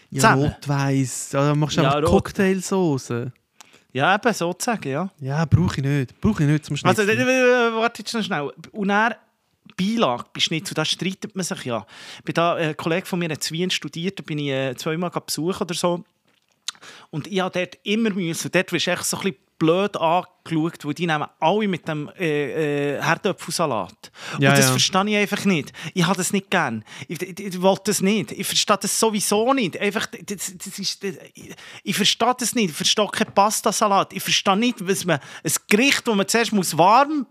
Ja. 0.09 0.21
Ja, 1.34 1.47
dann 1.47 1.59
machst 1.59 1.78
du 1.78 1.82
Ja, 1.82 1.95
einfach. 1.95 2.09
Cocktailsoße. 2.09 3.32
Ja, 3.93 4.15
eben, 4.15 4.34
sozusagen, 4.34 4.89
ja. 4.89 5.09
Ja, 5.19 5.45
brauche 5.45 5.78
ich 5.78 5.84
nicht. 5.84 6.21
Brauche 6.21 6.43
ich 6.43 6.49
nicht 6.49 6.65
zum 6.65 6.78
Also, 6.84 7.03
Schnitzel. 7.03 7.19
äh, 7.28 7.73
warte 7.73 8.01
jetzt 8.01 8.13
noch 8.13 8.23
schnell. 8.23 8.51
Und 8.71 8.88
dann 8.89 9.13
Beilage 9.75 10.25
bei 10.34 10.39
Schnitzel, 10.39 10.73
da 10.73 10.86
streitet 10.86 11.36
man 11.36 11.43
sich 11.43 11.65
ja. 11.65 11.86
Bei 12.25 12.32
da, 12.34 12.57
äh, 12.57 12.69
ein 12.69 12.78
Kollege 12.78 13.05
von 13.05 13.19
mir 13.19 13.30
hat 13.30 13.45
in 13.51 13.57
Wien 13.57 13.69
studiert, 13.69 14.19
da 14.19 14.23
bin 14.23 14.39
ich 14.39 14.49
äh, 14.49 14.75
zweimal 14.75 15.09
besuchen 15.09 15.61
oder 15.61 15.73
so. 15.75 16.03
Und 17.09 17.28
ich 17.28 17.39
habe 17.39 17.59
dort 17.59 17.78
immer 17.84 18.09
müssen, 18.11 18.51
dort 18.51 18.71
wirst 18.71 18.88
du 18.88 18.91
echt 18.91 19.05
so 19.05 19.17
ein 19.17 19.23
bisschen 19.23 19.47
blöd 19.57 19.97
angeschaut, 19.97 20.86
weil 20.86 20.93
die 20.93 21.07
nehmen 21.07 21.28
alle 21.39 21.67
mit 21.67 21.88
dem 21.88 22.09
äh, 22.17 22.95
äh, 22.95 23.01
Herdöpfelsalat. 23.01 24.11
Ja, 24.39 24.49
und 24.49 24.57
das 24.57 24.65
ja. 24.65 24.71
verstehe 24.71 25.09
ich 25.09 25.15
einfach 25.17 25.45
nicht. 25.45 25.73
Ich 25.93 26.05
habe 26.05 26.17
das 26.17 26.32
nicht 26.32 26.49
gern. 26.49 26.84
Ich, 27.07 27.21
ich, 27.21 27.39
ich 27.39 27.61
wollte 27.61 27.84
das 27.86 28.01
nicht. 28.01 28.32
Ich 28.32 28.45
verstehe 28.45 28.78
das 28.80 28.99
sowieso 28.99 29.53
nicht. 29.53 29.78
Einfach, 29.78 30.05
das, 30.05 30.53
das 30.57 30.80
ist, 30.80 31.03
das, 31.03 31.15
ich, 31.34 31.55
ich 31.84 31.95
verstehe 31.95 32.36
das 32.38 32.55
nicht. 32.55 32.69
Ich 32.69 32.75
verstehe 32.75 33.07
keinen 33.07 33.34
Pastasalat. 33.34 34.13
Ich 34.13 34.23
verstehe 34.23 34.57
nicht, 34.57 34.88
was 34.88 35.05
man, 35.05 35.19
ein 35.43 35.51
Gericht, 35.67 36.07
das 36.07 36.15
man 36.15 36.28
zuerst 36.28 36.53
muss 36.53 36.78
warm 36.78 37.25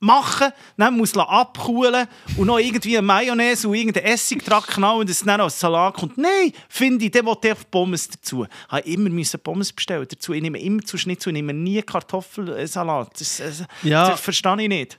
machen, 0.00 0.48
dann 0.76 0.96
muss 0.96 1.14
man 1.14 1.26
abkühlen 1.26 2.06
und 2.36 2.46
noch 2.46 2.58
irgendwie 2.58 2.96
eine 2.96 3.06
Mayonnaise 3.06 3.68
und 3.68 3.74
irgendeinen 3.74 4.06
Essig 4.06 4.42
dran 4.44 4.62
knallen 4.66 5.00
und 5.00 5.10
es 5.10 5.20
dann 5.22 5.40
als 5.40 5.60
Salat 5.60 5.94
kommt. 5.94 6.16
Nein, 6.18 6.52
finde 6.68 7.04
ich, 7.04 7.10
dann 7.10 7.26
wollte 7.26 7.48
ich 7.48 7.70
Pommes 7.70 8.08
dazu. 8.08 8.44
Ich 8.44 8.72
musste 8.72 8.88
immer 8.90 9.10
müssen 9.10 9.40
Pommes 9.40 9.72
bestellen 9.72 10.06
dazu. 10.10 10.32
Ich 10.32 10.40
nehme 10.42 10.58
immer 10.58 10.82
zu 10.82 10.96
Schnitzel, 10.96 11.28
ich 11.30 11.34
nehme 11.34 11.52
nie 11.52 11.82
Kartoffelsalat. 11.82 13.20
Das, 13.20 13.36
das, 13.36 13.64
Ja. 13.82 14.08
das 14.10 14.20
verstehe 14.20 14.62
ich 14.62 14.68
nicht. 14.68 14.98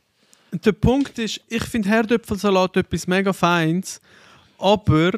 Der 0.51 0.73
Punkt 0.73 1.17
ist, 1.17 1.41
ich 1.47 1.63
finde 1.63 1.89
Herdöpfelsalat 1.89 2.77
etwas 2.77 3.07
mega 3.07 3.33
Feins, 3.33 4.01
aber 4.59 5.11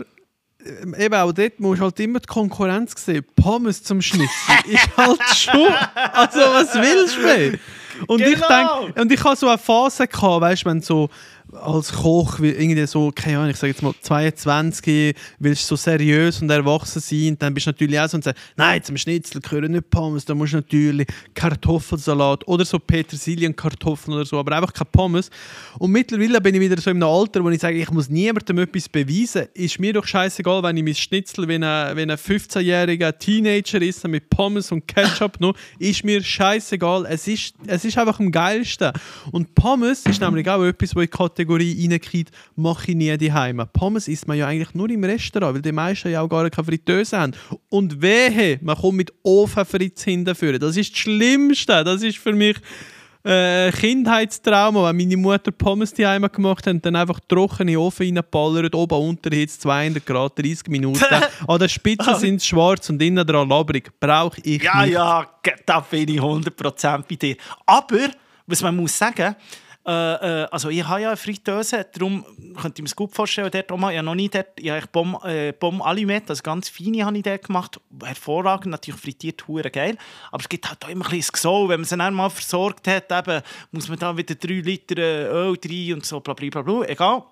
ähm, 0.66 0.96
eben 0.98 1.16
auch 1.16 1.32
dort 1.34 1.60
musst 1.60 1.82
du 1.82 1.86
halt 1.86 2.00
immer 2.00 2.20
die 2.20 2.28
Konkurrenz 2.28 2.94
sehen. 3.04 3.26
Pommes 3.36 3.84
zum 3.84 4.02
Schnitzel 4.02 4.30
ist 4.68 4.96
halt 4.96 5.20
schon. 5.36 5.74
Also, 6.14 6.40
was 6.40 6.74
willst 6.76 7.18
du 7.18 7.22
mehr? 7.22 7.60
Und 8.08 8.22
ich 8.22 8.34
Genau. 8.36 8.82
denke, 8.86 9.02
und 9.02 9.12
ich 9.12 9.24
hatte 9.24 9.36
so 9.38 9.48
eine 9.48 9.58
Phase, 9.58 10.08
gehabt, 10.08 10.42
weißt 10.42 10.64
du, 10.64 10.70
wenn 10.70 10.82
so 10.82 11.10
als 11.62 11.92
Koch 11.92 12.40
wie 12.40 12.50
irgendwie 12.50 12.86
so, 12.88 13.12
keine 13.14 13.38
Ahnung, 13.38 13.52
ich 13.52 13.58
sage 13.58 13.72
jetzt 13.72 13.84
mal 13.84 13.94
22, 14.02 15.16
willst 15.40 15.64
du 15.64 15.76
so 15.76 15.76
seriös 15.76 16.42
und 16.42 16.50
erwachsen 16.50 17.00
sein, 17.00 17.38
dann 17.40 17.54
bist 17.54 17.68
du 17.68 17.72
natürlich 17.72 18.00
auch 18.00 18.08
so 18.08 18.18
und 18.18 18.24
sagst, 18.24 18.42
nein, 18.56 18.84
zum 18.84 18.98
Schnitzel 18.98 19.42
gehören 19.42 19.72
nicht 19.72 19.90
Pommes, 19.90 20.26
da 20.26 20.36
musst 20.36 20.54
du 20.54 20.58
natürlich 20.58 21.08
Kartoffelsalat 21.34 22.48
oder 22.48 22.66
so 22.66 22.80
Petersilienkartoffeln 22.80 24.16
oder 24.16 24.26
so, 24.26 24.40
aber 24.40 24.56
einfach 24.56 24.74
keine 24.74 24.90
Pommes. 24.92 25.30
Und 25.80 25.92
mittlerweile 25.92 26.42
bin 26.42 26.56
ich 26.56 26.62
wieder 26.62 26.80
so 26.80 26.90
im 26.90 27.02
Alter, 27.04 27.44
wo 27.44 27.50
ich 27.50 27.62
sage, 27.62 27.78
ich 27.78 27.92
muss 27.92 28.10
niemandem 28.10 28.60
etwas 28.60 28.90
beweisen. 28.90 29.48
Ist 29.54 29.80
mir 29.80 29.94
doch 29.94 30.06
scheißegal, 30.06 30.64
wenn 30.64 30.78
ich 30.78 30.84
mein 30.84 30.96
Schnitzel, 30.96 31.48
wenn 31.48 31.64
ein, 31.64 31.96
wenn 31.96 32.12
ein 32.12 32.18
15-jähriger 32.18 33.18
Teenager 33.18 33.82
ist 33.82 34.08
mit 34.08 34.30
Pommes 34.30 34.72
und 34.72 34.88
Ketchup 34.88 35.40
noch, 35.40 35.56
ist 35.80 36.04
mir 36.04 36.24
scheißegal. 36.24 37.06
Es 37.10 37.28
ist, 37.28 37.56
es 37.68 37.86
ist 37.86 37.98
einfach 37.98 38.20
am 38.20 38.32
geilsten. 38.32 38.92
Und 39.32 39.56
Pommes 39.56 40.06
ist 40.06 40.22
nämlich 40.22 40.50
auch 40.50 40.64
etwas, 40.64 40.96
wo 40.96 41.02
in 41.02 41.08
die 41.08 41.43
Kategorie 41.46 41.88
reinkommt, 41.90 42.32
mache 42.56 42.92
ich 42.92 42.96
nie 42.98 43.18
daheim. 43.18 43.62
Pommes 43.74 44.08
isst 44.08 44.28
man 44.28 44.38
ja 44.38 44.48
eigentlich 44.48 44.74
nur 44.74 44.90
im 44.90 45.04
Restaurant, 45.04 45.56
weil 45.56 45.62
die 45.62 45.72
meisten 45.72 46.10
ja 46.12 46.22
auch 46.22 46.28
gar 46.30 46.50
keine 46.50 46.66
Fritteuse 46.66 47.18
haben. 47.20 47.34
Und 47.70 48.02
wehe, 48.02 48.60
man 48.62 48.76
kommt 48.78 48.98
mit 48.98 49.14
Ofenfritz 49.24 50.04
hinterführen. 50.04 50.60
Das 50.60 50.78
ist 50.78 50.92
das 50.92 51.00
Schlimmste. 51.00 51.84
Das 51.84 52.02
ist 52.02 52.18
für 52.18 52.34
mich 52.34 52.58
äh, 53.26 53.72
Kindheitstrauma, 53.72 54.90
wenn 54.90 54.98
meine 54.98 55.16
Mutter 55.18 55.52
Pommes 55.52 55.94
die 55.94 56.06
einmal 56.06 56.30
gemacht 56.30 56.68
hat, 56.68 56.86
dann 56.86 56.96
einfach 56.98 57.20
trocken 57.28 57.62
in 57.62 57.68
den 57.68 57.78
Ofen 57.78 58.04
reingeballert, 58.04 58.76
oben 58.76 59.00
unterhitzt 59.00 59.62
200 59.62 60.06
Grad, 60.06 60.38
30 60.38 60.68
Minuten. 60.68 61.04
An 61.48 61.60
der 61.60 61.70
Spitze 61.70 62.16
sind 62.16 62.42
sie 62.42 62.48
schwarz 62.48 62.90
und 62.90 63.02
innen 63.02 63.26
dran 63.26 63.48
labrig. 63.48 63.92
Brauche 64.00 64.42
ich 64.44 64.62
Ja, 64.62 64.84
nicht. 64.84 64.94
ja, 64.94 65.26
ge- 65.42 65.54
da 65.66 65.80
bin 65.80 66.10
ich 66.10 66.20
100% 66.20 67.04
bei 67.10 67.16
dir. 67.16 67.36
Aber, 67.66 68.10
was 68.46 68.62
man 68.62 68.76
muss 68.76 68.98
sagen, 68.98 69.36
äh, 69.86 69.92
äh, 70.44 70.48
also 70.50 70.70
ich 70.70 70.86
habe 70.88 71.02
ja 71.02 71.10
eine 71.10 71.18
Fritteuse, 71.18 71.86
darum 71.94 72.24
könnte 72.56 72.80
ich 72.80 72.84
mir 72.84 72.88
es 72.88 72.96
gut 72.96 73.14
vorstellen, 73.14 73.52
dort 73.52 73.70
auch 73.70 73.78
mal, 73.78 73.92
ich 73.92 73.98
habe 73.98 74.06
noch 74.06 74.16
nie 74.16 74.30
dort, 74.30 74.58
ich 74.58 74.70
habe 74.70 74.88
Bomb, 74.90 75.24
äh, 75.26 75.52
Bomb 75.52 75.86
Alimette, 75.86 76.30
also 76.30 76.42
ganz 76.42 76.70
feine 76.70 77.06
habe 77.06 77.18
ich 77.18 77.24
dort 77.24 77.46
gemacht, 77.46 77.82
hervorragend, 78.02 78.72
natürlich 78.72 79.02
frittiert, 79.02 79.46
hure 79.46 79.70
geil, 79.70 79.98
aber 80.32 80.42
es 80.42 80.48
gibt 80.48 80.70
halt 80.70 80.86
auch 80.86 80.90
immer 80.90 81.06
ein 81.06 81.12
bisschen 81.12 81.34
Gesau, 81.34 81.68
wenn 81.68 81.82
man 81.82 81.86
sie 81.86 81.98
dann 81.98 82.14
mal 82.14 82.30
versorgt 82.30 82.88
hat, 82.88 83.12
eben, 83.12 83.42
muss 83.72 83.90
man 83.90 84.00
da 84.00 84.16
wieder 84.16 84.36
3 84.36 84.54
Liter 84.54 84.98
äh, 84.98 85.26
Öl 85.26 85.58
rein 85.66 85.94
und 85.96 86.06
so, 86.06 86.22
bla 86.22 86.34
bla 86.34 86.50
bla, 86.50 86.62
bla. 86.62 86.88
egal. 86.88 87.24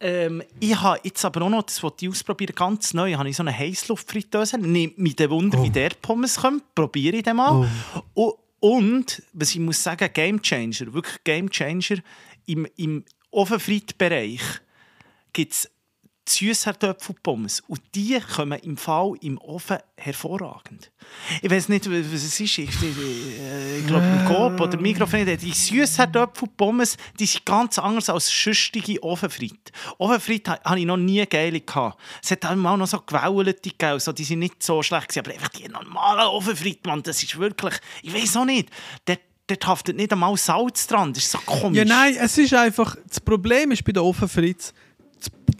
Ähm, 0.00 0.42
ich 0.60 0.78
habe 0.78 1.00
jetzt 1.04 1.24
aber 1.24 1.40
auch 1.42 1.48
noch, 1.48 1.62
das 1.62 1.82
wollte 1.82 2.04
ich 2.04 2.10
ausprobieren, 2.10 2.54
ganz 2.54 2.92
neu, 2.92 3.14
habe 3.14 3.28
ich 3.30 3.36
so 3.36 3.42
eine 3.42 3.56
Heißluftfritteuse. 3.56 4.58
Nimmt 4.58 4.98
mich 4.98 5.16
der 5.16 5.30
Wunder, 5.30 5.62
wie 5.62 5.70
der 5.70 5.90
Pommes 6.02 6.36
kommt. 6.36 6.74
Probiere 6.74 7.16
ich 7.16 7.22
den 7.22 7.36
mal. 7.36 7.66
Und, 8.12 8.34
und, 8.64 9.22
was 9.34 9.50
ich 9.50 9.58
muss 9.58 9.82
sagen, 9.82 10.08
Game 10.14 10.40
Changer, 10.40 10.94
wirklich 10.94 11.22
Game 11.22 11.50
Changer, 11.50 11.98
im, 12.46 12.66
im 12.76 13.04
Ofenfrittbereich 13.30 14.40
gibt 15.34 15.52
es 15.52 15.70
Süßkartoffelpommes. 16.28 17.60
Und 17.68 17.80
die 17.94 18.18
kommen 18.34 18.58
im 18.60 18.76
Fall 18.76 19.12
im 19.20 19.38
Ofen 19.38 19.78
hervorragend. 19.96 20.90
Ich 21.42 21.50
weiß 21.50 21.68
nicht, 21.68 21.86
was 21.90 22.22
es 22.22 22.40
ist. 22.40 22.58
Ich, 22.58 22.58
äh, 22.58 23.78
ich 23.78 23.86
glaube, 23.86 24.04
im 24.06 24.24
Coop 24.26 24.60
oder 24.60 24.80
Mikrofon. 24.80 25.26
Die 25.26 25.52
Süßkartoffelpommes 25.52 26.96
die 27.18 27.26
sind 27.26 27.44
ganz 27.44 27.78
anders 27.78 28.08
als 28.08 28.32
schüstige 28.32 29.02
Ofenfritt. 29.02 29.72
Ofenfritt 29.98 30.48
ha- 30.48 30.60
habe 30.64 30.80
ich 30.80 30.86
noch 30.86 30.96
nie 30.96 31.24
geile. 31.26 31.62
Es 32.22 32.30
hat 32.30 32.44
auch 32.46 32.54
noch 32.54 32.86
so 32.86 33.00
gewäulte 33.00 33.70
gegeben. 33.70 34.00
So, 34.00 34.12
die 34.12 34.24
sind 34.24 34.38
nicht 34.40 34.62
so 34.62 34.82
schlecht 34.82 35.08
gewesen, 35.08 35.26
aber 35.26 35.34
einfach 35.34 35.48
die 35.50 35.68
normalen 35.68 36.26
Ofenfritt, 36.28 36.84
Mann, 36.86 37.02
das 37.02 37.22
ist 37.22 37.38
wirklich... 37.38 37.74
Ich 38.02 38.14
weiß 38.14 38.36
auch 38.38 38.44
nicht. 38.44 38.70
Dort, 39.04 39.20
dort 39.46 39.66
haftet 39.66 39.96
nicht 39.96 40.12
einmal 40.12 40.36
Salz 40.36 40.86
dran. 40.86 41.12
Das 41.12 41.24
ist 41.24 41.32
so 41.32 41.38
komisch. 41.38 41.78
Ja, 41.78 41.84
nein, 41.84 42.16
es 42.18 42.38
ist 42.38 42.54
einfach, 42.54 42.96
das 43.06 43.20
Problem 43.20 43.70
ist 43.72 43.84
bei 43.84 43.92
den 43.92 44.02
Ofenfritz, 44.02 44.72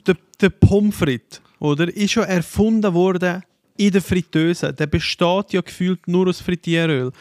der, 0.07 0.17
der 0.37 0.51
Pommes 0.51 0.97
frites, 0.97 1.41
oder, 1.59 1.89
ist 1.95 2.13
schon 2.13 2.25
erfunden 2.25 2.93
worden 2.93 3.43
in 3.77 3.91
der 3.91 4.03
Fritteuse. 4.03 4.73
Der 4.73 4.87
besteht 4.87 5.53
ja 5.53 5.61
gefühlt 5.61 6.07
nur 6.07 6.29
aus 6.29 6.41
Frittieröl. 6.41 7.13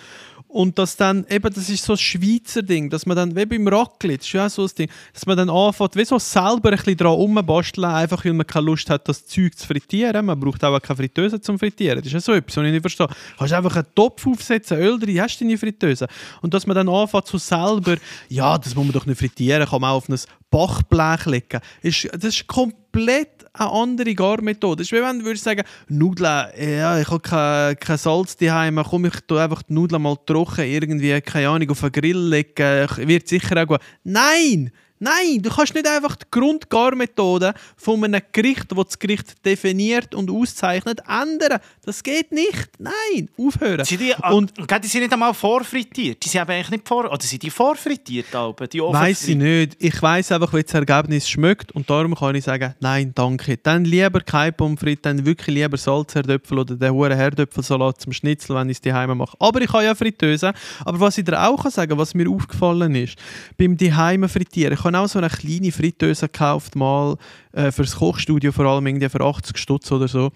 Und 0.53 0.77
dass 0.77 0.95
dann, 0.95 1.25
eben, 1.31 1.51
das 1.51 1.67
ist 1.67 1.83
so 1.83 1.93
ein 1.93 1.97
Schweizer 1.97 2.61
Ding, 2.61 2.87
dass 2.87 3.07
man 3.07 3.17
dann, 3.17 3.35
wie 3.35 3.43
beim 3.43 3.67
Raclette, 3.67 4.37
ja 4.37 4.47
so 4.47 4.61
ein 4.61 4.69
Ding, 4.77 4.87
dass 5.11 5.25
man 5.25 5.35
dann 5.35 5.49
anfängt, 5.49 5.95
wie 5.95 6.05
so 6.05 6.19
selber 6.19 6.69
ein 6.69 6.75
bisschen 6.75 6.95
dran 6.95 7.13
rumbasteln, 7.13 7.85
einfach 7.85 8.23
weil 8.23 8.33
man 8.33 8.45
keine 8.45 8.67
Lust 8.67 8.87
hat, 8.87 9.07
das 9.07 9.25
Zeug 9.25 9.57
zu 9.57 9.65
frittieren. 9.65 10.23
Man 10.27 10.39
braucht 10.39 10.63
auch 10.63 10.79
keine 10.79 10.97
Fritteuse 10.97 11.41
zum 11.41 11.57
Frittieren. 11.57 11.97
Das 11.97 12.05
ist 12.05 12.13
ja 12.13 12.19
so 12.19 12.33
etwas, 12.33 12.55
was 12.55 12.65
ich 12.65 12.71
nicht 12.71 12.81
verstehe. 12.81 13.07
Du 13.07 13.13
kannst 13.39 13.53
einfach 13.53 13.75
einen 13.77 13.95
Topf 13.95 14.27
aufsetzen, 14.27 14.77
Öl 14.77 14.99
drin, 14.99 15.19
hast 15.19 15.39
du 15.39 15.45
deine 15.45 15.57
Fritteuse. 15.57 16.07
Und 16.43 16.53
dass 16.53 16.67
man 16.67 16.75
dann 16.75 16.87
anfängt, 16.87 17.25
so 17.25 17.39
selber, 17.39 17.97
ja, 18.29 18.55
das 18.55 18.75
muss 18.75 18.85
man 18.85 18.93
doch 18.93 19.07
nicht 19.07 19.17
frittieren, 19.17 19.67
kann 19.67 19.81
man 19.81 19.89
auch 19.89 19.97
auf 19.97 20.09
ein 20.09 20.19
Backblech 20.51 21.25
legen. 21.25 21.61
Das 21.81 22.23
ist 22.23 22.45
komplett 22.45 23.42
eine 23.53 23.71
andere 23.71 24.15
Garmethode. 24.15 24.77
Das 24.77 24.87
ist 24.87 24.91
wie 24.91 25.01
wenn 25.01 25.19
du 25.19 25.25
würdest 25.25 25.43
sagen, 25.43 25.63
Nudeln, 25.87 26.47
ja, 26.57 26.99
ich 26.99 27.07
habe 27.07 27.19
kein, 27.19 27.79
kein 27.79 27.97
Salz 27.97 28.35
daheim, 28.35 28.81
komm, 28.83 29.05
ich 29.05 29.19
tue 29.27 29.41
einfach 29.41 29.61
die 29.63 29.73
Nudeln 29.73 30.01
mal 30.01 30.17
trocken, 30.25 30.65
irgendwie, 30.65 31.21
keine 31.21 31.49
Ahnung, 31.49 31.69
auf 31.69 31.83
einen 31.83 31.91
Grill 31.91 32.17
legen, 32.17 32.87
wird 33.07 33.27
sicher 33.27 33.61
auch 33.61 33.67
gut. 33.67 33.79
Nein! 34.03 34.71
Nein, 35.03 35.41
du 35.41 35.49
kannst 35.49 35.73
nicht 35.75 35.85
einfach 35.85 36.15
die 36.15 36.25
Grundgarmethode 36.31 37.53
von 37.75 38.01
einem 38.05 38.21
Gericht, 38.31 38.71
das 38.71 38.85
das 38.85 38.99
Gericht 38.99 39.45
definiert 39.45 40.15
und 40.15 40.31
auszeichnet, 40.31 41.01
ändern. 41.09 41.59
Das 41.85 42.01
geht 42.01 42.31
nicht. 42.31 42.69
Nein, 42.79 43.27
aufhören. 43.37 43.83
Sind 43.83 43.99
die, 43.99 44.13
und 44.31 44.57
und, 44.57 44.83
die 44.83 44.87
sind 44.87 45.01
nicht 45.01 45.11
einmal 45.11 45.33
vorfrittiert. 45.33 46.23
Die 46.23 46.29
sind 46.29 46.39
aber 46.39 46.53
eigentlich 46.53 46.71
nicht 46.71 46.87
vor... 46.87 47.11
Oder 47.11 47.21
sind 47.21 47.43
die 47.43 47.49
vorfrittiert? 47.49 48.27
Die 48.71 48.79
Weiß 48.79 49.27
ich 49.27 49.35
nicht. 49.35 49.75
Ich 49.79 50.01
weiß 50.01 50.31
einfach, 50.31 50.53
wie 50.53 50.63
das 50.63 50.73
Ergebnis 50.73 51.27
schmeckt 51.27 51.73
und 51.73 51.89
darum 51.89 52.15
kann 52.15 52.35
ich 52.35 52.45
sagen, 52.45 52.73
nein, 52.79 53.11
danke. 53.13 53.57
Dann 53.57 53.83
lieber 53.83 54.21
kein 54.21 54.53
Pommes 54.53 54.79
frites, 54.79 55.01
dann 55.01 55.25
wirklich 55.25 55.53
lieber 55.55 55.75
Salzherdöpfel 55.75 56.59
oder 56.59 56.77
den 56.77 56.93
hohen 56.93 57.11
Herdöpfelsalat 57.11 57.99
zum 57.99 58.13
Schnitzel, 58.13 58.55
wenn 58.55 58.69
ich 58.69 58.77
es 58.77 58.81
daheim 58.81 59.17
mache. 59.17 59.35
Aber 59.39 59.59
ich 59.59 59.73
habe 59.73 59.83
ja 59.83 59.93
Fritteuse. 59.93 60.53
Aber 60.85 60.99
was 61.01 61.17
ich 61.17 61.25
dir 61.25 61.41
auch 61.45 61.61
kann 61.61 61.71
sagen 61.71 61.97
was 61.97 62.13
mir 62.13 62.29
aufgefallen 62.29 62.95
ist, 62.95 63.17
beim 63.57 63.75
daheim 63.75 64.29
frittieren, 64.29 64.73
ich 64.73 64.83
habe 64.85 64.97
auch 64.97 65.07
so 65.07 65.19
eine 65.19 65.27
kleine 65.27 65.73
Fritteuse 65.73 66.27
gekauft, 66.27 66.77
mal 66.77 67.17
äh, 67.51 67.73
fürs 67.73 67.97
Kochstudio, 67.97 68.53
vor 68.53 68.65
allem 68.65 68.87
irgendwie 68.87 69.09
für 69.09 69.21
80 69.21 69.57
Stutz 69.57 69.91
oder 69.91 70.07
so. 70.07 70.31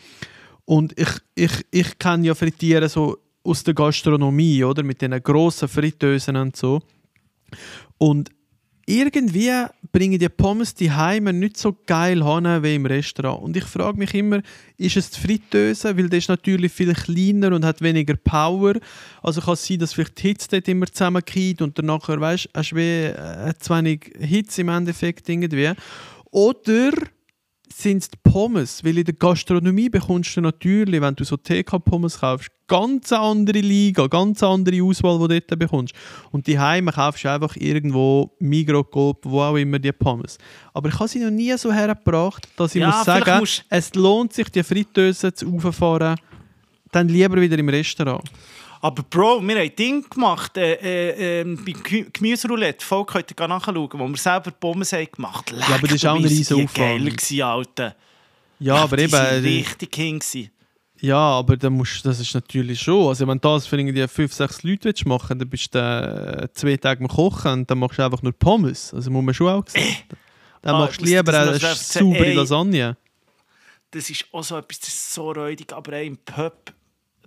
Und 0.68 1.00
ich, 1.00 1.10
ich, 1.34 1.66
ich 1.72 1.98
kenne 1.98 2.28
ja 2.28 2.36
Frittieren 2.36 2.90
so 2.90 3.18
aus 3.42 3.64
der 3.64 3.74
Gastronomie, 3.74 4.66
oder? 4.66 4.84
Mit 4.84 5.00
diesen 5.00 5.24
grossen 5.24 5.70
Fritteusen 5.70 6.36
und 6.36 6.58
so. 6.58 6.82
Und 7.98 8.30
irgendwie 8.86 9.52
bringen 9.94 10.20
die 10.20 10.28
Pommes 10.28 10.74
die 10.74 10.92
Heime 10.92 11.32
nicht 11.32 11.56
so 11.56 11.74
geil 11.86 12.22
hin 12.22 12.64
wie 12.64 12.76
im 12.76 12.86
Restaurant. 12.86 13.44
Und 13.44 13.56
ich 13.56 13.64
frage 13.64 13.98
mich 13.98 14.14
immer, 14.14 14.42
ist 14.76 14.98
es 14.98 15.10
die 15.12 15.22
Fritteuse? 15.22 15.98
Weil 15.98 16.10
die 16.10 16.18
ist 16.18 16.28
natürlich 16.28 16.74
viel 16.74 16.94
kleiner 16.94 17.56
und 17.56 17.64
hat 17.64 17.82
weniger 17.82 18.18
Power. 18.18 18.74
Also 19.24 19.40
kann 19.40 19.54
es 19.54 19.66
sein, 19.66 19.80
dass 19.80 19.94
vielleicht 19.94 20.22
die 20.22 20.28
Hitze 20.28 20.50
dort 20.52 20.68
immer 20.68 20.88
zusammengeht 20.88 21.62
und 21.62 21.80
danach, 21.80 22.10
weißt 22.10 22.46
du, 22.46 22.50
hast 22.54 22.72
du 22.72 22.76
wie 22.76 23.06
äh, 23.06 23.54
zu 23.58 23.74
wenig 23.74 24.12
Hitze 24.20 24.62
im 24.62 24.70
Endeffekt 24.70 25.30
irgendwie. 25.30 25.72
Oder 26.30 26.92
sind 27.82 27.98
es 28.04 28.10
die 28.10 28.18
Pommes? 28.24 28.84
Weil 28.84 28.98
in 28.98 29.04
der 29.06 29.14
Gastronomie 29.14 29.90
bekommst 29.90 30.36
du 30.36 30.42
natürlich, 30.42 31.00
wenn 31.02 31.16
du 31.16 31.24
so 31.24 31.38
TK-Pommes 31.38 32.20
kaufst, 32.20 32.50
ganz 32.68 33.12
andere 33.14 33.60
Liga, 33.60 34.08
ganz 34.08 34.42
andere 34.44 34.82
Auswahl, 34.84 35.20
die 35.28 35.40
du 35.40 35.42
dort 35.48 35.60
bekommst. 35.60 35.94
Und 36.32 36.48
die 36.48 36.58
Heime 36.60 36.92
kaufst 36.92 37.24
du 37.24 37.32
einfach 37.32 37.56
irgendwo 37.56 38.32
Migros, 38.40 38.86
Coop, 38.92 39.20
wo 39.26 39.42
auch 39.42 39.56
immer 39.56 39.80
die 39.80 39.92
Pommes. 39.92 40.38
Aber 40.74 40.90
ich 40.90 40.96
habe 40.96 41.08
sie 41.08 41.20
noch 41.20 41.30
nie 41.32 41.56
so 41.58 41.72
hergebracht, 41.72 42.48
dass 42.58 42.74
ich 42.76 42.82
Ja, 42.82 42.88
muss 42.90 43.06
sagen, 43.06 43.40
musst- 43.40 43.64
es 43.70 43.94
lohnt 43.94 44.34
sich, 44.34 44.50
die 44.50 44.64
Fritteuse 44.64 45.34
zu 45.34 45.54
auffahren, 45.56 46.18
dann 46.92 47.08
lieber 47.10 47.40
wieder 47.40 47.58
im 47.60 47.70
Restaurant. 47.70 48.24
Aber 48.82 49.04
Bro, 49.04 49.42
wir 49.48 49.58
haben 49.60 49.76
Ding 49.76 50.08
gemacht, 50.10 50.56
äh, 50.58 50.74
äh, 50.74 51.42
äh, 51.42 51.44
bei 51.44 51.72
Gemü- 51.72 52.10
Gemüseroulette, 52.14 52.86
Volk 52.86 53.12
könnt 53.12 53.34
ihr 53.40 53.48
nachschauen, 53.48 53.90
wo 53.94 54.08
wir 54.08 54.18
selber 54.18 54.52
Pommes 54.52 54.94
haben 54.94 55.08
gemacht 55.12 55.52
haben. 55.52 55.60
Ja, 55.62 55.76
aber 55.76 55.88
das 55.88 55.96
ist 55.96 56.06
auch 56.06 56.16
ein 56.16 56.24
riesen 56.24 56.54
Aufwand. 56.64 56.74
geil 56.76 57.00
gewesen, 57.06 57.42
Alter. 57.42 57.96
Ja, 58.60 58.76
aber 58.76 58.98
die 58.98 59.04
eben... 59.04 59.12
sind 59.12 59.44
die- 59.44 59.58
richtig 59.60 59.96
hin 59.96 60.20
gewesen. 60.20 60.52
Ja, 61.00 61.18
aber 61.18 61.58
dann 61.58 61.74
musst, 61.74 62.04
das 62.06 62.20
ist 62.20 62.34
natürlich 62.34 62.82
schon. 62.82 63.08
Also 63.08 63.28
wenn 63.28 63.38
du 63.38 63.48
das 63.48 63.68
für 63.68 63.78
irgendwie 63.78 64.08
5, 64.08 64.34
6 64.34 64.64
Leute 64.64 64.86
willst 64.86 65.06
machen 65.06 65.38
dann 65.38 65.48
bist 65.48 65.76
du 65.76 65.78
äh, 65.80 66.48
zwei 66.54 66.76
Tage 66.78 67.02
am 67.02 67.08
Kochen 67.08 67.52
und 67.52 67.70
dann 67.70 67.78
machst 67.78 68.00
du 68.00 68.04
einfach 68.04 68.24
nur 68.24 68.34
Pommes. 68.34 68.94
Also 68.96 69.12
muss 69.12 69.24
man 69.24 69.34
schon 69.36 69.48
auch 69.48 69.64
sehen. 69.68 69.96
Dann 70.64 70.74
Ah, 70.74 70.80
machst 70.80 71.00
du 71.00 71.06
lieber 71.06 71.24
das 71.32 71.48
eine 71.50 71.52
erzählen. 71.70 72.14
saubere. 72.14 72.34
Lasagne. 72.34 72.98
Das 73.92 74.10
ist 74.10 74.26
auch 74.32 74.44
so 74.44 74.58
etwas, 74.58 74.80
das 74.80 74.90
ist 74.90 75.14
so 75.14 75.32
räudig, 75.32 75.72
aber 75.72 75.94
ey, 75.94 76.08
im 76.08 76.18
Pub, 76.18 76.74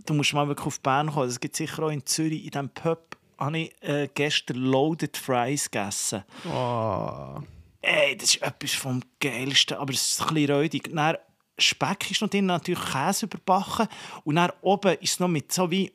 du 0.07 0.15
musst 0.15 0.33
mal 0.35 0.47
wirklich 0.49 0.67
auf 0.67 0.81
Bern 0.81 1.11
kommen, 1.11 1.29
das 1.29 1.41
gibt 1.41 1.57
sicher 1.57 1.83
auch 1.85 1.91
in 1.91 2.05
Zürich, 2.07 2.45
in 2.45 2.51
diesem 2.51 2.69
Pub 2.71 3.17
habe 3.39 3.59
ich 3.59 3.73
äh, 3.83 4.09
gestern 4.15 4.59
Loaded 4.59 5.17
Fries 5.17 5.71
gegessen. 5.71 6.25
Oh. 6.47 7.39
Ey, 7.81 8.15
das 8.17 8.35
ist 8.35 8.43
etwas 8.43 8.73
vom 8.73 9.01
Geilsten, 9.21 9.79
aber 9.79 9.95
es 9.95 10.13
ist 10.13 10.21
ein 10.23 10.35
bisschen 10.35 10.55
räudig. 10.55 10.91
Dann 10.95 11.17
Speck 11.59 12.11
ist 12.11 12.21
noch 12.21 12.29
drin, 12.29 12.47
natürlich 12.47 12.83
Käse 12.85 13.27
überbacken 13.27 13.89
und 14.25 14.35
dann 14.37 14.51
oben 14.61 14.95
ist 15.01 15.13
es 15.13 15.21
noch 15.21 15.29
mit 15.29 15.53
so 15.53 15.71
wie 15.71 15.93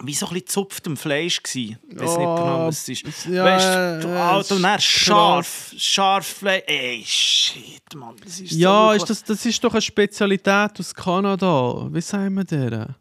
wie 0.00 0.14
so 0.14 0.26
ein 0.26 0.34
bisschen 0.34 0.46
gezupftem 0.46 0.96
Fleisch 0.96 1.42
gsi. 1.42 1.76
Weiß 1.90 2.10
nicht 2.10 2.18
genau, 2.18 2.66
was 2.68 2.78
es 2.82 2.88
ist. 2.88 3.04
es- 3.06 3.24
ja, 3.24 3.44
weißt 3.44 4.04
du, 4.04 4.08
Alter, 4.16 4.54
und 4.54 4.62
dann 4.62 4.78
es 4.78 4.84
scharf, 4.84 5.74
scharf 5.76 6.24
Fleisch. 6.26 6.62
Ey, 6.68 7.02
shit, 7.04 7.94
Mann, 7.96 8.14
das 8.24 8.38
ist 8.38 8.52
Ja, 8.52 8.90
so 8.90 8.94
ist 8.94 9.10
das, 9.10 9.24
das 9.24 9.44
ist 9.44 9.62
doch 9.64 9.72
eine 9.72 9.82
Spezialität 9.82 10.78
aus 10.78 10.94
Kanada. 10.94 11.88
Wie 11.90 12.00
sagen 12.00 12.34
wir 12.36 12.44
der? 12.44 12.94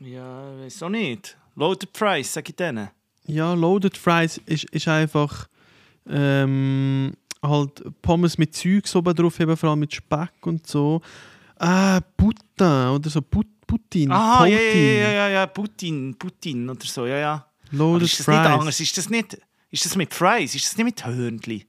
Ja, 0.00 0.58
weiß 0.58 0.82
auch 0.82 0.88
nicht. 0.88 1.36
Loaded 1.54 1.88
Fries, 1.96 2.32
sag 2.32 2.48
ich 2.48 2.56
denen. 2.56 2.90
Ja, 3.26 3.54
Loaded 3.54 3.96
Fries 3.96 4.38
ist, 4.46 4.64
ist 4.64 4.88
einfach 4.88 5.48
ähm, 6.08 7.12
halt 7.42 7.82
Pommes 8.02 8.38
mit 8.38 8.54
Zeugs 8.54 8.94
oben 8.94 9.14
drauf, 9.14 9.40
eben 9.40 9.56
vor 9.56 9.70
allem 9.70 9.80
mit 9.80 9.94
Speck 9.94 10.46
und 10.46 10.66
so. 10.66 11.00
Ah, 11.58 12.00
Butter 12.16 12.94
oder 12.94 13.10
so 13.10 13.22
Put 13.22 13.46
Putin. 13.66 14.12
Aha, 14.12 14.46
ja, 14.46 14.58
ja, 14.58 14.72
ja, 14.72 15.10
ja, 15.10 15.28
ja, 15.28 15.46
Putin, 15.46 16.14
Putin 16.16 16.70
oder 16.70 16.84
so, 16.84 17.06
ja, 17.06 17.16
ja. 17.16 17.46
Aber 17.68 17.76
Loaded 17.76 18.02
ist 18.04 18.20
das 18.20 18.26
Fries. 18.26 18.38
nicht 18.38 18.46
anders? 18.46 18.80
Ist 18.80 18.96
das 18.96 19.10
nicht, 19.10 19.38
ist 19.70 19.84
das 19.84 19.96
mit 19.96 20.14
Fries? 20.14 20.54
Ist 20.54 20.66
das 20.66 20.76
nicht 20.76 20.84
mit 20.84 21.04
Hörnli? 21.04 21.66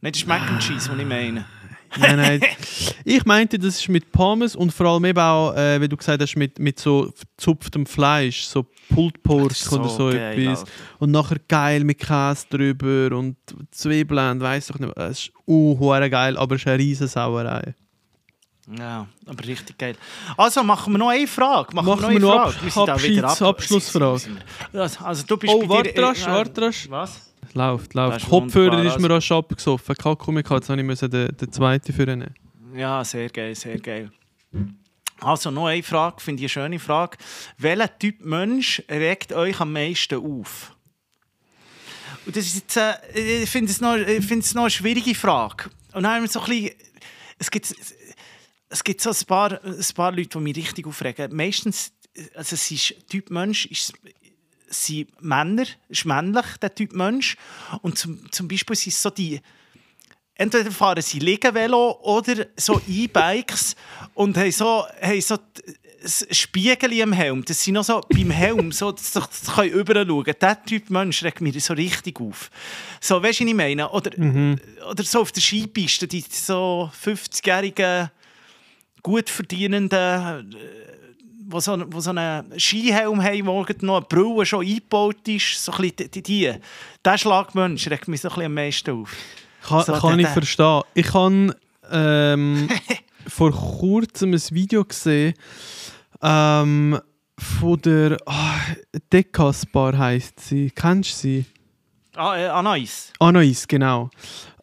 Nein, 0.00 0.12
das 0.12 0.20
ist 0.20 0.28
Mac 0.28 0.42
and 0.42 0.60
Cheese, 0.60 0.90
was 0.90 0.98
ich 0.98 1.06
meine. 1.06 1.44
Nein, 1.98 2.16
nein. 2.16 2.40
Ich 3.04 3.24
meinte, 3.24 3.58
das 3.58 3.76
ist 3.80 3.88
mit 3.88 4.10
Pommes 4.12 4.56
und 4.56 4.72
vor 4.72 4.86
allem 4.86 5.04
eben 5.04 5.18
auch, 5.18 5.54
äh, 5.54 5.80
wie 5.80 5.88
du 5.88 5.96
gesagt 5.96 6.20
hast, 6.22 6.36
mit, 6.36 6.58
mit 6.58 6.78
so 6.80 7.12
gezupftem 7.36 7.86
Fleisch, 7.86 8.44
so 8.44 8.66
Pulled 8.92 9.22
Pork 9.22 9.52
oder 9.72 9.88
so 9.88 10.08
geil, 10.10 10.38
etwas. 10.40 10.60
Alter. 10.60 10.70
Und 10.98 11.10
nachher 11.10 11.36
geil 11.48 11.84
mit 11.84 11.98
Käse 11.98 12.46
drüber 12.50 13.16
und 13.16 13.36
Zwiebeln 13.70 14.32
und 14.32 14.40
weiss 14.40 14.66
doch 14.68 14.78
nicht. 14.78 14.96
Es 14.96 15.18
ist 15.20 15.32
uh, 15.46 15.76
geil, 16.10 16.36
aber 16.36 16.54
es 16.56 16.62
ist 16.62 16.66
eine 16.68 16.78
riesen 16.78 17.08
Sauerei. 17.08 17.74
Ja, 18.78 19.06
aber 19.26 19.46
richtig 19.46 19.76
geil. 19.76 19.94
Also 20.38 20.62
machen 20.62 20.94
wir 20.94 20.98
noch 20.98 21.10
eine 21.10 21.26
Frage. 21.26 21.74
Machen, 21.74 21.86
Machen 21.86 22.10
wir 22.10 22.20
noch 22.20 22.32
eine 22.32 22.50
Frage. 22.52 22.62
Wir 22.62 22.70
sind 22.70 23.22
Abschieds- 23.22 23.42
ab- 23.42 23.48
Abschlussfrage. 23.48 24.22
Also, 24.72 25.24
du 25.26 25.36
bist 25.36 25.52
Oh, 25.54 25.68
warte 25.68 26.02
rasch, 26.02 26.26
warte 26.26 26.62
rasch. 26.62 26.86
Was? 26.88 27.33
Läuft, 27.54 27.94
läuft. 27.94 28.18
ist 28.18 28.28
Kopfhörer 28.28 28.78
ist 28.84 28.98
mir 28.98 29.04
also. 29.04 29.14
rasch 29.14 29.32
abgesoffen. 29.32 29.94
Kalkumika, 29.96 30.56
jetzt 30.56 30.68
musste 30.68 31.06
ich 31.06 31.10
den, 31.12 31.36
den 31.36 31.52
zweiten 31.52 31.92
für 31.92 32.04
nehmen. 32.06 32.34
Ja, 32.74 33.04
sehr 33.04 33.28
geil, 33.28 33.54
sehr 33.54 33.78
geil. 33.78 34.10
Also 35.20 35.50
noch 35.50 35.66
eine 35.66 35.82
Frage, 35.82 36.20
finde 36.20 36.40
ich 36.44 36.56
eine 36.56 36.64
schöne 36.64 36.78
Frage. 36.80 37.16
Welcher 37.58 37.98
Typ 37.98 38.20
Mensch 38.24 38.82
regt 38.90 39.32
euch 39.32 39.60
am 39.60 39.72
meisten 39.72 40.16
auf? 40.16 40.74
Und 42.26 42.34
das 42.36 42.46
ist 42.46 42.54
jetzt, 42.56 42.76
äh, 42.76 43.42
ich 43.42 43.50
finde 43.50 43.70
es, 43.70 43.80
noch- 43.80 43.96
ich 43.96 44.30
es 44.30 44.54
noch 44.54 44.62
eine 44.62 44.70
schwierige 44.70 45.14
Frage. 45.14 45.70
Und 45.92 46.02
dann 46.02 46.12
haben 46.14 46.22
wir 46.22 46.28
so 46.28 46.40
ein 46.40 46.46
bisschen, 46.50 46.70
es 47.38 47.50
gibt, 47.50 47.74
es 48.68 48.82
gibt 48.84 49.00
so 49.00 49.10
ein 49.10 49.26
paar, 49.26 49.62
ein 49.62 49.84
paar 49.94 50.10
Leute, 50.12 50.30
die 50.30 50.38
mich 50.38 50.56
richtig 50.56 50.86
aufregen. 50.86 51.34
Meistens, 51.36 51.92
also 52.34 52.54
es 52.54 52.70
ist 52.70 53.08
Typ 53.08 53.30
Mensch, 53.30 53.66
ist, 53.66 53.92
sind 54.82 55.22
Männer, 55.22 55.66
ist 55.88 56.04
männlich, 56.04 56.46
der 56.60 56.74
Typ 56.74 56.92
Mensch. 56.92 57.36
Und 57.82 57.98
zum, 57.98 58.30
zum 58.30 58.48
Beispiel 58.48 58.76
sind 58.76 58.92
es 58.92 59.02
so 59.02 59.10
die, 59.10 59.40
entweder 60.34 60.70
fahren 60.70 61.02
sie 61.02 61.18
Liegenvelo 61.18 61.98
oder 62.02 62.46
so 62.56 62.80
E-Bikes 62.88 63.76
und 64.14 64.36
haben 64.36 64.52
so, 64.52 64.84
haben 65.00 65.20
so 65.20 65.38
Spiegel 66.30 66.92
im 66.92 67.12
Helm. 67.12 67.44
Das 67.44 67.62
sind 67.62 67.74
noch 67.74 67.84
so 67.84 68.00
beim 68.08 68.30
Helm, 68.30 68.72
so, 68.72 68.94
sie 68.96 69.18
das 69.18 69.54
können 69.54 69.70
überall 69.70 70.06
schauen. 70.06 70.34
Der 70.40 70.64
Typ 70.64 70.90
Mensch 70.90 71.22
regt 71.22 71.40
mich 71.40 71.64
so 71.64 71.72
richtig 71.72 72.20
auf. 72.20 72.50
So, 73.00 73.22
weißt 73.22 73.40
du, 73.40 73.44
was 73.44 73.50
ich 73.50 73.56
meine? 73.56 73.90
Oder, 73.90 74.10
oder 74.90 75.02
so 75.02 75.20
auf 75.20 75.32
der 75.32 75.40
Skipiste, 75.40 76.06
die 76.06 76.22
so 76.28 76.90
50-jährigen, 77.04 78.10
gut 79.02 79.30
verdienenden, 79.30 80.52
äh, 80.52 81.03
wo 81.46 81.60
so, 81.60 81.82
wo 81.88 82.00
so 82.00 82.10
einen 82.10 82.58
Skihelm 82.58 83.22
haben, 83.22 83.46
wo 83.46 83.64
noch 83.80 83.96
eine 83.96 84.06
Brille 84.06 84.46
schon 84.46 84.66
eingebaut 84.66 85.26
ist. 85.28 85.64
So 85.64 85.72
ein 85.72 85.82
bisschen 85.82 86.10
die, 86.10 86.22
die. 86.22 86.52
Der 87.04 87.18
Schlagmensch 87.18 87.88
regt 87.88 88.08
mich 88.08 88.20
so 88.20 88.28
ein 88.28 88.34
bisschen 88.34 88.46
am 88.46 88.54
meisten 88.54 88.90
auf. 88.90 89.10
Kann, 89.62 89.84
So, 89.84 89.92
kann 89.94 90.18
ich 90.18 90.28
verstehen. 90.28 90.82
Ich 90.94 91.12
habe 91.12 91.56
ähm, 91.90 92.68
vor 93.26 93.50
kurzem 93.50 94.32
ein 94.32 94.42
Video 94.50 94.84
gesehen, 94.84 95.34
ähm, 96.22 96.98
von 97.38 97.80
der 97.80 98.16
ah, 98.26 98.58
Decas-Bar 99.12 99.98
heisst 99.98 100.40
sie. 100.40 100.70
Kennst 100.70 101.12
du 101.12 101.16
sie? 101.16 101.44
Ah, 102.14 102.36
äh, 102.36 102.46
Anais. 102.46 103.12
Anais, 103.18 103.66
genau. 103.66 104.10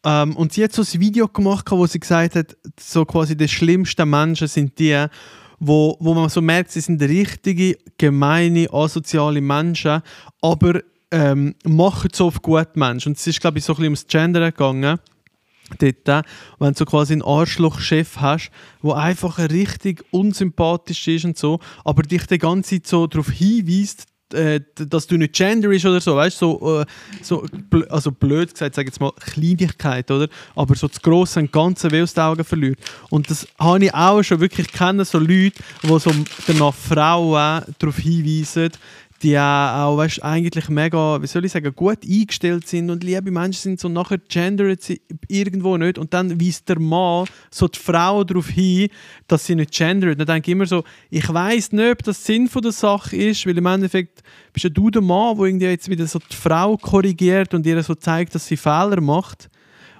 Ähm, 0.04 0.36
und 0.36 0.54
sie 0.54 0.64
hat 0.64 0.74
so 0.74 0.82
ein 0.82 1.00
Video 1.00 1.28
gemacht, 1.28 1.70
wo 1.70 1.86
sie 1.86 2.00
gesagt 2.00 2.36
hat, 2.36 2.56
so 2.80 3.06
quasi 3.06 3.36
die 3.36 3.48
schlimmsten 3.48 4.10
Menschen 4.10 4.48
sind 4.48 4.80
die, 4.80 5.06
wo, 5.62 5.95
wo 5.99 6.16
man 6.16 6.28
so 6.28 6.41
merkt, 6.41 6.72
sie 6.72 6.82
sind 6.82 7.01
richtige, 7.01 7.78
gemeine, 7.97 8.68
asoziale 8.74 9.41
Menschen, 9.41 10.01
aber 10.41 10.82
ähm, 11.12 11.53
machen 11.64 12.09
so 12.14 12.28
auf 12.28 12.41
gute 12.41 12.72
Menschen. 12.76 13.09
Und 13.09 13.18
es 13.18 13.28
ist, 13.28 13.39
glaube 13.39 13.59
ich, 13.59 13.64
so 13.64 13.74
ein 13.74 13.76
bisschen 13.76 13.86
ums 13.86 14.07
Gender 14.07 14.51
gegangen. 14.51 14.99
Dort, 15.78 16.26
wenn 16.59 16.74
du 16.74 16.86
quasi 16.86 17.14
einen 17.14 17.22
Arschloch-Chef 17.22 18.18
hast, 18.18 18.51
der 18.84 18.95
einfach 18.95 19.38
richtig 19.38 20.03
unsympathisch 20.12 21.07
ist 21.07 21.26
und 21.26 21.38
so, 21.38 21.59
aber 21.86 22.01
dich 22.01 22.26
die 22.26 22.39
ganze 22.39 22.76
Zeit 22.76 22.88
so 22.88 23.07
darauf 23.07 23.30
hinweist, 23.30 24.07
äh, 24.34 24.62
dass 24.76 25.08
du 25.08 25.18
nicht 25.18 25.34
genderisch 25.34 25.86
oder 25.86 26.02
so, 26.02 26.16
weißt 26.16 26.38
so, 26.38 26.82
äh, 26.82 26.86
so 27.22 27.46
also 27.90 28.12
blöd 28.12 28.54
gesagt, 28.54 28.76
sage 28.76 28.88
jetzt 28.88 29.00
mal 29.00 29.12
Kleinigkeit, 29.20 30.10
oder? 30.12 30.28
Aber 30.56 30.76
so 30.76 30.88
das 30.88 31.02
Grosse 31.02 31.40
und 31.40 31.52
Ganze 31.52 31.92
wie 31.92 32.02
aus 32.02 32.14
den 32.14 32.24
Augen 32.24 32.44
verliert. 32.44 32.80
Und 33.10 33.30
das 33.30 33.48
habe 33.60 33.86
ich 33.86 33.94
auch 33.94 34.24
schon 34.24 34.40
wirklich 34.40 34.72
kennen, 34.72 35.06
so 35.06 35.20
Leute, 35.20 35.52
die 35.84 36.00
so 36.00 36.12
danach 36.48 36.74
Frauen 36.74 37.64
darauf 37.80 37.98
hinweisen, 37.98 38.72
die 39.22 39.38
auch 39.38 39.98
weißt, 39.98 40.24
eigentlich 40.24 40.68
mega, 40.70 41.22
wie 41.22 41.28
soll 41.28 41.46
ich 41.46 41.52
sagen, 41.52 41.74
gut 41.76 42.00
eingestellt 42.04 42.68
sind 42.68 42.90
und 42.90 43.04
liebe 43.04 43.30
Menschen 43.30 43.62
sind, 43.62 43.80
so 43.80 43.88
nachher 43.88 44.18
gendert 44.18 44.82
sie 44.82 45.02
irgendwo 45.28 45.78
nicht 45.78 45.98
und 45.98 46.14
dann 46.14 46.42
weist 46.42 46.68
der 46.70 46.80
Mann 46.80 47.28
so 47.52 47.68
die 47.68 47.78
Frau 47.78 48.24
darauf 48.24 48.50
hin, 48.50 48.90
dass 49.28 49.46
sie 49.46 49.56
nicht 49.56 49.74
gendert. 49.74 50.20
Dann 50.20 50.26
denke 50.28 50.50
ich 50.50 50.54
immer 50.54 50.66
so, 50.66 50.84
ich 51.10 51.32
weiß 51.32 51.74
nicht, 51.74 51.92
ob 51.92 52.04
das 52.04 52.26
Sinn 52.26 52.48
von 52.48 52.64
der 52.64 52.72
Sache 52.72 53.16
ist, 53.16 53.46
weil 53.46 53.58
im 53.58 53.66
Endeffekt 53.66 54.24
bist 54.54 54.64
ja 54.64 54.70
du 54.70 54.90
der 54.90 55.02
Mann, 55.02 55.38
der 55.38 55.46
irgendwie 55.46 55.68
jetzt 55.68 55.90
wieder 55.90 56.08
so 56.08 56.20
die 56.20 56.36
Frau 56.36 56.78
korrigiert 56.78 57.54
und 57.54 57.66
ihr 57.66 57.82
so 57.84 57.94
zeigt, 57.96 58.34
dass 58.34 58.48
sie 58.48 58.58
Fehler 58.58 59.02
macht. 59.02 59.50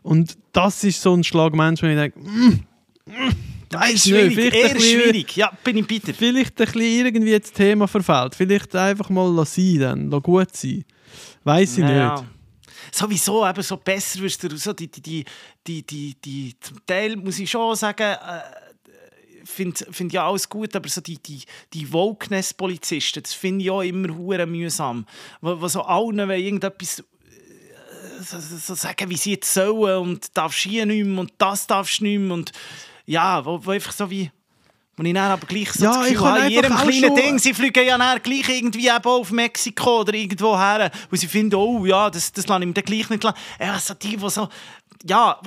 Und 0.02 0.38
das 0.52 0.84
ist 0.84 1.02
so 1.02 1.14
ein 1.14 1.24
Schlagmensch, 1.24 1.84
wo 1.84 1.88
ich 1.88 1.96
denke, 1.96 2.20
mm, 2.20 2.60
mm, 3.06 3.61
Weiß 3.72 4.04
schwierig, 4.04 4.36
nicht, 4.36 4.54
eher 4.54 4.80
schwierig. 4.80 5.36
Ja, 5.38 5.52
bin 5.64 5.78
ich 5.78 5.88
bitter. 5.88 6.14
Vielleicht 6.14 6.60
ein 6.60 6.66
bisschen 6.66 7.06
irgendwie 7.06 7.40
das 7.40 7.52
Thema 7.52 7.88
verfällt. 7.88 8.36
Vielleicht 8.36 8.76
einfach 8.76 9.10
mal 9.10 9.46
sein, 9.46 9.80
dann 9.80 10.12
lass 10.12 10.24
gut 10.24 10.56
sein. 10.56 10.84
Weiß 11.44 11.78
ich 11.78 11.84
naja. 11.84 12.16
nicht. 12.16 12.26
Sowieso 12.92 13.48
eben 13.48 13.62
so 13.62 13.78
besser 13.78 14.20
wirst 14.22 14.44
du 14.44 14.58
so 14.58 14.74
die, 14.74 14.90
die, 14.90 15.02
die, 15.02 15.26
die, 15.66 15.84
die, 15.84 16.16
die, 16.24 16.56
zum 16.60 16.86
Teil 16.86 17.16
muss 17.16 17.40
ich 17.40 17.50
schon 17.50 17.76
sagen, 17.76 18.04
äh, 18.04 18.42
finde 19.46 19.86
find 19.92 20.12
ja 20.14 20.28
alles 20.28 20.50
gut, 20.50 20.76
aber 20.76 20.90
so 20.90 21.02
die, 21.02 21.18
die, 21.18 21.44
die 21.74 21.92
Wokeness-Polizisten, 21.92 23.24
das 23.24 23.34
finde 23.34 23.64
ich 23.64 23.72
auch 23.72 23.82
immer 23.82 24.16
hure 24.16 24.46
mühsam. 24.46 25.06
Wo, 25.42 25.62
wo 25.62 25.68
so 25.68 25.84
allen 25.84 26.20
irgendetwas 26.30 27.00
äh, 27.00 28.24
so, 28.24 28.40
so 28.40 28.76
sagen, 28.76 29.10
wie 29.10 29.18
sie 29.18 29.32
jetzt 29.32 29.54
sollen 29.54 30.02
und 30.02 30.38
darfst 30.38 30.60
hier 30.60 30.86
nicht 30.86 31.06
mehr 31.06 31.20
und 31.20 31.34
das 31.38 31.68
darfst 31.68 32.00
du 32.00 32.06
nicht 32.06 32.20
mehr 32.20 32.34
und 32.34 32.52
ja, 33.12 33.46
wo, 33.46 33.64
wo 33.66 33.72
einfach 33.72 33.92
so 33.92 34.10
wie... 34.10 34.32
Und 35.02 35.08
ich 35.08 35.16
dann 35.16 35.32
aber 35.32 35.48
gleich 35.48 35.72
so 35.72 35.84
ja, 35.84 35.94
das 35.94 36.00
Gefühl 36.02 36.14
ich 36.14 36.22
habe, 36.22 36.40
in 36.42 36.52
jedem 36.52 36.76
kleinen 36.76 36.94
schon... 36.94 37.16
Ding, 37.16 37.40
sie 37.40 37.56
fliegen 37.56 37.88
ja 37.88 37.98
dann 37.98 38.22
gleich 38.22 38.48
irgendwie 38.48 38.88
eben 38.88 39.04
auf 39.04 39.32
Mexiko 39.32 40.02
oder 40.02 40.14
irgendwo 40.14 40.56
her, 40.56 40.92
wo 41.10 41.16
sie 41.16 41.26
finden, 41.26 41.56
oh 41.56 41.84
ja, 41.88 42.08
das, 42.12 42.32
das 42.32 42.46
lasse 42.46 42.62
ich 42.62 42.68
mir 42.68 42.74
gleich 42.84 43.10
nicht. 43.10 43.24
Ja, 43.60 43.80
so 43.80 43.96
die, 43.96 44.16
die 44.16 44.30
so 44.30 44.48
ja, 45.04 45.42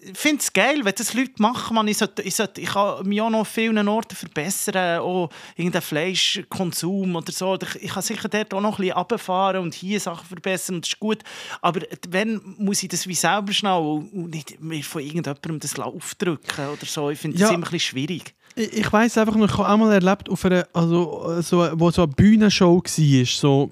ich 0.00 0.16
finde 0.16 0.40
es 0.40 0.52
geil, 0.52 0.84
wenn 0.84 0.94
das 0.94 1.12
Leute 1.12 1.42
machen. 1.42 1.74
Man, 1.74 1.88
ich, 1.88 1.98
sollte, 1.98 2.22
ich, 2.22 2.36
sollte, 2.36 2.60
ich 2.60 2.68
kann 2.68 3.04
mich 3.04 3.20
auch 3.20 3.30
noch 3.30 3.40
auf 3.40 3.48
vielen 3.48 3.88
Orten 3.88 4.14
verbessern, 4.14 5.00
auch 5.00 5.30
irgendeinen 5.56 5.82
Fleischkonsum 5.82 7.16
oder 7.16 7.32
so. 7.32 7.58
Ich, 7.60 7.82
ich 7.82 7.90
kann 7.90 8.02
sicher 8.02 8.28
dort 8.28 8.54
auch 8.54 8.60
noch 8.60 8.78
ein 8.78 8.82
bisschen 8.82 8.96
runterfahren 8.96 9.62
und 9.62 9.74
hier 9.74 9.98
Sachen 9.98 10.24
verbessern 10.24 10.76
und 10.76 10.84
das 10.84 10.90
ist 10.90 11.00
gut. 11.00 11.24
Aber 11.60 11.80
wenn 12.08 12.40
muss 12.58 12.82
ich 12.84 12.88
das 12.88 13.08
wie 13.08 13.14
selber 13.14 13.52
schnell 13.52 13.80
und 13.80 14.30
nicht 14.30 14.60
mir 14.60 14.84
von 14.84 15.02
irgendjemandem 15.02 15.58
das 15.58 15.76
aufdrücken 15.76 16.68
oder 16.68 16.86
so. 16.86 17.10
Ich 17.10 17.18
finde 17.18 17.38
das 17.38 17.50
ja. 17.50 17.54
immer 17.56 17.66
ein 17.66 17.72
bisschen 17.72 17.80
schwierig. 17.80 18.34
Ich, 18.58 18.92
weiss 18.92 19.16
einfach 19.16 19.36
noch, 19.36 19.48
ich 19.48 19.56
habe 19.56 19.68
einmal 19.68 19.92
erlebt, 19.92 20.28
auf 20.28 20.44
einer, 20.44 20.66
also, 20.72 21.40
so, 21.42 21.68
wo 21.74 21.92
so 21.92 22.02
eine 22.02 22.12
Bühnenshow 22.12 22.82
war, 22.82 23.24
so 23.24 23.70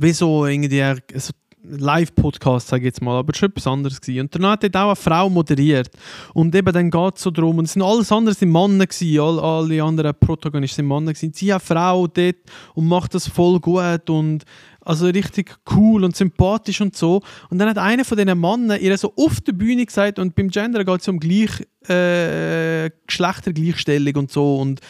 wie 0.00 0.12
so 0.12 0.44
irgendwie 0.44 0.82
so 1.14 1.32
Live-Podcast, 1.68 2.68
sage 2.68 2.82
ich 2.82 2.86
jetzt 2.86 3.02
mal, 3.02 3.16
aber 3.16 3.34
schon 3.34 3.50
etwas 3.50 3.66
anderes 3.66 4.00
gewesen. 4.00 4.22
Und 4.22 4.34
danach 4.34 4.60
hat 4.62 4.76
auch 4.76 4.86
eine 4.86 4.96
Frau 4.96 5.28
moderiert. 5.28 5.90
Und 6.34 6.54
eben 6.54 6.72
dann 6.72 6.90
geht 6.90 7.16
es 7.16 7.22
so 7.22 7.30
darum, 7.30 7.58
und 7.58 7.64
es 7.66 7.72
sind 7.72 7.82
alles 7.82 8.10
andere 8.12 8.34
sind 8.34 8.50
Männer 8.50 8.86
gewesen, 8.86 9.20
alle, 9.20 9.42
alle 9.42 9.82
anderen 9.82 10.14
Protagonisten 10.18 10.76
sind 10.76 10.88
Männer 10.88 11.12
gewesen. 11.12 11.32
Sie 11.32 11.52
eine 11.52 11.60
Frau 11.60 12.06
dort 12.06 12.36
und 12.74 12.86
macht 12.88 13.14
das 13.14 13.28
voll 13.28 13.60
gut 13.60 14.08
und 14.10 14.44
also 14.86 15.06
richtig 15.06 15.56
cool 15.74 16.04
und 16.04 16.16
sympathisch 16.16 16.80
und 16.80 16.96
so. 16.96 17.20
Und 17.50 17.58
dann 17.58 17.68
hat 17.68 17.78
einer 17.78 18.04
von 18.04 18.16
diesen 18.16 18.40
Männern 18.40 18.80
ihr 18.80 18.96
so 18.96 19.12
auf 19.16 19.40
der 19.40 19.52
Bühne 19.52 19.84
gesagt, 19.84 20.18
und 20.18 20.34
beim 20.36 20.48
Gender 20.48 20.84
geht 20.84 21.00
es 21.00 21.08
um 21.08 21.18
Gleich, 21.18 21.66
äh, 21.88 22.90
Geschlechtergleichstellung 23.06 24.14
und 24.14 24.30
so. 24.30 24.58
Und 24.58 24.80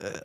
äh, 0.00 0.20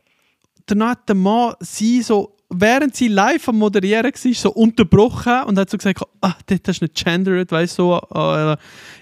dann 0.66 0.82
hat 0.84 1.08
der 1.08 1.16
Mann 1.16 1.54
sie 1.60 2.02
so 2.02 2.38
während 2.50 2.96
sie 2.96 3.08
live 3.08 3.48
am 3.48 3.58
Moderieren 3.58 4.10
war, 4.10 4.34
so 4.34 4.50
unterbrochen 4.52 5.42
und 5.44 5.58
hat 5.58 5.68
so 5.68 5.76
gesagt, 5.76 6.00
ah, 6.22 6.34
hast 6.50 6.80
du 6.80 6.84
nicht 6.84 6.94
gendered, 6.94 7.52
weißt 7.52 7.78
du, 7.78 7.82
so, 7.82 8.00
äh, 8.14 8.56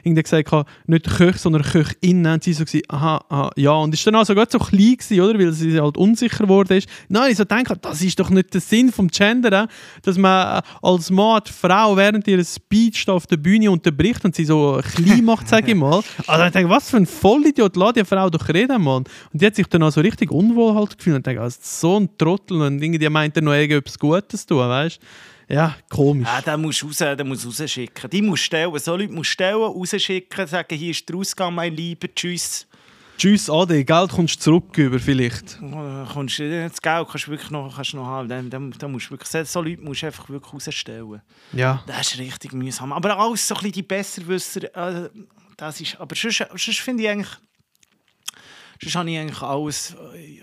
irgendwie 0.07 0.23
gesagt, 0.23 0.51
nicht 0.87 1.07
Köch, 1.07 1.37
sondern 1.37 1.63
Köchinnen. 1.63 2.35
Und 2.35 2.45
sie 2.45 2.53
so 2.53 2.65
gesagt, 2.65 2.85
aha, 2.89 3.25
aha, 3.29 3.51
ja. 3.57 3.73
Und 3.73 3.93
ist 3.93 4.07
dann 4.07 4.15
also 4.15 4.35
gerade 4.35 4.51
so 4.51 4.59
klein 4.59 4.97
gewesen, 4.97 5.21
oder, 5.21 5.39
weil 5.39 5.53
sie 5.53 5.81
halt 5.81 5.97
unsicher 5.97 6.45
geworden 6.45 6.79
ist. 6.79 6.89
Nein, 7.09 7.33
ich 7.33 7.37
so 7.37 7.45
denke, 7.45 7.77
das 7.77 8.01
ist 8.03 8.19
doch 8.19 8.31
nicht 8.31 8.55
der 8.55 8.61
Sinn 8.61 8.93
vom 8.93 9.09
Gendern, 9.09 9.69
dass 10.03 10.17
man 10.17 10.63
als 10.81 11.11
Mann 11.11 11.41
die 11.47 11.53
Frau 11.53 11.97
während 11.97 12.27
ihrer 12.29 12.45
Speech 12.45 13.09
auf 13.09 13.27
der 13.27 13.37
Bühne 13.37 13.71
unterbricht 13.71 14.25
und 14.25 14.35
sie 14.35 14.45
so 14.45 14.81
klein 14.95 15.25
macht, 15.25 15.49
sage 15.49 15.73
ich 15.73 15.77
mal. 15.77 16.03
Also 16.27 16.45
ich 16.45 16.53
denke, 16.53 16.71
was 16.71 16.91
für 16.91 16.97
ein 16.97 17.07
Vollidiot, 17.07 17.77
lass 17.77 17.93
die 17.95 18.05
Frau 18.05 18.31
doch 18.31 18.49
reden, 18.49 18.83
Mann. 18.83 19.05
Und 19.33 19.43
die 19.43 19.47
hat 19.47 19.55
sich 19.55 19.67
dann 19.67 19.83
auch 19.83 19.91
so 19.91 20.01
richtig 20.01 20.31
unwohl 20.31 20.75
halt 20.75 20.97
gefühlt 20.97 21.17
und 21.17 21.27
denke, 21.27 21.43
also, 21.43 21.59
so 21.63 21.99
ein 21.99 22.09
Trottel 22.19 22.63
und 22.63 22.83
irgendwie 22.83 23.09
meint 23.09 23.37
er 23.37 23.43
noch 23.43 23.53
irgendetwas 23.53 23.99
Gutes 23.99 24.47
tun, 24.47 24.59
weißt 24.59 25.01
ja, 25.49 25.77
komisch. 25.89 26.27
Ja, 26.27 26.41
den 26.41 26.61
musst 26.61 26.83
du 26.83 26.87
raus, 26.87 26.99
den 26.99 27.29
musst 27.29 27.47
rausschicken. 27.47 28.11
Die 28.11 28.23
musst 28.23 28.43
stellen, 28.43 28.77
so 28.79 28.97
Leute 28.97 29.13
musst 29.13 29.31
stellen, 29.31 29.61
rausschicken, 29.61 30.47
sagen, 30.47 30.77
hier 30.77 30.91
ist 30.91 31.09
der 31.09 31.17
Ausgang, 31.17 31.55
mein 31.55 31.75
Lieber, 31.75 32.09
tschüss. 32.15 32.67
Tschüss, 33.19 33.49
Ade, 33.49 33.83
Geld 33.83 34.11
kommst 34.11 34.37
du 34.37 34.41
zurück 34.41 34.77
über 34.77 34.99
vielleicht. 34.99 35.59
Kommst, 36.13 36.39
das 36.39 36.83
Geld 36.83 37.09
kannst 37.09 37.27
du 37.27 37.31
wirklich 37.31 37.51
noch, 37.51 37.75
kannst 37.75 37.95
noch 37.95 38.05
haben. 38.05 38.29
Dann, 38.29 38.51
dann, 38.51 38.71
dann 38.73 38.93
musst 38.93 39.11
wirklich, 39.11 39.49
so 39.49 39.63
Leute 39.63 39.81
musst 39.81 40.03
du 40.03 40.07
einfach 40.07 40.29
wirklich 40.29 40.53
rausstellen. 40.53 41.23
Ja. 41.53 41.83
Das 41.87 42.13
ist 42.13 42.19
richtig 42.19 42.53
mühsam. 42.53 42.93
Aber 42.93 43.19
alles 43.19 43.49
so 43.49 43.55
ein 43.55 43.59
bisschen 43.59 43.73
die 43.73 43.83
Besserwisser, 43.83 44.65
äh, 44.75 45.09
das 45.57 45.81
ist, 45.81 45.99
aber 45.99 46.15
sonst, 46.15 46.45
sonst 46.57 46.81
finde 46.81 47.05
ich 47.05 47.09
eigentlich, 47.09 47.31
sonst 48.83 48.97
habe 48.97 49.11
ich 49.11 49.19
eigentlich 49.19 49.43
alles, 49.43 49.97
äh, 50.15 50.43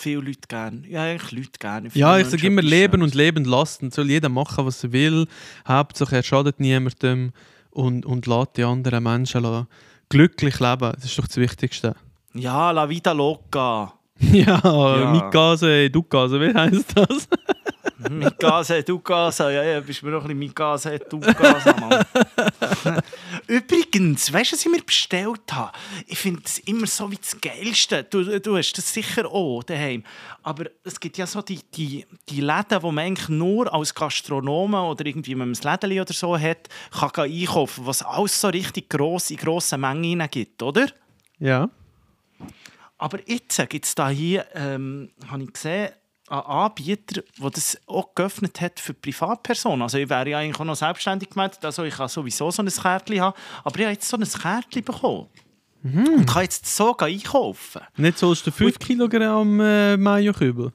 viele 0.00 0.22
Leute 0.22 0.48
gerne. 0.48 0.82
Ja, 0.88 1.02
eigentlich 1.04 1.32
Leute 1.32 1.58
gerne. 1.58 1.90
Ja, 1.94 2.18
ich 2.18 2.26
sage 2.26 2.46
immer 2.46 2.62
leben 2.62 3.02
und 3.02 3.14
leben 3.14 3.44
lassen. 3.44 3.90
Soll 3.90 4.10
jeder 4.10 4.28
machen, 4.28 4.66
was 4.66 4.82
er 4.84 4.92
will. 4.92 5.26
Hauptsache 5.66 6.16
er 6.16 6.22
schadet 6.22 6.58
niemandem 6.60 7.32
und, 7.70 8.06
und 8.06 8.26
lässt 8.26 8.56
die 8.56 8.64
anderen 8.64 9.04
Menschen 9.04 9.66
glücklich 10.08 10.58
leben. 10.58 10.92
Das 10.94 11.04
ist 11.04 11.18
doch 11.18 11.26
das 11.26 11.36
Wichtigste. 11.36 11.94
Ja, 12.34 12.70
la 12.70 12.88
vida 12.88 13.12
loca. 13.12 13.92
ja, 14.20 14.60
ja. 14.62 15.10
mit 15.12 15.30
Gase, 15.30 15.90
du 15.90 16.02
Gase, 16.02 16.40
wie 16.40 16.54
heißt 16.54 16.92
das? 16.94 17.28
mit 18.10 18.38
Gase, 18.38 18.82
du 18.82 18.98
Gase. 19.00 19.44
Ja, 19.52 19.62
ja, 19.62 19.80
bist 19.80 20.02
mir 20.02 20.10
noch 20.10 20.22
ein 20.22 20.28
bisschen 20.28 20.38
mit 20.38 20.54
Gase, 20.54 20.98
du 21.08 21.20
Gase, 21.20 21.74
Mann. 21.80 22.04
Übrigens, 23.50 24.32
weißt 24.32 24.52
du, 24.52 24.54
was 24.54 24.64
ich 24.64 24.70
mir 24.70 24.80
bestellt 24.80 25.52
habe? 25.52 25.76
Ich 26.06 26.18
finde 26.18 26.40
es 26.44 26.60
immer 26.60 26.86
so 26.86 27.10
wie 27.10 27.16
das 27.16 27.36
Geilste. 27.40 28.04
Du, 28.04 28.38
du 28.38 28.56
hast 28.56 28.74
das 28.74 28.94
sicher 28.94 29.26
auch 29.26 29.64
daheim. 29.64 30.04
Aber 30.44 30.66
es 30.84 31.00
gibt 31.00 31.18
ja 31.18 31.26
so 31.26 31.42
die, 31.42 31.58
die, 31.74 32.06
die 32.28 32.42
Läden, 32.42 32.80
wo 32.80 32.92
man 32.92 33.06
eigentlich 33.06 33.28
nur 33.28 33.74
als 33.74 33.92
Gastronomen 33.92 34.80
oder 34.80 35.04
irgendwie, 35.04 35.32
wenn 35.32 35.50
man 35.50 35.52
ein 35.52 35.80
Läden 35.80 36.00
oder 36.00 36.12
so 36.12 36.38
hat, 36.38 36.68
kann 36.92 37.24
einkaufen, 37.24 37.86
was 37.86 38.02
alles 38.02 38.40
so 38.40 38.46
richtig 38.46 38.88
gross, 38.88 39.32
in 39.32 39.38
grossen 39.38 39.80
Mengen 39.80 40.24
gibt, 40.30 40.62
oder? 40.62 40.86
Ja. 41.40 41.68
Aber 42.98 43.18
jetzt 43.26 43.68
gibt 43.68 43.84
es 43.84 43.96
da 43.96 44.10
hier, 44.10 44.46
ähm, 44.54 45.10
habe 45.28 45.42
ich 45.42 45.52
gesehen, 45.52 45.90
einen 46.30 46.42
Anbieter, 46.42 47.22
der 47.38 47.50
das 47.50 47.78
auch 47.86 48.14
geöffnet 48.14 48.60
hat 48.60 48.80
für 48.80 48.94
Privatpersonen. 48.94 49.82
Also 49.82 49.98
ich 49.98 50.08
wäre 50.08 50.28
ja 50.28 50.38
eigentlich 50.38 50.60
auch 50.60 50.64
noch 50.64 50.76
selbstständig 50.76 51.30
gemeldet, 51.30 51.64
also 51.64 51.84
ich 51.84 51.94
kann 51.94 52.08
sowieso 52.08 52.50
so 52.50 52.62
ein 52.62 52.68
Kärtchen 52.68 53.20
haben, 53.20 53.36
aber 53.64 53.78
ich 53.78 53.84
habe 53.84 53.92
jetzt 53.94 54.08
so 54.08 54.16
ein 54.16 54.24
Kärtchen 54.24 54.84
bekommen. 54.84 55.26
Mhm. 55.82 56.08
Und 56.08 56.26
kann 56.26 56.42
jetzt 56.42 56.66
so 56.66 56.96
einkaufen. 56.96 57.80
Nicht 57.96 58.18
so 58.18 58.28
aus 58.28 58.42
der 58.42 58.52
5 58.52 58.78
Kilogramm 58.78 59.60
äh, 59.60 59.96
Mayo-Kübel? 59.96 60.72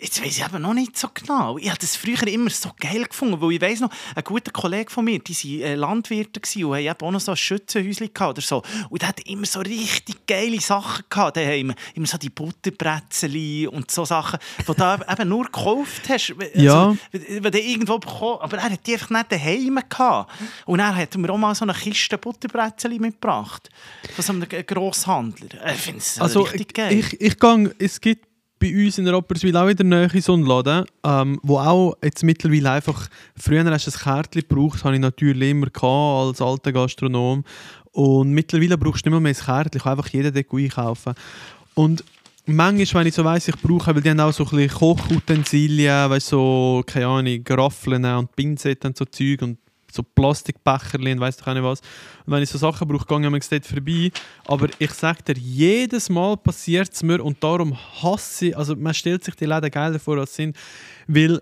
Jetzt 0.00 0.24
weiß 0.24 0.38
ich 0.38 0.44
eben 0.44 0.62
noch 0.62 0.72
nicht 0.72 0.96
so 0.98 1.08
genau. 1.12 1.58
Ich 1.58 1.68
habe 1.68 1.78
das 1.78 1.94
früher 1.96 2.26
immer 2.26 2.48
so 2.50 2.70
geil 2.78 3.04
gefunden, 3.04 3.40
weil 3.40 3.52
ich 3.52 3.60
weiss 3.60 3.80
noch, 3.80 3.90
ein 4.14 4.24
guter 4.24 4.50
Kollege 4.50 4.90
von 4.90 5.04
mir, 5.04 5.18
die 5.18 5.60
waren 5.60 5.62
äh, 5.62 5.74
Landwirte 5.74 6.40
und 6.64 6.74
haben 6.76 6.96
auch 7.02 7.10
noch 7.10 7.20
so 7.20 7.32
ein 7.32 7.36
Schützenhäuschen 7.36 8.08
oder 8.08 8.40
so. 8.40 8.62
Und 8.88 9.02
der 9.02 9.08
hat 9.10 9.20
immer 9.28 9.44
so 9.46 9.60
richtig 9.60 10.26
geile 10.26 10.60
Sachen 10.60 11.04
gehabt. 11.10 11.36
Da 11.36 11.40
haben 11.42 11.74
immer 11.94 12.06
so 12.06 12.16
die 12.16 12.30
Butterbretzeli 12.30 13.66
und 13.66 13.90
so 13.90 14.04
Sachen, 14.04 14.38
die 14.58 14.74
du 14.74 14.98
eben 15.12 15.28
nur 15.28 15.44
gekauft 15.44 16.08
hast. 16.08 16.34
Also, 16.38 16.48
Ja. 16.54 16.96
Wenn 17.12 17.52
du 17.52 17.60
irgendwo 17.60 17.98
bekommen 17.98 18.38
aber 18.40 18.56
er 18.58 18.70
hat 18.70 18.86
die 18.86 18.94
einfach 18.94 19.10
nicht 19.10 19.32
daheim 19.32 19.80
gehabt. 19.88 20.32
Und 20.66 20.78
dann 20.78 20.96
hat 20.96 21.14
er 21.14 21.18
mir 21.18 21.30
auch 21.30 21.38
mal 21.38 21.54
so 21.54 21.64
eine 21.64 21.74
Kiste 21.74 22.16
Butterbretzeli 22.16 22.98
mitgebracht. 22.98 23.68
Von 24.14 24.24
so 24.24 24.32
einem 24.32 24.66
Grosshandler. 24.66 25.48
Ich 25.72 25.80
finde 25.80 25.98
es 25.98 26.20
Also 26.20 26.42
richtig 26.42 26.74
geil. 26.74 26.92
ich, 26.98 27.20
ich 27.20 27.38
gang, 27.38 27.74
es 27.78 28.00
gibt 28.00 28.29
bei 28.60 28.74
uns 28.74 28.98
in 28.98 29.06
der 29.06 29.14
Rapperswil 29.14 29.56
auch 29.56 29.68
in 29.68 29.76
der 29.76 29.86
Nähe 29.86 30.20
so 30.20 30.34
einen 30.34 30.44
Laden, 30.44 30.84
ähm, 31.02 31.40
wo 31.42 31.58
auch 31.58 31.96
jetzt 32.04 32.22
mittlerweile 32.22 32.72
einfach, 32.72 33.08
früher 33.36 33.64
hast 33.64 33.86
du 33.86 33.90
ein 33.90 33.98
Kärtchen 33.98 34.42
gebraucht, 34.46 34.84
habe 34.84 34.94
ich 34.94 35.00
natürlich 35.00 35.50
immer 35.50 35.66
gehabt, 35.66 35.82
als 35.82 36.42
alter 36.42 36.72
Gastronom. 36.72 37.42
Und 37.92 38.30
mittlerweile 38.30 38.76
brauchst 38.76 39.04
du 39.06 39.10
nicht 39.10 39.20
mehr, 39.20 39.30
ein 39.30 39.34
Kärtchen, 39.34 39.78
ich 39.78 39.82
kann 39.82 39.98
einfach 39.98 40.08
jeden 40.10 40.32
Deko 40.32 40.58
einkaufen. 40.58 41.14
Und 41.74 42.04
manchmal, 42.44 43.02
wenn 43.02 43.08
ich 43.08 43.14
so 43.14 43.24
weiss, 43.24 43.48
ich 43.48 43.56
brauche, 43.56 43.94
weil 43.94 44.02
die 44.02 44.10
haben 44.10 44.20
auch 44.20 44.32
so 44.32 44.44
ein 44.44 44.50
bisschen 44.50 44.78
Kochutensilien, 44.78 46.10
weißt 46.10 46.28
so, 46.28 46.82
keine 46.86 47.06
Ahnung, 47.06 47.42
Raffeln 47.48 48.04
und 48.04 48.36
Pinzetten 48.36 48.88
und 48.88 48.98
so 48.98 49.06
Zeug 49.06 49.40
und 49.42 49.58
so 49.92 50.02
Plastikbecherchen 50.02 51.06
und 51.06 51.20
weiss 51.20 51.36
doch 51.36 51.46
auch 51.46 51.54
nicht 51.54 51.62
was. 51.62 51.80
Und 52.26 52.32
wenn 52.32 52.42
ich 52.42 52.50
so 52.50 52.58
Sachen 52.58 52.86
brauche, 52.86 53.06
gehe 53.06 53.36
ich 53.36 53.48
dort 53.48 53.66
vorbei. 53.66 54.10
Aber 54.46 54.68
ich 54.78 54.92
sage 54.92 55.22
dir, 55.22 55.40
jedes 55.40 56.08
Mal 56.08 56.36
passiert 56.36 56.92
es 56.92 57.02
mir 57.02 57.22
und 57.24 57.42
darum 57.42 57.76
hasse 58.02 58.46
ich, 58.46 58.56
also 58.56 58.76
man 58.76 58.94
stellt 58.94 59.24
sich 59.24 59.34
die 59.34 59.46
Läden 59.46 59.70
geiler 59.70 59.98
vor, 59.98 60.18
als 60.18 60.34
sie 60.34 60.44
sind, 60.44 60.56
weil 61.06 61.40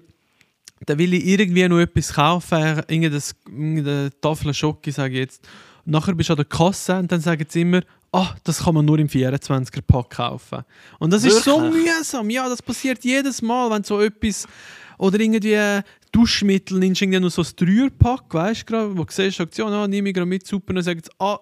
da 0.87 0.97
will 0.97 1.15
ich 1.15 1.27
irgendwie 1.27 1.69
noch 1.69 1.81
etwas 1.81 2.13
kaufen, 2.13 2.83
irgendeine, 2.89 4.11
Tafel 4.21 4.55
Schoki, 4.55 4.93
sage 4.93 5.15
ich 5.15 5.21
jetzt. 5.21 5.49
Nachher 5.85 6.15
bist 6.15 6.29
du 6.29 6.35
an 6.35 6.39
der 6.39 6.45
Kasse 6.45 6.99
und 6.99 7.11
dann 7.11 7.21
sagen 7.21 7.47
sie 7.49 7.63
immer, 7.63 7.83
ah, 8.13 8.35
das 8.45 8.65
kann 8.65 8.75
man 8.75 8.85
nur 8.85 8.99
im 8.99 9.09
24er-Pack 9.09 10.11
kaufen. 10.11 10.65
Und 10.99 11.13
das 11.13 11.25
ist 11.25 11.45
so 11.45 11.61
Wirklich? 11.61 11.85
mühsam. 11.85 12.31
Ja, 12.31 12.49
das 12.49 12.63
passiert 12.63 13.05
jedes 13.05 13.43
Mal, 13.43 13.71
wenn 13.71 13.85
so 13.85 14.01
etwas 14.01 14.47
oder 14.99 15.19
irgendwie 15.21 15.81
Duschmittel 16.13 16.79
nimmst 16.79 17.01
du 17.01 17.05
irgendwie 17.05 17.21
noch 17.21 17.31
so 17.31 17.43
ein 17.43 17.49
Dreierpack, 17.57 18.25
weißt 18.33 18.63
du 18.63 18.67
gerade, 18.67 18.97
wo 18.99 19.05
du 19.05 19.13
siehst, 19.13 19.41
Aktion, 19.41 19.73
ah, 19.73 19.87
nehme 19.87 20.09
ich 20.09 20.15
gerade 20.15 20.27
mit, 20.27 20.47
super, 20.47 20.71
und 20.71 20.77
dann 20.77 20.85
sagen 20.85 21.01
sie, 21.05 21.11
ah, 21.19 21.39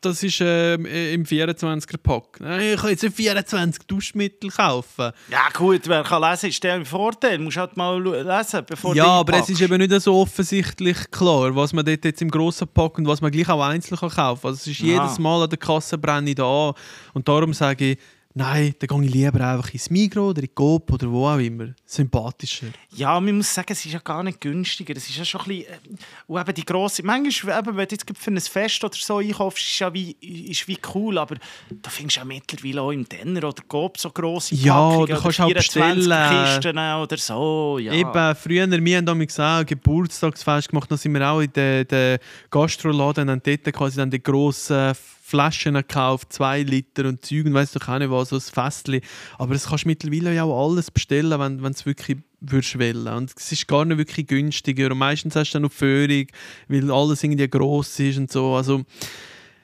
das 0.00 0.20
ist 0.24 0.40
ähm, 0.40 0.84
äh, 0.84 1.14
im 1.14 1.22
24er-Pack. 1.24 2.40
Nein, 2.40 2.72
Ich 2.74 2.80
kann 2.80 2.90
jetzt 2.90 3.04
nicht 3.04 3.14
24 3.14 3.86
Duschmittel 3.86 4.50
kaufen. 4.50 5.12
Ja 5.30 5.48
gut, 5.56 5.82
wer 5.86 6.02
kann 6.02 6.22
lesen, 6.28 6.48
ist 6.48 6.62
der 6.64 6.74
im 6.74 6.84
Vorteil. 6.84 7.38
Du 7.38 7.44
musst 7.44 7.56
halt 7.56 7.76
mal 7.76 8.02
lesen, 8.02 8.62
bevor 8.68 8.96
Ja, 8.96 9.04
aber 9.20 9.34
es 9.38 9.48
ist 9.48 9.60
eben 9.60 9.78
nicht 9.78 9.92
so 10.02 10.12
offensichtlich 10.20 11.08
klar, 11.12 11.54
was 11.54 11.72
man 11.72 11.84
dort 11.84 12.04
jetzt 12.04 12.20
im 12.20 12.32
grossen 12.32 12.66
Pack 12.66 12.98
und 12.98 13.06
was 13.06 13.20
man 13.20 13.30
gleich 13.30 13.48
auch 13.48 13.62
einzeln 13.62 13.96
kann 13.96 14.10
kaufen 14.10 14.40
kann. 14.42 14.50
Also 14.50 14.56
es 14.62 14.66
ist 14.66 14.80
Ja. 14.80 14.86
jedes 15.04 15.20
Mal 15.20 15.44
an 15.44 15.48
der 15.50 15.58
Kasse 15.58 15.96
brenne 15.96 16.30
ich 16.30 16.34
da 16.36 16.70
an. 16.70 16.74
Und 17.14 17.28
darum 17.28 17.54
sage 17.54 17.92
ich, 17.92 17.98
nein, 18.34 18.74
dann 18.78 19.00
gehe 19.00 19.08
ich 19.08 19.14
lieber 19.14 19.40
einfach 19.46 19.72
ins 19.72 19.90
Migros 19.90 20.30
oder 20.30 20.40
in 20.40 20.48
die 20.48 20.54
Coop 20.54 20.92
oder 20.92 21.10
wo 21.10 21.26
auch 21.28 21.38
immer. 21.38 21.68
Sympathischer. 21.84 22.68
Ja, 22.94 23.18
man 23.20 23.36
muss 23.36 23.52
sagen, 23.54 23.72
es 23.72 23.84
ist 23.84 23.92
ja 23.92 23.98
gar 23.98 24.22
nicht 24.22 24.40
günstiger. 24.40 24.96
Es 24.96 25.08
ist 25.08 25.16
ja 25.16 25.24
schon 25.24 25.40
ein 25.42 25.48
bisschen... 25.48 25.72
äh, 25.72 25.78
Und 26.26 26.40
eben 26.40 26.54
die 26.54 26.64
grosse... 26.64 27.02
Manchmal, 27.04 27.58
eben, 27.58 27.76
wenn 27.76 27.88
du 27.88 27.94
jetzt 27.94 28.06
für 28.18 28.30
ein 28.30 28.40
Fest 28.40 28.82
oder 28.84 28.94
so 28.96 29.18
einkaufst, 29.18 29.62
ist 29.62 29.78
ja 29.78 29.92
wie, 29.92 30.12
ist 30.20 30.66
wie 30.68 30.78
cool, 30.94 31.18
aber 31.18 31.36
da 31.70 31.90
findest 31.90 32.16
du 32.16 32.20
ja 32.20 32.24
mittlerweile 32.24 32.82
auch 32.82 32.90
im 32.90 33.08
Denner 33.08 33.48
oder 33.48 33.62
Coop 33.68 33.98
so 33.98 34.10
grosse 34.10 34.54
Ja, 34.54 34.74
Packungen 34.74 35.06
du 35.06 35.12
oder 35.12 35.20
kannst 35.22 35.40
auch 35.40 35.46
24 35.46 35.94
bestellen. 36.04 36.46
Kisten 36.46 36.78
oder 36.78 37.16
so. 37.16 37.78
Ja. 37.80 37.92
Eben, 37.92 38.36
früher, 38.36 38.70
wir 38.84 38.96
haben 38.96 39.06
damals 39.06 39.38
auch 39.40 39.64
Geburtstagsfest 39.64 40.68
gemacht, 40.70 40.90
dann 40.90 40.98
sind 40.98 41.12
wir 41.14 41.28
auch 41.28 41.40
in 41.40 41.52
den, 41.52 41.86
den 41.88 42.18
Gastroladen 42.50 43.28
und 43.28 43.46
dort 43.46 43.64
quasi 43.72 43.96
dann 43.96 44.10
die 44.10 44.22
grossen 44.22 44.92
Flaschen 45.32 45.74
gekauft, 45.74 46.30
zwei 46.30 46.62
Liter 46.62 47.06
und 47.06 47.24
Zeug 47.24 47.46
und 47.46 47.54
weiss 47.54 47.72
doch 47.72 47.88
auch 47.88 47.98
nicht 47.98 48.10
was, 48.10 48.28
so 48.28 48.36
ein 48.36 48.40
Festchen. 48.42 49.00
Aber 49.38 49.54
das 49.54 49.66
kannst 49.66 49.84
du 49.84 49.88
mittlerweile 49.88 50.34
ja 50.34 50.44
auch 50.44 50.68
alles 50.68 50.90
bestellen, 50.90 51.40
wenn 51.62 51.72
es 51.72 51.86
wirklich 51.86 52.18
würdest 52.40 52.78
wollen. 52.78 53.08
Und 53.08 53.32
es 53.34 53.50
ist 53.50 53.66
gar 53.66 53.86
nicht 53.86 53.96
wirklich 53.96 54.26
günstiger 54.26 54.90
und 54.90 54.98
meistens 54.98 55.34
hast 55.34 55.50
du 55.50 55.54
dann 55.54 55.62
noch 55.62 55.72
Führung, 55.72 56.26
weil 56.68 56.90
alles 56.90 57.24
irgendwie 57.24 57.48
gross 57.48 57.98
ist 57.98 58.18
und 58.18 58.30
so. 58.30 58.54
Also, 58.54 58.84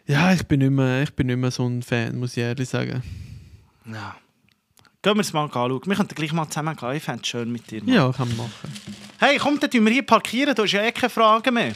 ja, 0.07 0.33
ich 0.33 0.47
bin 0.47 0.61
nicht 0.61 0.71
mehr, 0.71 1.03
ich 1.03 1.13
bin 1.15 1.27
nicht 1.27 1.37
mehr 1.37 1.51
so 1.51 1.67
ein 1.67 1.83
Fan, 1.83 2.19
muss 2.19 2.37
ich 2.37 2.43
ehrlich 2.43 2.69
sagen. 2.69 3.03
ja. 3.85 4.17
Gehen 5.01 5.15
wir 5.15 5.21
es 5.21 5.33
mal 5.33 5.45
anschauen. 5.45 5.81
Wir 5.85 5.95
könnten 5.95 6.15
gleich 6.17 6.33
mal 6.33 6.49
zusammen 6.49 6.75
gehen. 6.75 6.93
Ich 6.97 7.05
fände 7.05 7.21
es 7.23 7.29
schön 7.29 7.53
mit 7.53 7.71
dir. 7.71 7.85
Mann. 7.85 7.95
Ja, 7.95 8.11
kann 8.11 8.27
man 8.29 8.39
machen. 8.39 8.73
Hey, 9.19 9.39
komm, 9.39 9.61
dann 9.61 9.71
tun 9.71 9.85
wir 9.85 9.93
hier 9.93 10.03
parkieren. 10.05 10.57
Da 10.57 10.65
ist 10.65 10.73
ja 10.73 10.83
eh 10.83 10.91
keine 10.91 11.09
Frage 11.09 11.53
mehr. 11.53 11.73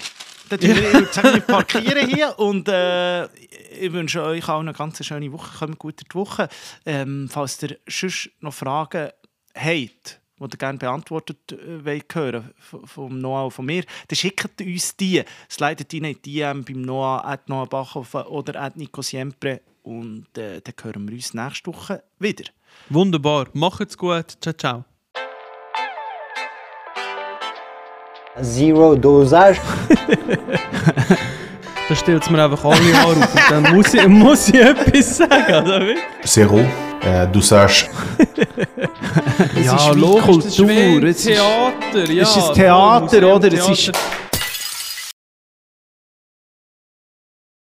Dann 0.53 0.61
tun 0.61 0.77
wir, 0.77 1.35
wir 1.35 1.41
parkieren 1.41 2.09
hier 2.09 2.39
und 2.39 2.69
äh, 2.69 3.25
ich 3.25 3.91
wünsche 3.91 4.23
euch 4.23 4.47
auch 4.51 4.61
eine 4.61 4.75
ganz 4.75 5.03
schöne 5.03 5.33
Woche. 5.33 5.59
Kommt 5.59 5.79
gut 5.79 6.01
durch 6.01 6.09
die 6.09 6.15
Woche. 6.15 6.49
Ähm, 6.85 7.27
falls 7.31 7.63
ihr 7.63 7.79
sonst 7.89 8.31
noch 8.41 8.53
Fragen 8.53 9.09
habt, 9.55 10.21
die 10.39 10.45
ihr 10.45 10.59
gerne 10.59 10.79
beantwortet 10.79 11.53
äh, 11.53 12.01
hören 12.13 12.51
vom 12.85 13.19
Noah 13.19 13.47
und 13.47 13.53
von 13.53 13.65
mir, 13.65 13.85
dann 14.09 14.17
schickt 14.17 14.61
uns 14.61 14.95
die. 14.95 15.23
Slidet 15.51 15.95
rein 15.95 16.05
in 16.05 16.17
die 16.23 16.43
DM 16.43 16.65
beim 16.65 16.83
Noah, 16.83 17.25
at 17.25 17.49
Noah 17.49 17.67
Bachhofen 17.67 18.25
oder 18.25 18.61
at 18.61 18.77
Nico 18.77 19.01
Siempre 19.01 19.63
und 19.83 20.37
äh, 20.37 20.61
dann 20.61 20.75
hören 20.83 21.09
wir 21.09 21.15
uns 21.15 21.33
nächste 21.33 21.73
Woche 21.73 22.03
wieder. 22.19 22.45
Wunderbar, 22.91 23.49
macht's 23.55 23.97
gut. 23.97 24.37
Ciao, 24.43 24.53
ciao. 24.53 24.91
Zero 28.41 28.95
Dosage. 28.97 29.61
Da 31.89 31.97
stellt 31.97 32.30
mir 32.30 32.43
einfach 32.45 32.64
alle 32.64 32.76
an 33.01 33.07
und 33.07 33.28
dann 33.51 33.74
muss 33.74 33.93
ich, 33.93 34.07
muss 34.09 34.49
ich 34.49 34.55
etwas 34.55 35.16
sagen, 35.18 35.66
oder 35.66 35.80
wie? 35.83 35.97
zéro 36.24 36.61
euh, 37.05 37.26
dosage. 37.26 37.87
Ja, 39.62 39.74
ist 39.74 39.95
wie 39.97 40.01
logisch, 40.01 40.37
das 40.37 40.47
ist 40.47 40.57
Kultur, 40.57 40.68
wie 41.03 41.09
es 41.09 41.16
ist- 41.16 41.26
Theater, 41.26 42.12
ja. 42.12 42.22
es 42.22 42.37
ist 42.37 42.55
Theater, 42.55 43.35
oder? 43.35 43.53
Es 43.53 43.68
ist-. 43.68 43.93